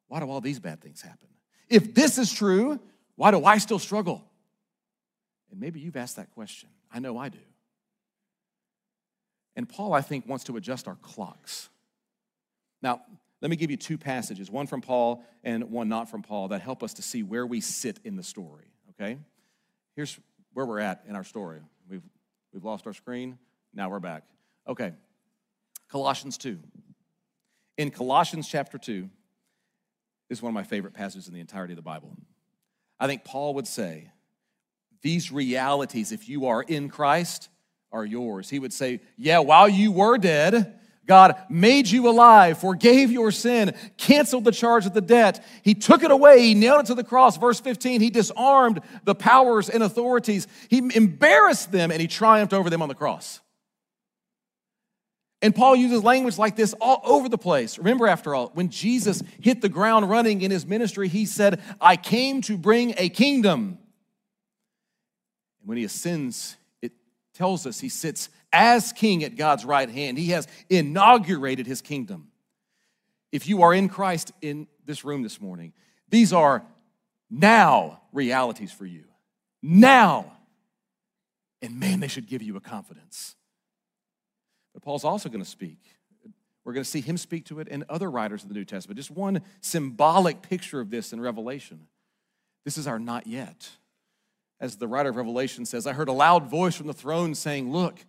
why 0.09 0.21
do 0.21 0.29
all 0.29 0.41
these 0.41 0.59
bad 0.59 0.81
things 0.81 1.01
happen? 1.01 1.29
If 1.69 1.95
this 1.95 2.19
is 2.19 2.33
true, 2.33 2.81
why 3.15 3.31
do 3.31 3.45
I 3.45 3.59
still 3.59 3.79
struggle? 3.79 4.25
And 5.51 5.61
maybe 5.61 5.81
you've 5.81 5.97
asked 5.97 6.17
that 6.17 6.31
question. 6.33 6.69
I 6.93 6.99
know 6.99 7.17
I 7.17 7.29
do. 7.29 7.39
And 9.57 9.69
Paul, 9.69 9.93
I 9.93 10.01
think, 10.01 10.29
wants 10.29 10.45
to 10.45 10.57
adjust 10.57 10.89
our 10.89 10.97
clocks. 10.97 11.69
Now, 12.83 13.03
let 13.41 13.51
me 13.51 13.57
give 13.57 13.71
you 13.71 13.77
two 13.77 13.99
passages, 13.99 14.51
one 14.51 14.67
from 14.67 14.81
Paul 14.81 15.25
and 15.45 15.71
one 15.71 15.89
not 15.89 16.11
from 16.11 16.23
Paul, 16.23 16.49
that 16.49 16.61
help 16.61 16.83
us 16.83 16.95
to 16.95 17.03
see 17.03 17.23
where 17.23 17.47
we 17.47 17.61
sit 17.61 17.99
in 18.05 18.17
the 18.17 18.23
story, 18.23 18.67
okay? 18.91 19.19
Here's 19.97 20.19
where 20.53 20.67
we're 20.67 20.81
at 20.81 21.03
in 21.09 21.17
our 21.17 21.25
story. 21.25 21.61
We've, 21.89 22.03
we've 22.53 22.65
lost 22.65 22.87
our 22.87 22.93
screen, 22.93 23.39
now 23.73 23.89
we're 23.89 24.01
back. 24.01 24.25
Okay, 24.69 24.93
Colossians 25.89 26.37
2. 26.39 26.59
In 27.79 27.91
Colossians 27.91 28.47
chapter 28.49 28.77
2, 28.77 29.09
this 30.29 30.39
is 30.39 30.43
one 30.43 30.51
of 30.51 30.55
my 30.55 30.63
favorite 30.63 30.95
passages 30.95 31.29
in 31.29 31.35
the 31.35 31.41
entirety 31.41 31.73
of 31.73 31.77
the 31.77 31.83
Bible. 31.83 32.15
I 32.99 33.07
think 33.07 33.25
Paul 33.25 33.55
would 33.55 33.67
say, 33.67 34.13
these 35.03 35.33
realities, 35.33 36.13
if 36.13 36.29
you 36.29 36.47
are 36.47 36.63
in 36.63 36.91
Christ, 36.91 37.49
are 37.91 38.05
yours. 38.05 38.51
He 38.51 38.59
would 38.59 38.73
say, 38.73 39.01
Yeah, 39.17 39.39
while 39.39 39.69
you 39.69 39.93
were 39.93 40.19
dead, 40.19 40.80
God 41.07 41.35
made 41.49 41.89
you 41.89 42.09
alive, 42.09 42.59
forgave 42.59 43.11
your 43.11 43.33
sin, 43.33 43.75
canceled 43.97 44.45
the 44.45 44.53
charge 44.53 44.87
of 44.87 44.95
the 44.95 45.01
debt. 45.01 45.45
He 45.63 45.75
took 45.75 46.03
it 46.03 46.11
away, 46.11 46.41
He 46.43 46.55
nailed 46.55 46.81
it 46.81 46.87
to 46.87 46.95
the 46.95 47.05
cross. 47.05 47.37
Verse 47.37 47.59
15, 47.59 48.01
He 48.01 48.11
disarmed 48.11 48.81
the 49.05 49.15
powers 49.15 49.69
and 49.69 49.83
authorities, 49.83 50.47
He 50.69 50.79
embarrassed 50.95 51.73
them, 51.73 51.91
and 51.91 52.01
He 52.01 52.07
triumphed 52.07 52.53
over 52.53 52.71
them 52.71 52.83
on 52.83 52.89
the 52.89 52.95
cross. 52.95 53.41
And 55.43 55.55
Paul 55.55 55.75
uses 55.75 56.05
language 56.05 56.37
like 56.37 56.55
this 56.55 56.75
all 56.81 57.01
over 57.03 57.29
the 57.29 57.39
place. 57.39 57.79
Remember, 57.79 58.07
after 58.07 58.35
all, 58.35 58.51
when 58.53 58.69
Jesus 58.69 59.23
hit 59.41 59.63
the 59.63 59.71
ground 59.71 60.11
running 60.11 60.43
in 60.43 60.51
his 60.51 60.67
ministry, 60.67 61.09
he 61.09 61.25
said, 61.25 61.63
I 61.81 61.97
came 61.97 62.43
to 62.43 62.59
bring 62.59 62.95
a 62.99 63.09
kingdom. 63.09 63.79
And 65.61 65.69
when 65.69 65.79
he 65.79 65.85
ascends, 65.85 66.57
tells 67.35 67.67
us 67.67 67.81
he 67.81 67.89
sits 67.89 68.29
as 68.53 68.93
king 68.93 69.25
at 69.25 69.37
God's 69.37 69.65
right 69.65 69.89
hand. 69.89 70.19
He 70.19 70.29
has 70.31 70.49
inaugurated 70.69 71.67
his 71.67 71.81
kingdom. 71.81 72.29
If 73.33 73.49
you 73.49 73.63
are 73.63 73.73
in 73.73 73.89
Christ 73.89 74.33
in 74.41 74.67
this 74.85 75.05
room 75.05 75.23
this 75.23 75.41
morning, 75.41 75.73
these 76.09 76.33
are 76.33 76.65
now 77.31 78.01
realities 78.13 78.73
for 78.73 78.87
you. 78.87 79.05
Now. 79.63 80.33
And 81.63 81.79
man, 81.79 82.01
they 82.01 82.09
should 82.09 82.27
give 82.27 82.43
you 82.43 82.57
a 82.57 82.61
confidence. 82.61 83.37
But 84.73 84.83
Paul's 84.83 85.05
also 85.05 85.29
going 85.29 85.45
to 85.45 85.49
speak. 85.49 85.79
We're 86.65 86.73
going 86.73 86.85
to 86.85 86.91
see 86.91 87.01
him 87.01 87.17
speak 87.17 87.47
to 87.47 87.61
it 87.61 87.69
and 87.71 87.85
other 87.89 88.11
writers 88.11 88.43
of 88.43 88.49
the 88.49 88.55
New 88.55 88.65
Testament. 88.65 88.97
Just 88.97 89.11
one 89.11 89.43
symbolic 89.61 90.43
picture 90.43 90.81
of 90.81 90.91
this 90.91 91.13
in 91.13 91.21
Revelation. 91.21 91.87
This 92.65 92.77
is 92.79 92.87
our 92.87 92.99
not 92.99 93.27
yet. 93.27 93.71
As 94.61 94.77
the 94.77 94.87
writer 94.87 95.09
of 95.09 95.17
Revelation 95.17 95.65
says, 95.65 95.87
I 95.87 95.93
heard 95.93 96.09
a 96.09 96.13
loud 96.13 96.51
voice 96.51 96.75
from 96.75 96.87
the 96.87 96.93
throne 96.93 97.35
saying, 97.35 97.73
Look, 97.73 98.05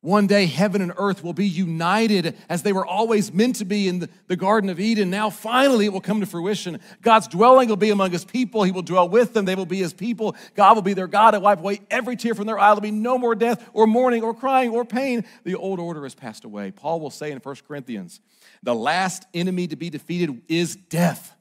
one 0.00 0.28
day, 0.28 0.46
heaven 0.46 0.80
and 0.80 0.92
earth 0.96 1.24
will 1.24 1.32
be 1.32 1.46
united 1.46 2.36
as 2.48 2.62
they 2.62 2.72
were 2.72 2.86
always 2.86 3.32
meant 3.32 3.56
to 3.56 3.64
be 3.64 3.88
in 3.88 4.08
the, 4.28 4.36
Garden 4.36 4.70
of 4.70 4.78
Eden. 4.78 5.10
Now, 5.10 5.28
finally, 5.28 5.86
it 5.86 5.92
will 5.92 6.00
come 6.00 6.20
to 6.20 6.26
fruition. 6.26 6.78
God's 7.02 7.26
dwelling 7.26 7.68
will 7.68 7.76
be 7.76 7.90
among 7.90 8.12
his 8.12 8.24
people. 8.24 8.62
He 8.62 8.70
will 8.70 8.82
dwell 8.82 9.08
with 9.08 9.32
them. 9.32 9.44
They 9.44 9.56
will 9.56 9.66
be 9.66 9.80
his 9.80 9.92
people. 9.92 10.36
God 10.54 10.76
will 10.76 10.82
be 10.82 10.94
their 10.94 11.08
God 11.08 11.34
and 11.34 11.42
wipe 11.42 11.58
away 11.58 11.80
every 11.90 12.14
tear 12.14 12.36
from 12.36 12.46
their 12.46 12.60
eye. 12.60 12.68
There'll 12.68 12.80
be 12.80 12.92
no 12.92 13.18
more 13.18 13.34
death 13.34 13.68
or 13.72 13.88
mourning 13.88 14.22
or 14.22 14.34
crying 14.34 14.70
or 14.70 14.84
pain. 14.84 15.24
The 15.42 15.56
old 15.56 15.80
order 15.80 16.04
has 16.04 16.14
passed 16.14 16.44
away. 16.44 16.70
Paul 16.70 17.00
will 17.00 17.10
say 17.10 17.32
in 17.32 17.38
1 17.38 17.56
Corinthians, 17.66 18.20
the 18.62 18.76
last 18.76 19.26
enemy 19.34 19.66
to 19.66 19.76
be 19.76 19.90
defeated 19.90 20.42
is 20.46 20.76
death. 20.76 21.34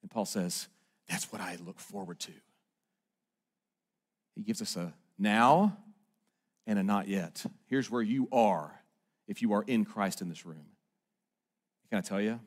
And 0.00 0.10
Paul 0.10 0.24
says, 0.24 0.68
that's 1.06 1.30
what 1.30 1.42
I 1.42 1.58
look 1.66 1.80
forward 1.80 2.18
to. 2.20 2.32
He 4.38 4.44
gives 4.44 4.62
us 4.62 4.76
a 4.76 4.94
now 5.18 5.76
and 6.64 6.78
a 6.78 6.84
not 6.84 7.08
yet. 7.08 7.44
Here's 7.66 7.90
where 7.90 8.02
you 8.02 8.28
are 8.30 8.70
if 9.26 9.42
you 9.42 9.52
are 9.52 9.64
in 9.66 9.84
Christ 9.84 10.22
in 10.22 10.28
this 10.28 10.46
room. 10.46 10.66
Can 11.90 11.98
I 11.98 12.02
tell 12.02 12.20
you? 12.20 12.38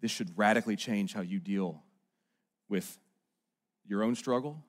This 0.00 0.10
should 0.10 0.30
radically 0.38 0.76
change 0.76 1.12
how 1.12 1.20
you 1.20 1.40
deal 1.40 1.82
with 2.70 2.98
your 3.86 4.02
own 4.02 4.14
struggle, 4.14 4.64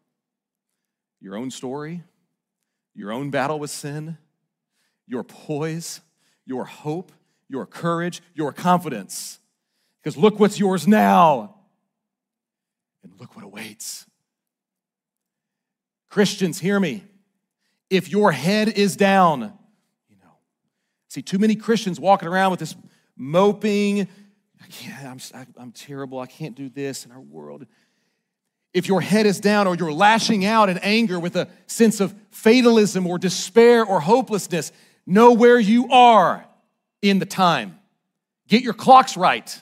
your 1.22 1.38
own 1.38 1.52
story, 1.52 2.04
your 2.94 3.14
own 3.14 3.30
battle 3.30 3.60
with 3.60 3.72
sin, 3.72 4.18
your 5.08 5.24
poise, 5.24 6.02
your 6.46 6.66
hope, 6.66 7.14
your 7.48 7.66
courage, 7.66 8.22
your 8.34 8.52
confidence. 8.52 9.40
Because 10.04 10.18
look 10.18 10.38
what's 10.38 10.60
yours 10.60 10.86
now, 10.86 11.56
and 13.04 13.14
look 13.22 13.38
what 13.38 13.46
awaits. 13.46 14.06
Christians, 16.16 16.62
hear 16.62 16.80
me. 16.80 17.04
If 17.90 18.10
your 18.10 18.32
head 18.32 18.70
is 18.70 18.96
down, 18.96 19.52
you 20.08 20.16
know, 20.16 20.32
see 21.10 21.22
too 21.22 21.38
many 21.38 21.58
Christians 21.58 22.00
walking 22.00 22.30
around 22.30 22.52
with 22.52 22.62
this 22.62 22.74
moping, 23.18 24.08
I 24.64 24.68
can't, 24.70 25.06
I'm, 25.34 25.48
I'm 25.58 25.72
terrible, 25.74 26.22
I 26.22 26.26
can't 26.26 26.56
do 26.56 26.70
this 26.70 27.06
in 27.06 27.12
our 27.12 27.20
world. 27.20 27.66
If 28.74 28.88
your 28.88 29.02
head 29.02 29.26
is 29.26 29.42
down 29.42 29.68
or 29.68 29.76
you're 29.76 29.92
lashing 29.92 30.46
out 30.46 30.70
in 30.70 30.78
anger 30.78 31.20
with 31.20 31.36
a 31.36 31.50
sense 31.68 32.00
of 32.00 32.16
fatalism 32.32 33.06
or 33.06 33.18
despair 33.18 33.84
or 33.84 34.00
hopelessness, 34.00 34.72
know 35.06 35.34
where 35.34 35.60
you 35.60 35.90
are 35.90 36.46
in 37.02 37.20
the 37.20 37.26
time. 37.26 37.78
Get 38.48 38.64
your 38.64 38.74
clocks 38.74 39.18
right. 39.18 39.62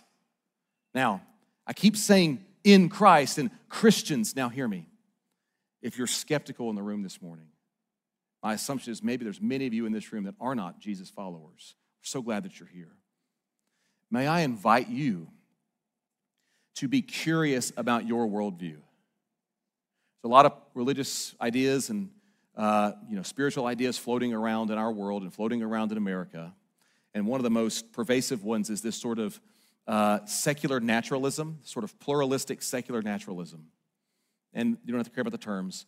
Now, 0.94 1.24
I 1.66 1.74
keep 1.74 1.98
saying 1.98 2.46
in 2.64 2.90
Christ 2.90 3.40
and 3.40 3.50
Christians, 3.70 4.36
now 4.36 4.50
hear 4.50 4.68
me 4.68 4.86
if 5.84 5.98
you're 5.98 6.08
skeptical 6.08 6.70
in 6.70 6.76
the 6.76 6.82
room 6.82 7.04
this 7.04 7.22
morning. 7.22 7.46
My 8.42 8.54
assumption 8.54 8.92
is 8.92 9.04
maybe 9.04 9.24
there's 9.24 9.42
many 9.42 9.68
of 9.68 9.74
you 9.74 9.86
in 9.86 9.92
this 9.92 10.12
room 10.12 10.24
that 10.24 10.36
are 10.40 10.56
not 10.56 10.80
Jesus 10.80 11.10
followers. 11.10 11.76
We're 12.02 12.06
so 12.06 12.22
glad 12.22 12.44
that 12.44 12.60
you're 12.60 12.70
here. 12.70 12.94
May 14.10 14.26
I 14.26 14.42
invite 14.42 14.90
you 14.90 15.28
to 16.76 16.88
be 16.88 17.02
curious 17.02 17.72
about 17.78 18.08
your 18.08 18.28
worldview. 18.28 18.80
There's 18.80 20.24
a 20.24 20.28
lot 20.28 20.46
of 20.46 20.54
religious 20.74 21.36
ideas 21.40 21.90
and 21.90 22.10
uh, 22.56 22.94
you 23.10 23.16
know, 23.16 23.24
spiritual 23.24 23.66
ideas 23.66 23.98
floating 23.98 24.34
around 24.34 24.72
in 24.72 24.78
our 24.78 24.92
world 24.92 25.24
and 25.24 25.34
floating 25.34 25.62
around 25.62 25.92
in 25.92 25.98
America. 25.98 26.54
And 27.14 27.28
one 27.28 27.40
of 27.40 27.44
the 27.44 27.50
most 27.50 27.92
pervasive 27.92 28.44
ones 28.44 28.70
is 28.70 28.82
this 28.82 28.96
sort 28.96 29.20
of 29.20 29.40
uh, 29.88 30.20
secular 30.26 30.80
naturalism, 30.80 31.60
sort 31.64 31.84
of 31.84 32.00
pluralistic 32.00 32.62
secular 32.62 33.02
naturalism. 33.02 33.68
And 34.54 34.78
you 34.84 34.92
don't 34.92 35.00
have 35.00 35.08
to 35.08 35.14
care 35.14 35.22
about 35.22 35.32
the 35.32 35.38
terms. 35.38 35.86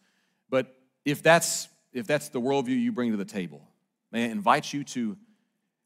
But 0.50 0.76
if 1.04 1.22
that's, 1.22 1.68
if 1.94 2.08
that's 2.08 2.30
the 2.30 2.42
worldview 2.42 2.80
you 2.80 2.92
bring 2.92 3.12
to 3.12 3.18
the 3.18 3.26
table, 3.26 3.62
may 4.12 4.26
I 4.26 4.28
invite 4.30 4.74
you 4.74 4.84
to 4.86 5.18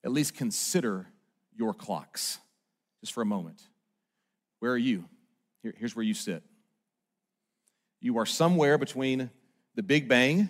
at 0.03 0.11
least 0.11 0.35
consider 0.35 1.07
your 1.55 1.73
clocks 1.73 2.39
just 3.01 3.13
for 3.13 3.21
a 3.21 3.25
moment. 3.25 3.61
Where 4.59 4.71
are 4.71 4.77
you? 4.77 5.05
Here, 5.61 5.73
here's 5.77 5.95
where 5.95 6.05
you 6.05 6.13
sit. 6.13 6.43
You 8.01 8.17
are 8.17 8.25
somewhere 8.25 8.77
between 8.77 9.29
the 9.75 9.83
Big 9.83 10.07
Bang, 10.07 10.49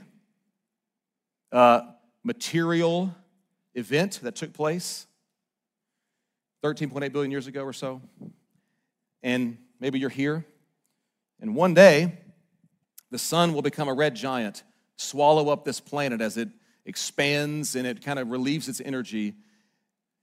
uh, 1.52 1.82
material 2.24 3.14
event 3.74 4.20
that 4.24 4.36
took 4.36 4.54
place 4.54 5.08
13.8 6.64 7.12
billion 7.12 7.32
years 7.32 7.48
ago 7.48 7.64
or 7.64 7.74
so, 7.74 8.02
and 9.24 9.58
maybe 9.80 9.98
you're 9.98 10.10
here, 10.10 10.46
and 11.42 11.56
one 11.56 11.74
day 11.74 12.18
the 13.12 13.18
sun 13.18 13.54
will 13.54 13.62
become 13.62 13.88
a 13.88 13.94
red 13.94 14.16
giant, 14.16 14.64
swallow 14.96 15.50
up 15.50 15.66
this 15.66 15.80
planet 15.80 16.22
as 16.22 16.38
it 16.38 16.50
expands 16.86 17.76
and 17.76 17.88
it 17.88 18.04
kind 18.04 18.20
of 18.20 18.30
relieves 18.30 18.68
its 18.68 18.82
energy. 18.84 19.36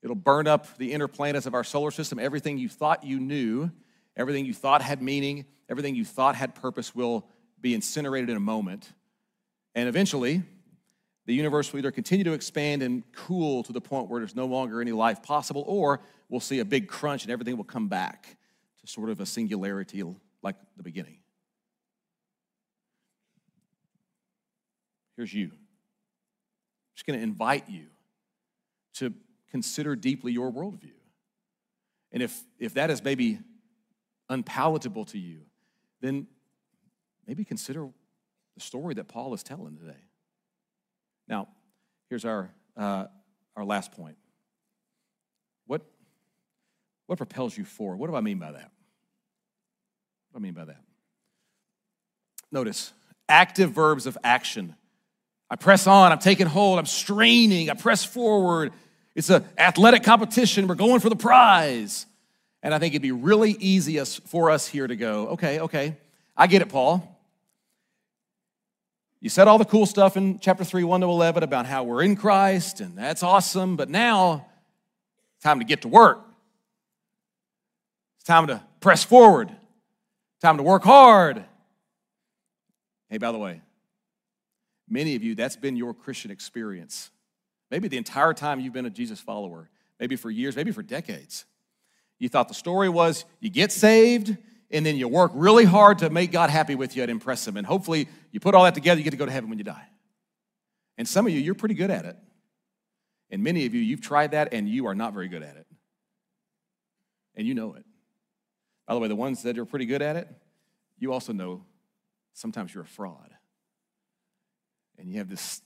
It'll 0.03 0.15
burn 0.17 0.47
up 0.47 0.77
the 0.79 0.93
inner 0.93 1.09
planets 1.09 1.47
of 1.47 1.55
our 1.55 1.65
solar 1.65 1.91
system. 1.91 2.19
Everything 2.19 2.59
you 2.59 2.69
thought 2.69 3.05
you 3.05 3.19
knew, 3.19 3.71
everything 4.17 4.45
you 4.47 4.55
thought 4.55 4.83
had 4.83 5.03
meaning, 5.03 5.47
everything 5.69 5.95
you 5.95 6.05
thought 6.05 6.37
had 6.37 6.55
purpose 6.55 6.95
will 6.95 7.29
be 7.61 7.75
incinerated 7.75 8.31
in 8.31 8.37
a 8.37 8.41
moment. 8.41 8.93
And 9.75 9.89
eventually, 9.89 10.43
the 11.27 11.35
universe 11.35 11.73
will 11.73 11.81
either 11.81 11.91
continue 11.91 12.25
to 12.25 12.33
expand 12.33 12.83
and 12.83 13.03
cool 13.13 13.63
to 13.65 13.73
the 13.73 13.81
point 13.81 14.09
where 14.09 14.21
there's 14.21 14.37
no 14.37 14.47
longer 14.47 14.81
any 14.81 14.93
life 14.93 15.23
possible, 15.23 15.65
or 15.67 16.01
we'll 16.29 16.41
see 16.41 16.61
a 16.61 16.65
big 16.65 16.89
crunch 16.89 17.25
and 17.25 17.33
everything 17.33 17.57
will 17.57 17.65
come 17.65 17.89
back 17.89 18.37
to 18.81 18.87
sort 18.87 19.11
of 19.11 19.21
a 19.21 19.27
singularity 19.27 20.03
like 20.47 20.55
the 20.77 20.85
beginning. 20.85 21.19
Here's 25.17 25.35
you. 25.35 25.47
I'm 25.47 25.59
just 26.95 27.05
going 27.05 27.19
to 27.19 27.23
invite 27.23 27.69
you 27.69 27.87
to 28.95 29.13
consider 29.51 29.97
deeply 29.97 30.31
your 30.31 30.53
worldview. 30.53 30.93
And 32.13 32.23
if, 32.23 32.45
if 32.61 32.75
that 32.75 32.91
is 32.91 33.03
maybe 33.03 33.41
unpalatable 34.29 35.05
to 35.07 35.19
you, 35.19 35.41
then 36.01 36.29
maybe 37.27 37.45
consider 37.45 37.89
the 38.55 38.61
story 38.61 38.95
that 38.95 39.09
Paul 39.09 39.35
is 39.35 39.43
telling 39.43 39.77
today. 39.77 40.05
Now, 41.27 41.49
here's 42.09 42.25
our, 42.25 42.53
uh, 42.77 43.07
our 43.57 43.65
last 43.65 43.91
point. 43.91 44.17
What, 45.67 45.83
what 47.07 47.17
propels 47.19 47.59
you 47.59 47.65
forward? 47.65 47.97
What 47.97 48.09
do 48.11 48.15
I 48.15 48.21
mean 48.21 48.39
by 48.39 48.53
that? 48.53 48.71
What 50.37 50.43
do 50.43 50.49
I 50.49 50.53
mean 50.53 50.55
by 50.55 50.67
that? 50.67 50.83
Notice 52.53 52.93
active 53.27 53.71
verbs 53.71 54.05
of 54.05 54.19
action. 54.23 54.75
I 55.49 55.57
press 55.57 55.87
on, 55.87 56.13
I'm 56.13 56.19
taking 56.19 56.47
hold, 56.47 56.79
I'm 56.79 56.85
straining, 56.85 57.71
I 57.71 57.73
press 57.73 58.05
forward. 58.05 58.75
It's 59.15 59.31
an 59.31 59.47
athletic 59.57 60.03
competition, 60.03 60.67
we're 60.69 60.75
going 60.75 61.01
for 61.01 61.09
the 61.09 61.17
prize. 61.17 62.05
And 62.63 62.75
I 62.75 62.79
think 62.79 62.93
it'd 62.93 63.01
be 63.01 63.13
really 63.13 63.53
easy 63.53 63.99
for 64.05 64.51
us 64.51 64.67
here 64.67 64.87
to 64.87 64.95
go, 64.95 65.29
okay, 65.29 65.61
okay, 65.61 65.97
I 66.37 66.49
get 66.49 66.61
it, 66.61 66.69
Paul. 66.69 67.19
You 69.23 69.31
said 69.31 69.49
all 69.49 69.57
the 69.57 69.65
cool 69.65 69.87
stuff 69.87 70.19
in 70.19 70.39
chapter 70.39 70.65
3, 70.65 70.85
1 70.85 71.01
to 71.01 71.07
11 71.07 71.45
about 71.45 71.65
how 71.65 71.85
we're 71.85 72.03
in 72.03 72.15
Christ, 72.15 72.81
and 72.83 72.95
that's 72.95 73.23
awesome, 73.23 73.77
but 73.77 73.89
now 73.89 74.45
it's 75.35 75.45
time 75.45 75.61
to 75.61 75.65
get 75.65 75.81
to 75.81 75.89
work. 75.89 76.21
It's 78.19 78.27
time 78.27 78.49
to 78.49 78.63
press 78.81 79.03
forward. 79.03 79.51
Time 80.41 80.57
to 80.59 80.63
work 80.63 80.85
hard. 80.85 81.45
Hey, 83.09 83.19
by 83.19 83.33
the 83.33 83.39
way, 83.39 83.63
many 84.89 85.15
of 85.15 85.23
you, 85.23 85.35
that's 85.35 85.57
been 85.57 85.77
your 85.77 85.95
Christian 85.95 86.31
experience. 86.31 87.11
Maybe 87.71 87.89
the 87.89 87.97
entire 87.97 88.35
time 88.35 88.61
you've 88.61 88.73
been 88.73 88.87
a 88.87 88.91
Jesus 88.91 89.21
follower, 89.21 89.71
maybe 89.99 90.17
for 90.17 90.31
years, 90.31 90.57
maybe 90.57 90.73
for 90.73 90.83
decades. 90.83 91.47
You 92.19 92.29
thought 92.29 92.49
the 92.49 92.55
story 92.55 92.89
was 92.89 93.25
you 93.41 93.51
get 93.51 93.73
saved, 93.73 94.37
and 94.71 94.85
then 94.85 94.97
you 94.97 95.09
work 95.09 95.31
really 95.35 95.65
hard 95.65 95.99
to 95.99 96.11
make 96.11 96.33
God 96.33 96.51
happy 96.51 96.75
with 96.75 96.97
you 96.97 97.03
and 97.03 97.11
impress 97.11 97.47
Him. 97.47 97.57
And 97.57 97.67
hopefully, 97.67 98.09
you 98.33 98.41
put 98.41 98.55
all 98.55 98.65
that 98.65 98.75
together, 98.75 98.99
you 98.99 99.05
get 99.05 99.11
to 99.11 99.17
go 99.17 99.27
to 99.27 99.33
heaven 99.33 99.49
when 99.49 99.59
you 99.59 99.65
die. 99.65 99.87
And 100.99 101.07
some 101.07 101.27
of 101.27 101.33
you, 101.33 101.41
you're 101.41 101.55
pretty 101.55 101.75
good 101.75 101.91
at 101.91 102.05
it. 102.05 102.17
And 103.31 103.43
many 103.43 103.67
of 103.67 103.75
you, 103.75 103.81
you've 103.81 104.01
tried 104.01 104.33
that 104.33 104.53
and 104.53 104.69
you 104.69 104.87
are 104.87 104.95
not 104.95 105.13
very 105.13 105.29
good 105.29 105.43
at 105.43 105.57
it. 105.57 105.67
And 107.35 107.47
you 107.47 107.55
know 107.55 107.75
it. 107.75 107.85
By 108.87 108.95
the 108.95 109.01
way, 109.01 109.09
the 109.09 109.17
ones 109.17 109.43
that 109.43 109.59
are 109.59 109.65
pretty 109.65 109.87
good 109.87 110.03
at 110.03 110.17
it, 110.17 110.29
you 110.99 111.13
also 111.13 111.33
know 111.33 111.65
sometimes 112.33 112.73
you're 112.73 112.85
a 112.85 112.87
fraud. 112.87 113.31
And 114.99 115.11
you 115.11 115.19
have 115.19 115.29
this 115.29 115.61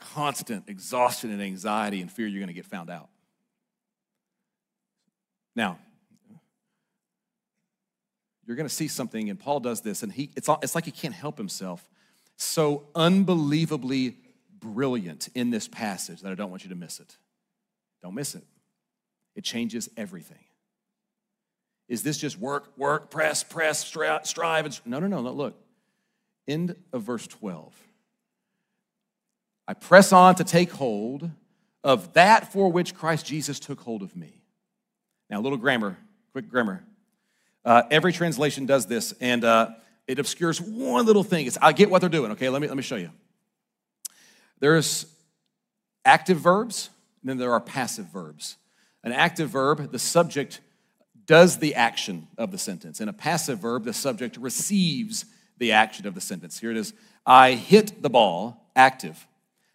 constant 0.00 0.68
exhaustion 0.68 1.30
and 1.30 1.42
anxiety 1.42 2.00
and 2.00 2.10
fear 2.10 2.26
you're 2.26 2.40
going 2.40 2.48
to 2.48 2.54
get 2.54 2.66
found 2.66 2.88
out. 2.88 3.08
Now, 5.56 5.78
you're 8.46 8.56
going 8.56 8.68
to 8.68 8.74
see 8.74 8.88
something, 8.88 9.28
and 9.28 9.38
Paul 9.38 9.60
does 9.60 9.82
this, 9.82 10.02
and 10.02 10.10
he, 10.10 10.30
it's, 10.36 10.48
all, 10.48 10.58
it's 10.62 10.74
like 10.74 10.86
he 10.86 10.90
can't 10.90 11.12
help 11.14 11.36
himself. 11.36 11.86
So 12.36 12.86
unbelievably 12.94 14.16
brilliant 14.58 15.28
in 15.34 15.50
this 15.50 15.68
passage 15.68 16.22
that 16.22 16.32
I 16.32 16.34
don't 16.34 16.50
want 16.50 16.64
you 16.64 16.70
to 16.70 16.76
miss 16.76 17.00
it. 17.00 17.18
Don't 18.02 18.14
miss 18.14 18.34
it. 18.34 18.44
It 19.34 19.44
changes 19.44 19.88
everything. 19.96 20.47
Is 21.88 22.02
this 22.02 22.18
just 22.18 22.38
work, 22.38 22.76
work, 22.76 23.10
press, 23.10 23.42
press, 23.42 23.84
strive? 24.24 24.64
And, 24.66 24.80
no, 24.84 25.00
no, 25.00 25.06
no, 25.06 25.22
no. 25.22 25.32
Look, 25.32 25.58
end 26.46 26.76
of 26.92 27.02
verse 27.02 27.26
12. 27.26 27.72
I 29.66 29.74
press 29.74 30.12
on 30.12 30.34
to 30.36 30.44
take 30.44 30.70
hold 30.70 31.30
of 31.84 32.12
that 32.14 32.52
for 32.52 32.70
which 32.70 32.94
Christ 32.94 33.26
Jesus 33.26 33.58
took 33.58 33.80
hold 33.80 34.02
of 34.02 34.14
me. 34.16 34.42
Now, 35.30 35.40
a 35.40 35.42
little 35.42 35.58
grammar, 35.58 35.96
quick 36.32 36.48
grammar. 36.48 36.84
Uh, 37.64 37.82
every 37.90 38.12
translation 38.12 38.66
does 38.66 38.86
this, 38.86 39.12
and 39.20 39.44
uh, 39.44 39.70
it 40.06 40.18
obscures 40.18 40.60
one 40.60 41.04
little 41.04 41.22
thing. 41.22 41.46
It's, 41.46 41.58
I 41.60 41.72
get 41.72 41.90
what 41.90 42.00
they're 42.00 42.08
doing, 42.08 42.32
okay? 42.32 42.48
Let 42.48 42.62
me, 42.62 42.68
let 42.68 42.76
me 42.76 42.82
show 42.82 42.96
you. 42.96 43.10
There's 44.58 45.06
active 46.04 46.38
verbs, 46.38 46.90
and 47.22 47.28
then 47.28 47.38
there 47.38 47.52
are 47.52 47.60
passive 47.60 48.06
verbs. 48.06 48.56
An 49.04 49.12
active 49.12 49.50
verb, 49.50 49.92
the 49.92 49.98
subject 49.98 50.60
does 51.28 51.58
the 51.58 51.76
action 51.76 52.26
of 52.36 52.50
the 52.50 52.58
sentence. 52.58 53.00
In 53.00 53.08
a 53.08 53.12
passive 53.12 53.60
verb, 53.60 53.84
the 53.84 53.92
subject 53.92 54.36
receives 54.38 55.26
the 55.58 55.70
action 55.72 56.06
of 56.06 56.14
the 56.14 56.20
sentence. 56.20 56.58
Here 56.58 56.72
it 56.72 56.76
is 56.76 56.94
I 57.24 57.52
hit 57.52 58.02
the 58.02 58.10
ball, 58.10 58.70
active. 58.74 59.28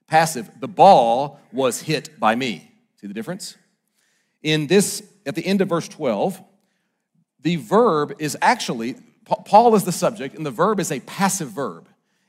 Passive, 0.08 0.50
the 0.60 0.68
ball 0.68 1.40
was 1.54 1.84
hit 1.84 2.20
by 2.20 2.36
me. 2.36 2.72
See 3.00 3.08
the 3.08 3.14
difference? 3.14 3.56
In 4.42 4.68
this, 4.68 5.04
at 5.26 5.36
the 5.36 5.46
end 5.46 5.62
of 5.62 5.70
verse 5.70 5.88
12, 5.88 6.42
the 7.42 7.56
verb 7.58 8.16
is 8.20 8.36
actually, 8.42 8.96
Paul 9.26 9.76
is 9.76 9.84
the 9.84 9.92
subject, 9.92 10.36
and 10.36 10.46
the 10.46 10.52
verb 10.52 10.80
is 10.80 10.92
a 10.92 11.00
passive 11.02 11.50
verb. 11.50 11.88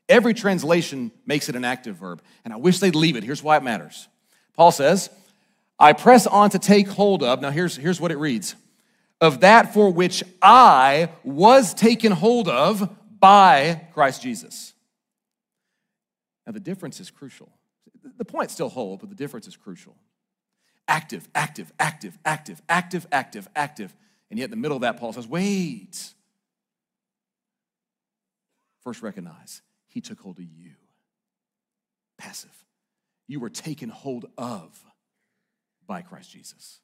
Every 0.09 0.35
translation 0.35 1.11
makes 1.25 1.49
it 1.49 1.57
an 1.57 1.65
active 1.65 1.97
verb, 1.97 2.21
and 2.45 2.53
I 2.53 2.57
wish 2.57 2.79
they'd 2.79 2.95
leave 2.95 3.17
it. 3.17 3.25
Here's 3.25 3.43
why 3.43 3.57
it 3.57 3.63
matters. 3.63 4.07
Paul 4.55 4.71
says, 4.71 5.09
I 5.79 5.95
press 5.95 6.27
on 6.27 6.51
to 6.51 6.59
take 6.59 6.89
hold 6.89 7.23
of, 7.23 7.41
now 7.41 7.51
here's, 7.51 7.77
here's 7.77 8.01
what 8.01 8.13
it 8.13 8.19
reads 8.19 8.55
of 9.21 9.41
that 9.41 9.73
for 9.73 9.91
which 9.91 10.23
I 10.43 11.11
was 11.23 11.75
taken 11.75 12.13
hold 12.13 12.49
of 12.49 12.95
by 13.21 13.89
Christ 13.95 14.23
Jesus. 14.23 14.75
Now, 16.47 16.53
the 16.53 16.61
difference 16.61 17.01
is 17.01 17.11
crucial. 17.11 17.51
The 18.19 18.25
point 18.25 18.51
still 18.51 18.69
holds, 18.69 19.01
but 19.01 19.09
the 19.09 19.17
difference 19.17 19.47
is 19.47 19.57
crucial. 19.57 19.97
Active, 20.87 21.27
active, 21.35 21.73
active, 21.81 22.19
active, 22.25 22.61
active, 22.69 23.07
active, 23.11 23.49
active. 23.57 23.95
And 24.31 24.39
yet, 24.39 24.47
in 24.47 24.51
the 24.51 24.57
middle 24.57 24.77
of 24.77 24.83
that, 24.83 24.99
Paul 24.99 25.13
says, 25.15 25.27
wait. 25.27 26.13
First, 28.83 29.01
recognize 29.01 29.63
he 29.89 30.03
took 30.03 30.21
hold 30.21 30.39
of 30.39 30.45
you. 30.45 30.73
Passive. 32.19 32.65
You 33.27 33.41
were 33.41 33.49
taken 33.49 33.89
hold 33.89 34.27
of 34.37 34.85
by 35.87 36.03
Christ 36.03 36.31
Jesus. 36.31 36.81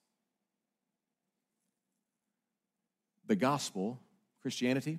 The 3.30 3.36
gospel, 3.36 4.00
Christianity, 4.42 4.98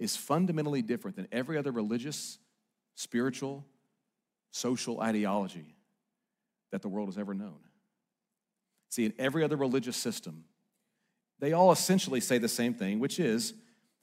is 0.00 0.16
fundamentally 0.16 0.82
different 0.82 1.14
than 1.14 1.28
every 1.30 1.56
other 1.56 1.70
religious, 1.70 2.40
spiritual, 2.96 3.64
social 4.50 5.00
ideology 5.00 5.76
that 6.72 6.82
the 6.82 6.88
world 6.88 7.06
has 7.06 7.16
ever 7.16 7.32
known. 7.32 7.60
See, 8.88 9.04
in 9.04 9.14
every 9.20 9.44
other 9.44 9.54
religious 9.54 9.96
system, 9.96 10.46
they 11.38 11.52
all 11.52 11.70
essentially 11.70 12.18
say 12.18 12.38
the 12.38 12.48
same 12.48 12.74
thing, 12.74 12.98
which 12.98 13.20
is 13.20 13.54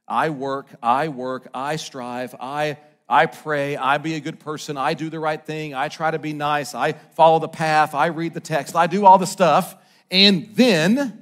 I 0.08 0.30
work, 0.30 0.68
I 0.82 1.10
work, 1.10 1.50
I 1.54 1.76
strive, 1.76 2.34
I, 2.40 2.78
I 3.10 3.26
pray, 3.26 3.76
I 3.76 3.98
be 3.98 4.16
a 4.16 4.22
good 4.22 4.40
person, 4.40 4.78
I 4.78 4.94
do 4.94 5.10
the 5.10 5.20
right 5.20 5.46
thing, 5.46 5.74
I 5.74 5.90
try 5.90 6.10
to 6.10 6.20
be 6.20 6.32
nice, 6.32 6.74
I 6.74 6.94
follow 6.94 7.40
the 7.40 7.50
path, 7.50 7.94
I 7.94 8.06
read 8.06 8.34
the 8.34 8.40
text, 8.40 8.78
I 8.78 8.88
do 8.88 9.06
all 9.06 9.18
the 9.18 9.28
stuff, 9.28 9.76
and 10.10 10.56
then 10.56 11.21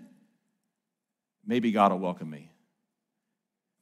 maybe 1.50 1.72
God 1.72 1.92
will 1.92 2.00
welcome 2.00 2.30
me. 2.30 2.52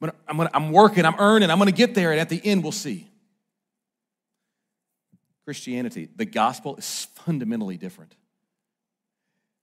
I'm, 0.00 0.10
I'm, 0.26 0.36
gonna, 0.38 0.50
I'm 0.54 0.72
working, 0.72 1.04
I'm 1.04 1.16
earning, 1.18 1.50
I'm 1.50 1.58
gonna 1.58 1.70
get 1.70 1.94
there, 1.94 2.10
and 2.10 2.20
at 2.20 2.30
the 2.30 2.40
end 2.44 2.62
we'll 2.62 2.72
see. 2.72 3.08
Christianity, 5.44 6.08
the 6.16 6.24
gospel 6.24 6.76
is 6.76 7.06
fundamentally 7.14 7.76
different. 7.76 8.14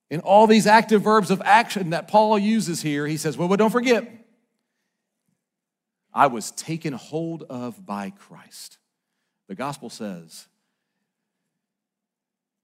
In 0.10 0.20
all 0.20 0.46
these 0.46 0.68
active 0.68 1.02
verbs 1.02 1.32
of 1.32 1.42
action 1.44 1.90
that 1.90 2.08
Paul 2.08 2.38
uses 2.38 2.82
here, 2.82 3.08
he 3.08 3.18
says, 3.18 3.38
well, 3.38 3.48
but 3.48 3.58
don't 3.58 3.72
forget, 3.72 4.08
I 6.14 6.28
was 6.28 6.52
taken 6.52 6.94
hold 6.94 7.44
of 7.44 7.86
by 7.86 8.12
Christ. 8.12 8.78
The 9.48 9.56
gospel 9.56 9.90
says, 9.90 10.48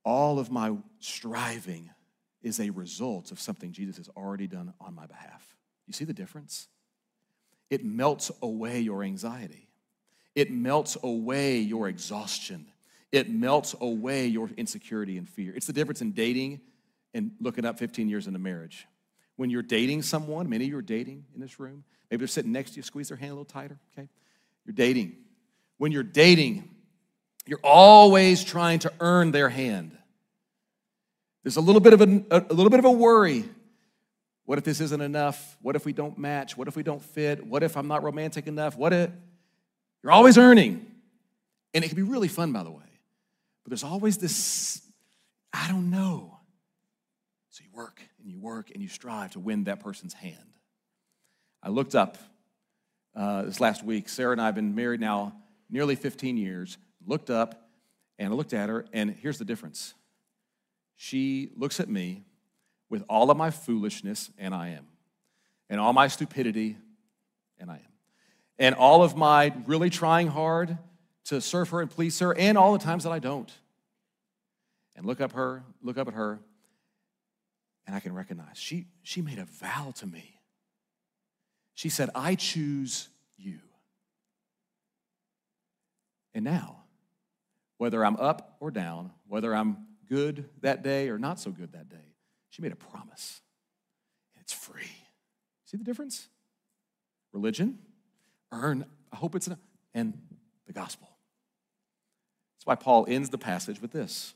all 0.04 0.40
of 0.40 0.52
my 0.52 0.76
striving 1.00 1.90
is 2.42 2.60
a 2.60 2.70
result 2.70 3.32
of 3.32 3.40
something 3.40 3.72
Jesus 3.72 3.98
has 3.98 4.10
already 4.10 4.48
done 4.48 4.74
on 4.80 4.96
my 4.96 5.06
behalf. 5.06 5.56
You 5.88 5.94
see 5.94 6.06
the 6.06 6.14
difference? 6.14 6.68
It 7.70 7.86
melts 7.86 8.32
away 8.42 8.80
your 8.80 9.04
anxiety, 9.04 9.68
it 10.36 10.52
melts 10.52 10.98
away 11.04 11.60
your 11.60 11.88
exhaustion, 11.88 12.66
it 13.12 13.30
melts 13.30 13.76
away 13.80 14.28
your 14.28 14.50
insecurity 14.58 15.18
and 15.18 15.28
fear. 15.28 15.54
It's 15.56 15.68
the 15.68 15.74
difference 15.74 16.02
in 16.02 16.12
dating 16.12 16.62
and 17.14 17.32
looking 17.40 17.66
up 17.66 17.78
15 17.78 18.10
years 18.10 18.28
into 18.28 18.40
marriage. 18.40 18.88
When 19.36 19.50
you're 19.50 19.64
dating 19.64 20.04
someone, 20.04 20.50
many 20.50 20.66
of 20.66 20.70
you 20.70 20.78
are 20.78 20.82
dating 20.82 21.26
in 21.34 21.42
this 21.42 21.60
room, 21.60 21.84
maybe 22.10 22.20
they're 22.20 22.28
sitting 22.28 22.52
next 22.52 22.72
to 22.72 22.78
you, 22.78 22.84
squeeze 22.84 23.08
their 23.08 23.18
hand 23.18 23.32
a 23.32 23.36
little 23.36 23.46
tighter, 23.46 23.80
okay? 23.94 24.08
You're 24.66 24.74
dating. 24.74 25.16
When 25.78 25.92
you're 25.92 26.04
dating, 26.04 26.70
you're 27.46 27.60
always 27.64 28.44
trying 28.44 28.80
to 28.80 28.94
earn 29.00 29.32
their 29.32 29.50
hand. 29.50 29.98
There's 31.44 31.58
a 31.58 31.62
little 31.62 31.82
bit 31.82 31.94
of 31.94 32.02
a, 32.02 32.06
a 32.50 32.54
little 32.54 32.70
bit 32.70 32.80
of 32.80 32.86
a 32.86 32.92
worry. 32.92 33.46
What 34.46 34.58
if 34.58 34.64
this 34.64 34.82
isn't 34.82 35.02
enough? 35.02 35.58
What 35.62 35.76
if 35.76 35.86
we 35.86 35.94
don't 35.94 36.18
match? 36.18 36.58
What 36.58 36.68
if 36.68 36.76
we 36.76 36.84
don't 36.84 37.02
fit? 37.02 37.46
What 37.46 37.64
if 37.64 37.78
I'm 37.78 37.88
not 37.88 38.04
romantic 38.04 38.48
enough? 38.48 38.78
What 38.78 38.94
if 38.94 39.10
you're 40.04 40.12
always 40.12 40.38
earning? 40.38 40.86
And 41.74 41.84
it 41.84 41.88
can 41.88 41.96
be 41.96 42.04
really 42.04 42.28
fun, 42.28 42.52
by 42.52 42.64
the 42.64 42.72
way. 42.72 42.84
But 43.64 43.70
there's 43.70 43.84
always 43.84 44.18
this, 44.18 44.82
I 45.54 45.68
don't 45.70 45.90
know. 45.90 46.38
So 47.50 47.64
you 47.64 47.70
work 47.74 48.02
and 48.20 48.30
you 48.30 48.40
work 48.40 48.72
and 48.72 48.82
you 48.82 48.90
strive 48.90 49.32
to 49.32 49.40
win 49.40 49.66
that 49.66 49.80
person's 49.80 50.14
hand. 50.14 50.38
I 51.64 51.70
looked 51.70 51.96
up 51.96 52.18
uh, 53.16 53.44
this 53.44 53.60
last 53.60 53.84
week. 53.84 54.10
Sarah 54.10 54.32
and 54.32 54.42
I 54.42 54.48
have 54.48 54.56
been 54.56 54.76
married 54.76 55.00
now 55.00 55.34
nearly 55.70 55.96
15 55.96 56.38
years. 56.38 56.78
Looked 57.06 57.30
up 57.30 57.70
and 58.18 58.34
I 58.34 58.36
looked 58.36 58.54
at 58.54 58.70
her, 58.70 58.86
and 58.94 59.12
here's 59.12 59.38
the 59.38 59.46
difference. 59.46 59.94
She 61.04 61.50
looks 61.58 61.80
at 61.80 61.90
me 61.90 62.26
with 62.88 63.04
all 63.10 63.32
of 63.32 63.38
my 63.38 63.50
foolishness, 63.50 64.30
and 64.38 64.54
I 64.54 64.68
am, 64.68 64.86
and 65.68 65.80
all 65.80 65.94
my 65.94 66.08
stupidity, 66.08 66.78
and 67.58 67.72
I 67.72 67.78
am, 67.78 67.92
and 68.60 68.76
all 68.76 69.04
of 69.04 69.18
my 69.18 69.52
really 69.66 69.90
trying 69.90 70.28
hard 70.28 70.78
to 71.26 71.42
serve 71.42 71.70
her 71.70 71.82
and 71.82 71.90
please 71.90 72.20
her, 72.20 72.38
and 72.38 72.56
all 72.56 72.74
the 72.74 72.84
times 72.84 73.04
that 73.06 73.10
I 73.10 73.18
don't. 73.18 73.52
And 74.96 75.08
look 75.08 75.22
up 75.22 75.32
her, 75.32 75.64
look 75.82 75.98
up 75.98 76.08
at 76.08 76.14
her, 76.14 76.40
and 77.88 77.96
I 77.96 78.00
can 78.00 78.14
recognize 78.14 78.60
she, 78.60 78.86
she 79.02 79.24
made 79.24 79.40
a 79.40 79.46
vow 79.46 79.94
to 79.96 80.06
me. 80.06 80.40
She 81.74 81.90
said, 81.90 82.12
I 82.14 82.36
choose 82.36 83.10
you. 83.38 83.58
And 86.36 86.46
now, 86.46 86.84
whether 87.80 88.06
I'm 88.06 88.18
up 88.18 88.58
or 88.60 88.70
down, 88.70 89.14
whether 89.28 89.56
I'm 89.56 89.88
good 90.12 90.50
that 90.62 90.84
day 90.84 91.10
or 91.10 91.18
not 91.18 91.40
so 91.40 91.52
good 91.52 91.72
that 91.74 91.90
day, 91.90 92.16
she 92.50 92.62
made 92.62 92.72
a 92.72 92.76
promise. 92.76 93.42
And 94.36 94.44
it's 94.44 94.54
free. 94.54 94.92
See 95.66 95.78
the 95.78 95.84
difference? 95.84 96.28
Religion, 97.32 97.80
earn, 98.52 98.86
I 99.12 99.16
hope 99.16 99.36
it's 99.36 99.48
enough, 99.48 99.60
and 99.94 100.18
the 100.68 100.74
gospel. 100.74 101.08
That's 102.58 102.66
why 102.66 102.76
Paul 102.76 103.06
ends 103.08 103.30
the 103.30 103.38
passage 103.38 103.82
with 103.82 103.92
this. 103.92 104.34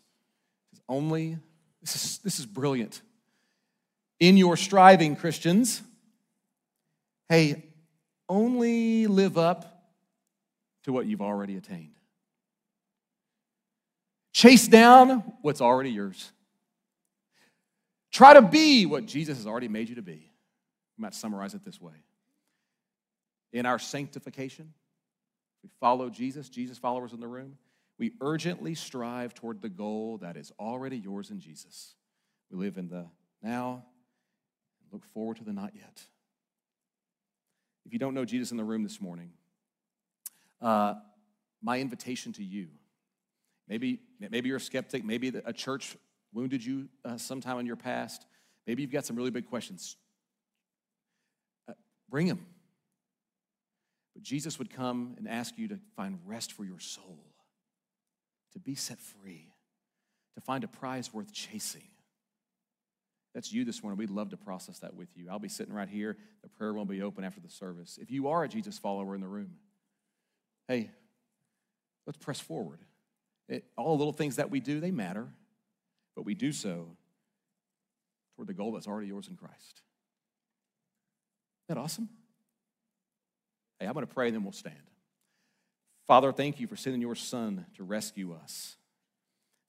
Only, 0.87 1.37
this 1.81 1.95
is, 1.95 2.17
this 2.19 2.39
is 2.39 2.45
brilliant 2.45 3.01
in 4.19 4.37
your 4.37 4.57
striving, 4.57 5.15
Christians, 5.15 5.81
hey, 7.27 7.65
only 8.29 9.07
live 9.07 9.37
up 9.37 9.89
to 10.83 10.93
what 10.93 11.05
you've 11.05 11.21
already 11.21 11.57
attained. 11.57 11.94
Chase 14.35 14.67
down 14.67 15.23
what's 15.41 15.61
already 15.61 15.91
yours. 15.91 16.33
Try 18.11 18.33
to 18.33 18.41
be 18.41 18.85
what 18.85 19.05
Jesus 19.05 19.37
has 19.37 19.47
already 19.47 19.69
made 19.69 19.87
you 19.87 19.95
to 19.95 20.01
be. 20.01 20.29
I 20.97 21.01
might 21.01 21.13
summarize 21.13 21.53
it 21.53 21.63
this 21.63 21.79
way. 21.79 22.03
In 23.53 23.65
our 23.65 23.79
sanctification, 23.79 24.73
we 25.63 25.69
follow 25.79 26.09
Jesus, 26.09 26.49
Jesus 26.49 26.77
followers 26.77 27.13
in 27.13 27.21
the 27.21 27.27
room, 27.27 27.57
we 27.97 28.11
urgently 28.19 28.75
strive 28.75 29.33
toward 29.33 29.61
the 29.61 29.69
goal 29.69 30.17
that 30.17 30.35
is 30.35 30.51
already 30.59 30.97
yours 30.97 31.31
in 31.31 31.39
Jesus. 31.39 31.95
We 32.51 32.57
live 32.57 32.77
in 32.77 32.89
the 32.89 33.05
now 33.41 33.85
Look 34.95 35.05
forward 35.13 35.35
to 35.37 35.43
the 35.43 35.51
not 35.51 35.73
yet. 35.75 36.01
If 37.85 37.91
you 37.91 37.99
don't 37.99 38.13
know 38.13 38.23
Jesus 38.25 38.51
in 38.51 38.57
the 38.57 38.63
room 38.63 38.83
this 38.83 39.01
morning, 39.01 39.31
uh, 40.61 40.95
my 41.61 41.79
invitation 41.79 42.31
to 42.33 42.43
you, 42.45 42.67
maybe, 43.67 43.99
maybe 44.19 44.49
you're 44.49 44.57
a 44.57 44.61
skeptic, 44.61 45.03
maybe 45.03 45.31
a 45.45 45.53
church 45.53 45.95
wounded 46.33 46.63
you 46.63 46.89
uh, 47.03 47.17
sometime 47.17 47.59
in 47.59 47.65
your 47.65 47.75
past, 47.75 48.25
maybe 48.67 48.81
you've 48.81 48.91
got 48.91 49.05
some 49.05 49.15
really 49.15 49.31
big 49.31 49.47
questions. 49.47 49.95
Uh, 51.69 51.73
bring 52.09 52.27
them. 52.27 52.45
But 54.13 54.23
Jesus 54.23 54.59
would 54.59 54.69
come 54.69 55.15
and 55.17 55.27
ask 55.27 55.57
you 55.57 55.67
to 55.69 55.79
find 55.95 56.19
rest 56.25 56.53
for 56.53 56.63
your 56.63 56.79
soul, 56.79 57.19
to 58.53 58.59
be 58.59 58.75
set 58.75 58.99
free, 58.99 59.53
to 60.35 60.41
find 60.41 60.63
a 60.63 60.67
prize 60.67 61.13
worth 61.13 61.31
chasing 61.33 61.83
that's 63.35 63.51
you 63.51 63.65
this 63.65 63.83
morning, 63.83 63.97
we'd 63.97 64.09
love 64.09 64.29
to 64.29 64.37
process 64.37 64.79
that 64.79 64.95
with 64.95 65.09
you. 65.13 65.27
I'll 65.29 65.39
be 65.39 65.49
sitting 65.49 65.73
right 65.73 65.89
here. 65.89 66.15
The 66.41 66.47
prayer 66.47 66.73
will 66.73 66.85
be 66.85 67.01
open 67.01 67.25
after 67.25 67.41
the 67.41 67.49
service. 67.49 67.99
If 68.01 68.09
you 68.09 68.29
are 68.29 68.45
a 68.45 68.47
Jesus 68.47 68.79
follower 68.79 69.13
in 69.13 69.19
the 69.19 69.27
room, 69.27 69.51
hey, 70.69 70.89
let's 72.07 72.17
press 72.17 72.39
forward. 72.39 72.79
It, 73.47 73.65
all 73.77 73.95
the 73.95 73.99
little 73.99 74.13
things 74.13 74.37
that 74.37 74.49
we 74.49 74.59
do, 74.59 74.79
they 74.79 74.91
matter, 74.91 75.27
but 76.15 76.23
we 76.23 76.33
do 76.33 76.51
so 76.51 76.87
toward 78.35 78.47
the 78.47 78.53
goal 78.53 78.71
that's 78.71 78.87
already 78.87 79.07
yours 79.07 79.27
in 79.27 79.35
Christ. 79.35 79.81
Isn't 81.67 81.75
that 81.75 81.77
awesome? 81.77 82.09
Hey, 83.79 83.87
I'm 83.87 83.93
going 83.93 84.05
to 84.05 84.13
pray 84.13 84.27
and 84.27 84.35
then 84.35 84.43
we'll 84.43 84.51
stand. 84.51 84.75
Father, 86.07 86.31
thank 86.31 86.59
you 86.59 86.67
for 86.67 86.75
sending 86.75 87.01
your 87.01 87.15
Son 87.15 87.65
to 87.77 87.83
rescue 87.83 88.33
us. 88.33 88.77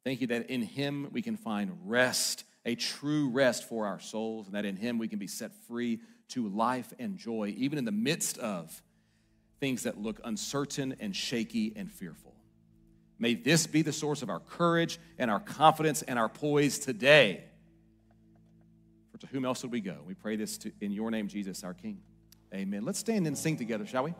Thank 0.05 0.21
you 0.21 0.27
that 0.29 0.51
in 0.51 0.63
Him 0.63 1.09
we 1.13 1.23
can 1.23 1.37
find 1.37 1.77
rest 1.85 2.45
a 2.65 2.75
true 2.75 3.29
rest 3.31 3.69
for 3.69 3.87
our 3.87 4.01
souls, 4.01 4.47
and 4.47 4.55
that 4.57 4.65
in 4.65 4.77
Him 4.77 4.99
we 4.99 5.09
can 5.09 5.19
be 5.19 5.29
set 5.29 5.53
free 5.67 6.01
to 6.29 6.49
life 6.49 6.93
and 6.99 7.17
joy, 7.17 7.55
even 7.57 7.79
in 7.79 7.85
the 7.85 7.93
midst 7.93 8.39
of 8.39 8.83
things 9.61 9.85
that 9.85 9.99
look 9.99 10.21
uncertain 10.25 10.97
and 11.01 11.15
shaky 11.15 11.73
and 11.77 11.91
fearful. 11.91 12.36
May 13.19 13.35
this 13.35 13.67
be 13.67 13.83
the 13.83 13.93
source 13.93 14.23
of 14.23 14.31
our 14.31 14.41
courage 14.41 14.99
and 15.19 15.31
our 15.31 15.41
confidence 15.41 16.03
and 16.03 16.19
our 16.19 16.29
poise 16.29 16.79
today. 16.79 17.45
For 19.11 19.19
to 19.19 19.27
whom 19.29 19.45
else 19.45 19.63
would 19.63 19.73
we 19.73 19.81
go? 19.81 19.97
We 20.07 20.15
pray 20.15 20.37
this 20.37 20.59
to, 20.59 20.73
in 20.81 20.93
your 20.93 21.11
name, 21.11 21.29
Jesus, 21.29 21.65
our 21.65 21.75
King. 21.75 22.01
Amen. 22.55 22.85
Let's 22.85 22.99
stand 22.99 23.27
and 23.27 23.37
sing 23.37 23.57
together, 23.57 23.87
shall 23.87 24.05
we? 24.05 24.15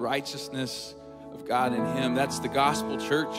righteousness 0.00 0.94
of 1.32 1.46
God 1.46 1.74
in 1.74 1.84
him. 1.96 2.14
That's 2.14 2.38
the 2.40 2.48
gospel 2.48 2.96
church. 2.96 3.36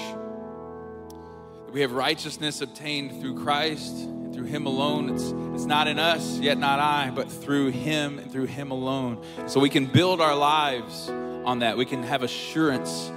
We 1.71 1.81
have 1.81 1.91
righteousness 1.93 2.61
obtained 2.61 3.21
through 3.21 3.41
Christ, 3.43 3.95
and 3.95 4.33
through 4.33 4.45
him 4.45 4.65
alone. 4.65 5.09
It's, 5.09 5.33
it's 5.55 5.65
not 5.65 5.87
in 5.87 5.99
us, 5.99 6.37
yet 6.39 6.57
not 6.57 6.79
I, 6.79 7.11
but 7.11 7.31
through 7.31 7.69
him 7.69 8.19
and 8.19 8.31
through 8.31 8.45
him 8.45 8.71
alone. 8.71 9.23
So 9.47 9.59
we 9.59 9.69
can 9.69 9.85
build 9.85 10.21
our 10.21 10.35
lives 10.35 11.09
on 11.09 11.59
that. 11.59 11.77
We 11.77 11.85
can 11.85 12.03
have 12.03 12.23
assurance 12.23 13.09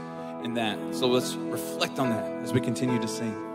in 0.45 0.55
that. 0.55 0.79
So 0.95 1.09
let's 1.09 1.35
reflect 1.35 1.99
on 1.99 2.11
that 2.11 2.25
as 2.45 2.53
we 2.53 2.61
continue 2.61 3.01
to 3.01 3.09
sing. 3.09 3.54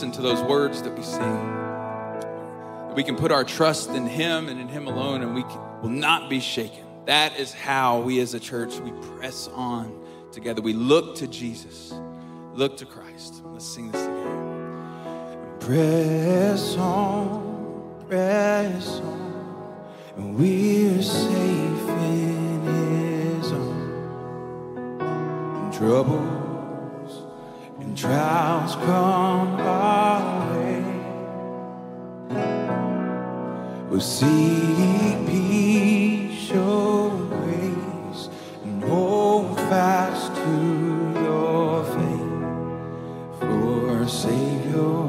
listen 0.00 0.12
to 0.12 0.22
those 0.22 0.40
words 0.44 0.80
that 0.80 0.96
we 0.96 1.02
sing. 1.02 1.20
That 1.20 2.94
we 2.96 3.04
can 3.04 3.16
put 3.16 3.30
our 3.30 3.44
trust 3.44 3.90
in 3.90 4.06
Him 4.06 4.48
and 4.48 4.58
in 4.58 4.66
Him 4.66 4.86
alone, 4.86 5.20
and 5.20 5.34
we 5.34 5.42
can, 5.42 5.60
will 5.82 5.90
not 5.90 6.30
be 6.30 6.40
shaken. 6.40 6.86
That 7.04 7.38
is 7.38 7.52
how 7.52 8.00
we 8.00 8.18
as 8.20 8.32
a 8.32 8.40
church, 8.40 8.78
we 8.78 8.92
press 9.18 9.46
on 9.48 9.94
together. 10.32 10.62
We 10.62 10.72
look 10.72 11.16
to 11.16 11.26
Jesus, 11.26 11.92
look 12.54 12.78
to 12.78 12.86
Christ. 12.86 13.42
Let's 13.44 13.66
sing 13.66 13.90
this 13.90 14.00
together. 14.00 15.56
Press 15.60 16.78
on, 16.78 18.06
press 18.08 19.00
on, 19.00 19.84
and 20.16 20.34
we're 20.34 21.02
safe 21.02 21.28
in 21.28 23.42
His 23.42 23.52
arms. 23.52 24.96
Troubles 25.76 27.26
and 27.80 27.98
trials 27.98 28.76
come 28.76 29.58
by. 29.58 29.79
See 34.00 35.14
peace, 35.26 36.32
show 36.48 37.10
grace, 37.28 38.30
and 38.64 38.82
hold 38.82 39.58
fast 39.68 40.34
to 40.36 40.50
your 41.20 41.84
faith 41.84 42.30
for 43.38 43.98
our 43.98 44.08
Savior 44.08 45.06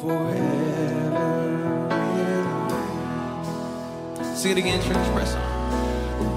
forever. 0.00 1.30
See 4.36 4.50
it 4.52 4.58
again, 4.58 4.80
church. 4.80 5.08
Press 5.12 5.34
on. 5.34 5.42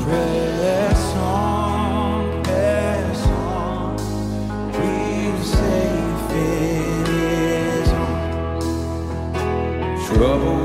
Press 0.04 1.14
on, 1.14 2.44
press 2.44 3.22
on. 3.28 3.96
We're 4.74 5.44
safe, 5.44 6.30
on. 7.94 8.10
Trouble. 10.08 10.65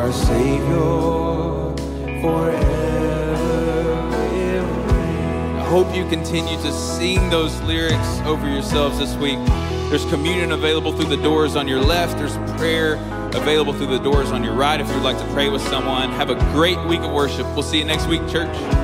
Our 0.00 0.12
Savior 0.12 1.74
forever. 2.22 2.72
I 5.58 5.64
hope 5.68 5.94
you 5.94 6.06
continue 6.08 6.56
to 6.62 6.72
sing 6.72 7.30
those 7.30 7.58
lyrics 7.62 8.20
over 8.24 8.48
yourselves 8.48 8.98
this 8.98 9.14
week. 9.16 9.38
There's 9.88 10.04
communion 10.06 10.52
available 10.52 10.92
through 10.92 11.14
the 11.14 11.22
doors 11.22 11.56
on 11.56 11.68
your 11.68 11.80
left. 11.80 12.16
There's 12.18 12.36
prayer 12.58 12.94
available 13.34 13.72
through 13.72 13.88
the 13.88 13.98
doors 13.98 14.30
on 14.30 14.42
your 14.44 14.54
right 14.54 14.80
if 14.80 14.88
you'd 14.88 15.02
like 15.02 15.18
to 15.18 15.26
pray 15.32 15.48
with 15.48 15.62
someone. 15.62 16.10
Have 16.12 16.30
a 16.30 16.36
great 16.52 16.82
week 16.86 17.00
of 17.00 17.12
worship. 17.12 17.46
We'll 17.54 17.62
see 17.62 17.78
you 17.78 17.84
next 17.84 18.06
week, 18.06 18.26
church. 18.28 18.81